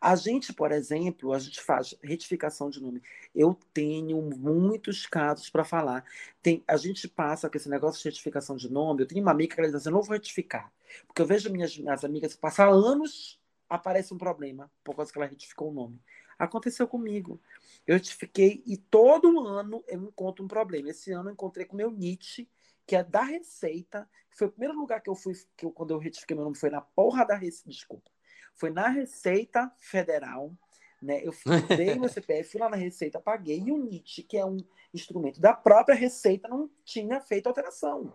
A 0.00 0.16
gente, 0.16 0.52
por 0.52 0.72
exemplo, 0.72 1.32
a 1.32 1.38
gente 1.38 1.60
faz 1.60 1.94
retificação 2.02 2.68
de 2.68 2.82
nome. 2.82 3.00
Eu 3.34 3.56
tenho 3.72 4.20
muitos 4.20 5.06
casos 5.06 5.48
para 5.48 5.64
falar. 5.64 6.04
Tem, 6.42 6.62
a 6.66 6.76
gente 6.76 7.06
passa 7.06 7.48
com 7.48 7.56
esse 7.56 7.68
negócio 7.68 8.02
de 8.02 8.08
retificação 8.08 8.56
de 8.56 8.68
nome. 8.68 9.02
Eu 9.02 9.06
tenho 9.06 9.22
uma 9.22 9.30
amiga 9.30 9.54
que 9.54 9.60
ela 9.60 9.68
diz 9.68 9.76
assim: 9.76 9.88
eu 9.90 9.92
não 9.92 10.02
vou 10.02 10.14
retificar. 10.14 10.72
Porque 11.06 11.22
eu 11.22 11.26
vejo 11.26 11.50
minhas, 11.50 11.76
minhas 11.78 12.04
amigas 12.04 12.34
passar 12.34 12.68
anos 12.68 13.40
aparece 13.74 14.12
um 14.12 14.18
problema, 14.18 14.70
por 14.84 14.94
causa 14.94 15.10
que 15.10 15.18
ela 15.18 15.26
retificou 15.26 15.70
o 15.70 15.74
nome. 15.74 15.98
Aconteceu 16.38 16.86
comigo. 16.86 17.40
Eu 17.86 17.94
retifiquei 17.94 18.62
e 18.66 18.76
todo 18.76 19.40
ano 19.40 19.82
eu 19.88 20.04
encontro 20.04 20.44
um 20.44 20.48
problema. 20.48 20.90
Esse 20.90 21.10
ano 21.10 21.30
eu 21.30 21.32
encontrei 21.32 21.64
com 21.64 21.72
o 21.74 21.76
meu 21.76 21.90
Nietzsche, 21.90 22.48
que 22.86 22.94
é 22.94 23.02
da 23.02 23.22
Receita. 23.22 24.08
Foi 24.30 24.48
o 24.48 24.50
primeiro 24.50 24.78
lugar 24.78 25.00
que 25.00 25.08
eu 25.08 25.14
fui, 25.14 25.32
que 25.56 25.64
eu, 25.64 25.70
quando 25.70 25.92
eu 25.92 25.98
retifiquei 25.98 26.36
meu 26.36 26.44
nome, 26.44 26.56
foi 26.56 26.68
na 26.68 26.82
porra 26.82 27.24
da 27.24 27.34
Receita. 27.34 27.70
Desculpa. 27.70 28.10
Foi 28.54 28.68
na 28.68 28.88
Receita 28.88 29.72
Federal. 29.78 30.52
Né? 31.00 31.22
Eu 31.24 31.32
dei 31.74 31.94
meu 31.94 32.10
CPF, 32.10 32.50
fui 32.50 32.60
lá 32.60 32.68
na 32.68 32.76
Receita, 32.76 33.20
paguei. 33.20 33.58
E 33.58 33.72
o 33.72 33.78
Nietzsche, 33.78 34.22
que 34.22 34.36
é 34.36 34.44
um 34.44 34.58
instrumento 34.92 35.40
da 35.40 35.54
própria 35.54 35.94
Receita, 35.94 36.46
não 36.46 36.70
tinha 36.84 37.20
feito 37.20 37.46
alteração. 37.46 38.14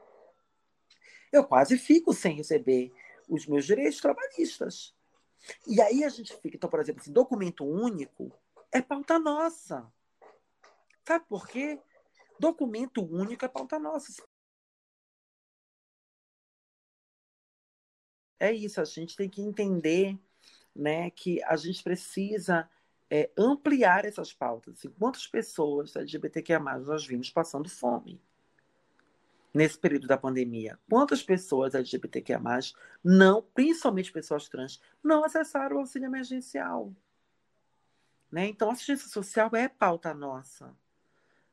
Eu 1.31 1.43
quase 1.43 1.77
fico 1.79 2.13
sem 2.13 2.35
receber 2.35 2.93
os 3.27 3.47
meus 3.47 3.65
direitos 3.65 3.99
trabalhistas. 3.99 4.95
E 5.65 5.81
aí 5.81 6.03
a 6.03 6.09
gente 6.09 6.35
fica, 6.41 6.55
então, 6.55 6.69
por 6.69 6.79
exemplo, 6.79 7.01
assim, 7.01 7.11
documento 7.11 7.65
único 7.65 8.31
é 8.71 8.81
pauta 8.81 9.19
nossa. 9.19 9.91
Sabe 11.07 11.25
por 11.27 11.47
quê? 11.47 11.79
Documento 12.39 13.01
único 13.03 13.45
é 13.45 13.47
pauta 13.47 13.79
nossa. 13.79 14.23
É 18.39 18.51
isso, 18.51 18.79
a 18.79 18.85
gente 18.85 19.15
tem 19.15 19.29
que 19.29 19.41
entender 19.41 20.19
né, 20.75 21.09
que 21.09 21.41
a 21.43 21.55
gente 21.55 21.81
precisa 21.81 22.69
é, 23.09 23.31
ampliar 23.37 24.05
essas 24.05 24.31
pautas. 24.31 24.77
Assim, 24.77 24.89
quantas 24.91 25.25
pessoas 25.25 25.95
LGBTQIA+, 25.95 26.59
nós 26.59 27.05
vimos 27.05 27.31
passando 27.31 27.69
fome? 27.69 28.21
Nesse 29.57 29.77
período 29.77 30.05
da 30.05 30.17
pandemia. 30.17 30.77
Quantas 30.87 31.23
pessoas 31.23 31.73
LGBTQIA+, 31.73 32.39
não, 33.03 33.41
principalmente 33.41 34.11
pessoas 34.11 34.47
trans, 34.47 34.79
não 35.03 35.25
acessaram 35.25 35.77
o 35.77 35.79
auxílio 35.79 36.05
emergencial? 36.05 36.93
Né? 38.31 38.45
Então, 38.47 38.69
assistência 38.69 39.09
social 39.09 39.49
é 39.55 39.67
pauta 39.67 40.13
nossa. 40.13 40.77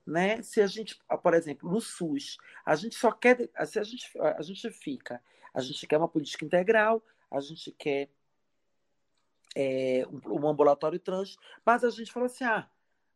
Né? 0.07 0.43
Se 0.43 0.61
a 0.61 0.67
gente, 0.67 0.99
por 1.23 1.33
exemplo, 1.33 1.71
no 1.71 1.81
SUS, 1.81 2.37
a 2.67 2.77
gente 2.77 2.95
só 2.95 3.11
quer, 3.11 3.49
se 3.65 3.79
a 3.79 3.83
gente, 3.83 4.11
a 4.21 4.43
gente 4.43 4.71
fica, 4.71 5.23
a 5.55 5.63
gente 5.63 5.87
quer 5.87 5.97
uma 5.97 6.09
política 6.09 6.45
integral, 6.45 7.03
a 7.31 7.41
gente 7.41 7.73
quer 7.73 8.11
é, 9.57 10.07
um, 10.11 10.45
um 10.45 10.49
ambulatório 10.49 10.99
trans, 10.99 11.39
mas 11.65 11.83
a 11.83 11.89
gente 11.91 12.13
fala 12.13 12.27
assim, 12.27 12.45
ah, 12.45 12.69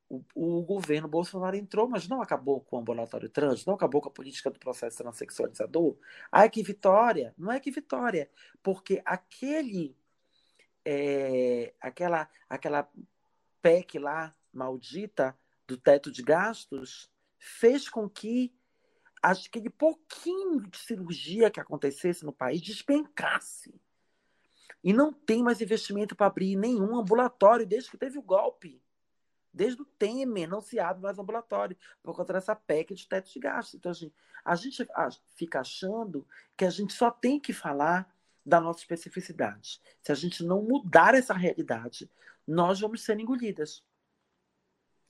o, 0.09 0.25
o, 0.35 0.63
governo 0.63 1.07
Bolsonaro 1.07 1.57
entrou, 1.57 1.89
mas 1.89 2.09
não 2.09 2.23
acabou 2.23 2.61
com 2.61 2.77
o 2.77 2.81
ambulatório 2.81 3.29
trans, 3.29 3.67
não 3.67 3.75
acabou 3.75 4.01
com 4.01 4.09
a 4.09 4.13
política 4.13 4.51
do 4.51 4.59
processo 4.59 4.99
transexualizador. 4.99 5.97
Ai, 6.33 6.49
que 6.49 6.63
vitória! 6.63 7.35
Não 7.37 7.53
é 7.53 7.61
que 7.61 7.71
vitória, 7.71 8.31
porque 8.63 9.03
aquele, 9.05 9.97
é, 10.85 11.75
aquela, 11.81 12.29
aquela 12.49 12.91
PEC 13.61 13.99
lá, 13.99 14.35
maldita, 14.53 15.37
do 15.67 15.77
teto 15.77 16.11
de 16.11 16.23
gastos, 16.23 17.11
fez 17.39 17.89
com 17.89 18.09
que 18.09 18.55
aquele 19.23 19.69
pouquinho 19.69 20.61
de 20.63 20.79
cirurgia 20.79 21.51
que 21.51 21.61
acontecesse 21.61 22.25
no 22.25 22.33
país 22.33 22.63
despencasse. 22.63 23.79
E 24.83 24.93
não 24.93 25.13
tem 25.13 25.43
mais 25.43 25.61
investimento 25.61 26.17
para 26.17 26.29
abrir 26.29 26.57
nenhum 26.57 26.97
ambulatório 26.97 27.67
desde 27.67 27.91
que 27.91 27.99
teve 27.99 28.17
o 28.19 28.23
golpe. 28.23 28.81
Desde 29.59 29.83
o 29.83 29.85
Temer 29.85 30.49
não 30.49 30.61
se 30.61 30.79
abre 30.79 31.03
mais 31.03 31.19
ambulatório 31.19 31.77
por 32.01 32.15
conta 32.15 32.35
dessa 32.35 32.55
PEC 32.55 32.95
de 32.95 33.09
teto 33.09 33.29
de 33.29 33.41
gastos. 33.41 33.75
Então, 33.75 33.91
assim, 33.91 34.13
a 34.45 34.55
gente 34.55 34.87
fica 35.35 35.59
achando 35.59 36.25
que 36.57 36.65
a 36.65 36.71
gente 36.71 36.93
só 36.93 37.11
tem 37.11 37.41
que 37.41 37.53
falar 37.53 38.09
da 38.47 38.61
nossa 38.61 38.79
especificidade. 38.79 39.81
Se 40.01 40.13
a 40.13 40.15
gente 40.15 40.45
não 40.45 40.63
mudar 40.63 41.17
essa 41.17 41.35
realidade, 41.35 42.09
nós 42.47 42.79
vamos 42.79 43.03
ser 43.03 43.19
engolidas. 43.19 43.85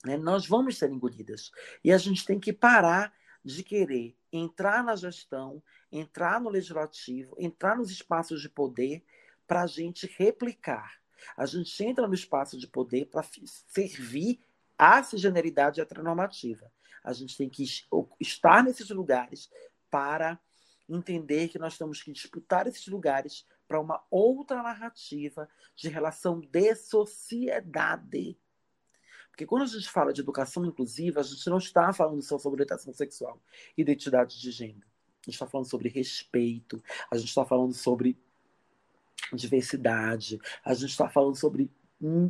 Né? 0.03 0.17
Nós 0.17 0.47
vamos 0.47 0.79
ser 0.79 0.89
engolidas. 0.89 1.51
E 1.83 1.91
a 1.93 1.97
gente 1.99 2.25
tem 2.25 2.39
que 2.39 2.51
parar 2.51 3.13
de 3.45 3.61
querer 3.61 4.17
entrar 4.33 4.83
na 4.83 4.95
gestão, 4.95 5.61
entrar 5.91 6.41
no 6.41 6.49
legislativo, 6.49 7.35
entrar 7.37 7.77
nos 7.77 7.91
espaços 7.91 8.41
de 8.41 8.49
poder 8.49 9.05
para 9.45 9.61
a 9.61 9.67
gente 9.67 10.11
replicar 10.17 10.98
a 11.35 11.45
gente 11.45 11.83
entra 11.83 12.07
no 12.07 12.13
espaço 12.13 12.57
de 12.57 12.67
poder 12.67 13.05
para 13.05 13.25
servir 13.67 14.39
à 14.77 15.03
cisgeneridade 15.03 15.81
heteronormativa. 15.81 16.71
A 17.03 17.13
gente 17.13 17.37
tem 17.37 17.49
que 17.49 17.65
estar 18.19 18.63
nesses 18.63 18.89
lugares 18.89 19.49
para 19.89 20.39
entender 20.87 21.49
que 21.49 21.59
nós 21.59 21.77
temos 21.77 22.01
que 22.01 22.11
disputar 22.11 22.67
esses 22.67 22.87
lugares 22.87 23.45
para 23.67 23.79
uma 23.79 24.03
outra 24.09 24.63
narrativa 24.63 25.47
de 25.75 25.89
relação 25.89 26.39
de 26.39 26.75
sociedade. 26.75 28.37
Porque 29.29 29.45
quando 29.45 29.63
a 29.63 29.67
gente 29.67 29.89
fala 29.89 30.11
de 30.11 30.21
educação 30.21 30.65
inclusiva, 30.65 31.19
a 31.19 31.23
gente 31.23 31.47
não 31.49 31.59
está 31.59 31.93
falando 31.93 32.21
só 32.21 32.37
sobre 32.37 32.63
orientação 32.63 32.91
sexual, 32.91 33.41
identidade 33.77 34.41
de 34.41 34.51
gênero. 34.51 34.87
A 35.21 35.25
gente 35.25 35.35
está 35.35 35.45
falando 35.47 35.69
sobre 35.69 35.89
respeito, 35.89 36.83
a 37.11 37.17
gente 37.17 37.29
está 37.29 37.45
falando 37.45 37.73
sobre 37.73 38.17
diversidade, 39.33 40.39
a 40.63 40.73
gente 40.73 40.91
está 40.91 41.09
falando 41.09 41.35
sobre 41.35 41.69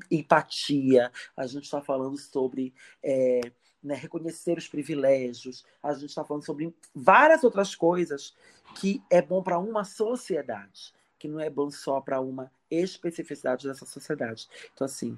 empatia, 0.10 1.12
a 1.38 1.46
gente 1.46 1.66
está 1.66 1.82
falando 1.82 2.18
sobre 2.18 2.74
é, 3.04 3.42
né, 3.84 3.96
reconhecer 3.96 4.58
os 4.58 4.68
privilégios, 4.68 5.64
a 5.82 5.94
gente 5.94 6.10
está 6.10 6.24
falando 6.24 6.46
sobre 6.46 6.74
várias 6.94 7.44
outras 7.44 7.76
coisas 7.76 8.36
que 8.76 9.02
é 9.10 9.22
bom 9.22 9.42
para 9.42 9.60
uma 9.60 9.84
sociedade, 9.84 10.94
que 11.18 11.28
não 11.28 11.40
é 11.40 11.50
bom 11.50 11.70
só 11.70 12.02
para 12.02 12.20
uma 12.20 12.52
especificidade 12.70 13.68
dessa 13.68 13.86
sociedade. 13.86 14.48
Então, 14.74 14.86
assim, 14.86 15.18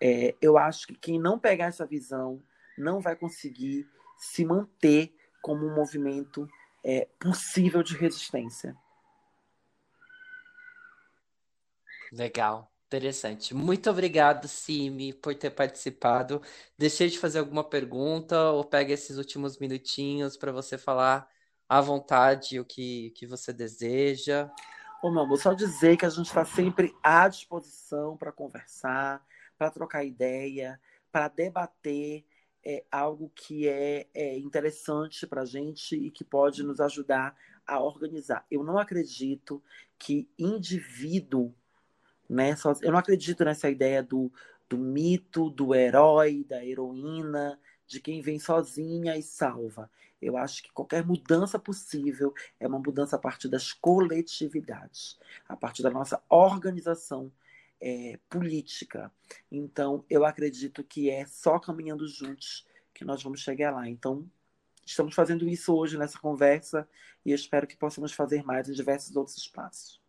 é, 0.00 0.34
eu 0.40 0.56
acho 0.58 0.86
que 0.86 0.94
quem 0.94 1.18
não 1.18 1.38
pegar 1.38 1.66
essa 1.66 1.86
visão 1.86 2.42
não 2.76 3.00
vai 3.00 3.14
conseguir 3.14 3.86
se 4.16 4.44
manter 4.44 5.14
como 5.42 5.66
um 5.66 5.74
movimento 5.74 6.48
é, 6.84 7.06
possível 7.18 7.82
de 7.82 7.96
resistência. 7.96 8.76
Legal, 12.12 12.72
interessante. 12.86 13.54
Muito 13.54 13.88
obrigado, 13.88 14.48
Simi, 14.48 15.12
por 15.12 15.34
ter 15.34 15.50
participado. 15.50 16.42
Deixei 16.76 17.08
de 17.08 17.18
fazer 17.18 17.38
alguma 17.38 17.62
pergunta 17.62 18.50
ou 18.50 18.64
pega 18.64 18.92
esses 18.92 19.16
últimos 19.16 19.58
minutinhos 19.58 20.36
para 20.36 20.50
você 20.50 20.76
falar 20.76 21.28
à 21.68 21.80
vontade 21.80 22.58
o 22.58 22.64
que, 22.64 23.10
que 23.10 23.26
você 23.26 23.52
deseja. 23.52 24.50
Ô, 25.02 25.10
meu 25.10 25.22
amor, 25.22 25.38
só 25.38 25.54
dizer 25.54 25.96
que 25.96 26.04
a 26.04 26.10
gente 26.10 26.26
está 26.26 26.44
sempre 26.44 26.94
à 27.02 27.28
disposição 27.28 28.16
para 28.16 28.32
conversar, 28.32 29.24
para 29.56 29.70
trocar 29.70 30.04
ideia, 30.04 30.80
para 31.12 31.28
debater 31.28 32.24
é, 32.64 32.84
algo 32.90 33.30
que 33.34 33.68
é, 33.68 34.08
é 34.12 34.36
interessante 34.36 35.26
para 35.26 35.42
a 35.42 35.46
gente 35.46 35.96
e 35.96 36.10
que 36.10 36.24
pode 36.24 36.62
nos 36.62 36.80
ajudar 36.80 37.36
a 37.66 37.80
organizar. 37.80 38.44
Eu 38.50 38.64
não 38.64 38.78
acredito 38.78 39.62
que 39.98 40.28
indivíduo 40.38 41.54
né? 42.30 42.54
Eu 42.80 42.92
não 42.92 42.98
acredito 42.98 43.44
nessa 43.44 43.68
ideia 43.68 44.04
do, 44.04 44.32
do 44.68 44.78
mito, 44.78 45.50
do 45.50 45.74
herói, 45.74 46.44
da 46.48 46.64
heroína, 46.64 47.58
de 47.88 47.98
quem 48.00 48.22
vem 48.22 48.38
sozinha 48.38 49.16
e 49.16 49.22
salva. 49.22 49.90
Eu 50.22 50.36
acho 50.36 50.62
que 50.62 50.72
qualquer 50.72 51.04
mudança 51.04 51.58
possível 51.58 52.32
é 52.60 52.68
uma 52.68 52.78
mudança 52.78 53.16
a 53.16 53.18
partir 53.18 53.48
das 53.48 53.72
coletividades, 53.72 55.18
a 55.48 55.56
partir 55.56 55.82
da 55.82 55.90
nossa 55.90 56.22
organização 56.28 57.32
é, 57.80 58.16
política. 58.28 59.10
Então, 59.50 60.04
eu 60.08 60.24
acredito 60.24 60.84
que 60.84 61.10
é 61.10 61.26
só 61.26 61.58
caminhando 61.58 62.06
juntos 62.06 62.64
que 62.94 63.04
nós 63.04 63.20
vamos 63.22 63.40
chegar 63.40 63.72
lá. 63.72 63.88
Então, 63.88 64.24
estamos 64.86 65.16
fazendo 65.16 65.48
isso 65.48 65.74
hoje 65.74 65.98
nessa 65.98 66.18
conversa 66.18 66.88
e 67.26 67.32
espero 67.32 67.66
que 67.66 67.76
possamos 67.76 68.12
fazer 68.12 68.44
mais 68.44 68.68
em 68.68 68.72
diversos 68.72 69.16
outros 69.16 69.36
espaços. 69.36 69.99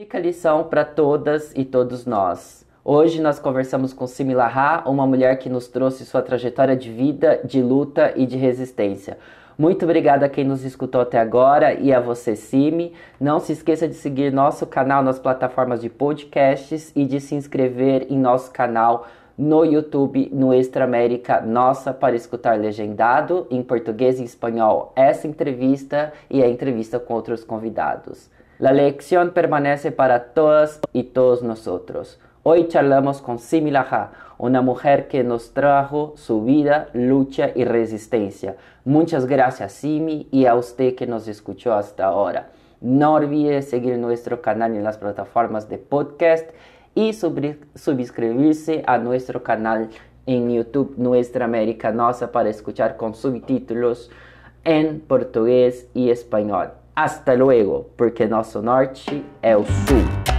Fica 0.00 0.16
a 0.16 0.20
lição 0.22 0.64
para 0.64 0.82
todas 0.82 1.52
e 1.54 1.62
todos 1.62 2.06
nós. 2.06 2.66
Hoje 2.82 3.20
nós 3.20 3.38
conversamos 3.38 3.92
com 3.92 4.06
Simi 4.06 4.32
Lahá, 4.32 4.82
uma 4.86 5.06
mulher 5.06 5.38
que 5.38 5.50
nos 5.50 5.68
trouxe 5.68 6.06
sua 6.06 6.22
trajetória 6.22 6.74
de 6.74 6.90
vida, 6.90 7.38
de 7.44 7.60
luta 7.60 8.14
e 8.16 8.24
de 8.24 8.38
resistência. 8.38 9.18
Muito 9.58 9.84
obrigada 9.84 10.24
a 10.24 10.28
quem 10.30 10.42
nos 10.42 10.64
escutou 10.64 11.02
até 11.02 11.18
agora 11.18 11.74
e 11.74 11.92
a 11.92 12.00
você, 12.00 12.34
Simi. 12.34 12.94
Não 13.20 13.38
se 13.38 13.52
esqueça 13.52 13.86
de 13.86 13.92
seguir 13.92 14.32
nosso 14.32 14.66
canal 14.66 15.02
nas 15.02 15.18
plataformas 15.18 15.82
de 15.82 15.90
podcasts 15.90 16.90
e 16.96 17.04
de 17.04 17.20
se 17.20 17.34
inscrever 17.34 18.06
em 18.08 18.18
nosso 18.18 18.50
canal 18.50 19.06
no 19.36 19.66
YouTube, 19.66 20.30
no 20.32 20.54
Extra 20.54 20.84
América 20.84 21.42
Nossa, 21.42 21.92
para 21.92 22.16
escutar 22.16 22.58
legendado 22.58 23.46
em 23.50 23.62
português 23.62 24.18
e 24.18 24.24
espanhol 24.24 24.94
essa 24.96 25.28
entrevista 25.28 26.10
e 26.30 26.42
a 26.42 26.48
entrevista 26.48 26.98
com 26.98 27.12
outros 27.12 27.44
convidados. 27.44 28.30
La 28.60 28.72
lección 28.74 29.30
permanece 29.30 29.90
para 29.90 30.34
todas 30.34 30.80
y 30.92 31.04
todos 31.04 31.42
nosotros. 31.42 32.20
Hoy 32.42 32.68
charlamos 32.68 33.22
con 33.22 33.38
Simi 33.38 33.72
una 34.36 34.60
mujer 34.60 35.08
que 35.08 35.24
nos 35.24 35.54
trajo 35.54 36.12
su 36.16 36.44
vida, 36.44 36.90
lucha 36.92 37.52
y 37.54 37.64
resistencia. 37.64 38.56
Muchas 38.84 39.24
gracias 39.24 39.72
Simi 39.72 40.28
y 40.30 40.44
a 40.44 40.56
usted 40.56 40.94
que 40.94 41.06
nos 41.06 41.26
escuchó 41.26 41.72
hasta 41.72 42.04
ahora. 42.04 42.50
No 42.82 43.14
olvide 43.14 43.62
seguir 43.62 43.96
nuestro 43.96 44.42
canal 44.42 44.76
en 44.76 44.84
las 44.84 44.98
plataformas 44.98 45.70
de 45.70 45.78
podcast 45.78 46.50
y 46.94 47.14
suscribirse 47.14 48.82
a 48.86 48.98
nuestro 48.98 49.42
canal 49.42 49.88
en 50.26 50.50
YouTube 50.50 50.96
Nuestra 50.98 51.46
América 51.46 51.92
Nosa 51.92 52.30
para 52.30 52.50
escuchar 52.50 52.98
con 52.98 53.14
subtítulos 53.14 54.10
en 54.64 55.00
portugués 55.00 55.88
y 55.94 56.10
español. 56.10 56.72
Hasta 56.94 57.34
luego, 57.34 57.86
porque 57.96 58.26
nuestro 58.26 58.62
norte 58.62 59.00
es 59.00 59.22
el 59.42 59.66
sur. 59.86 60.29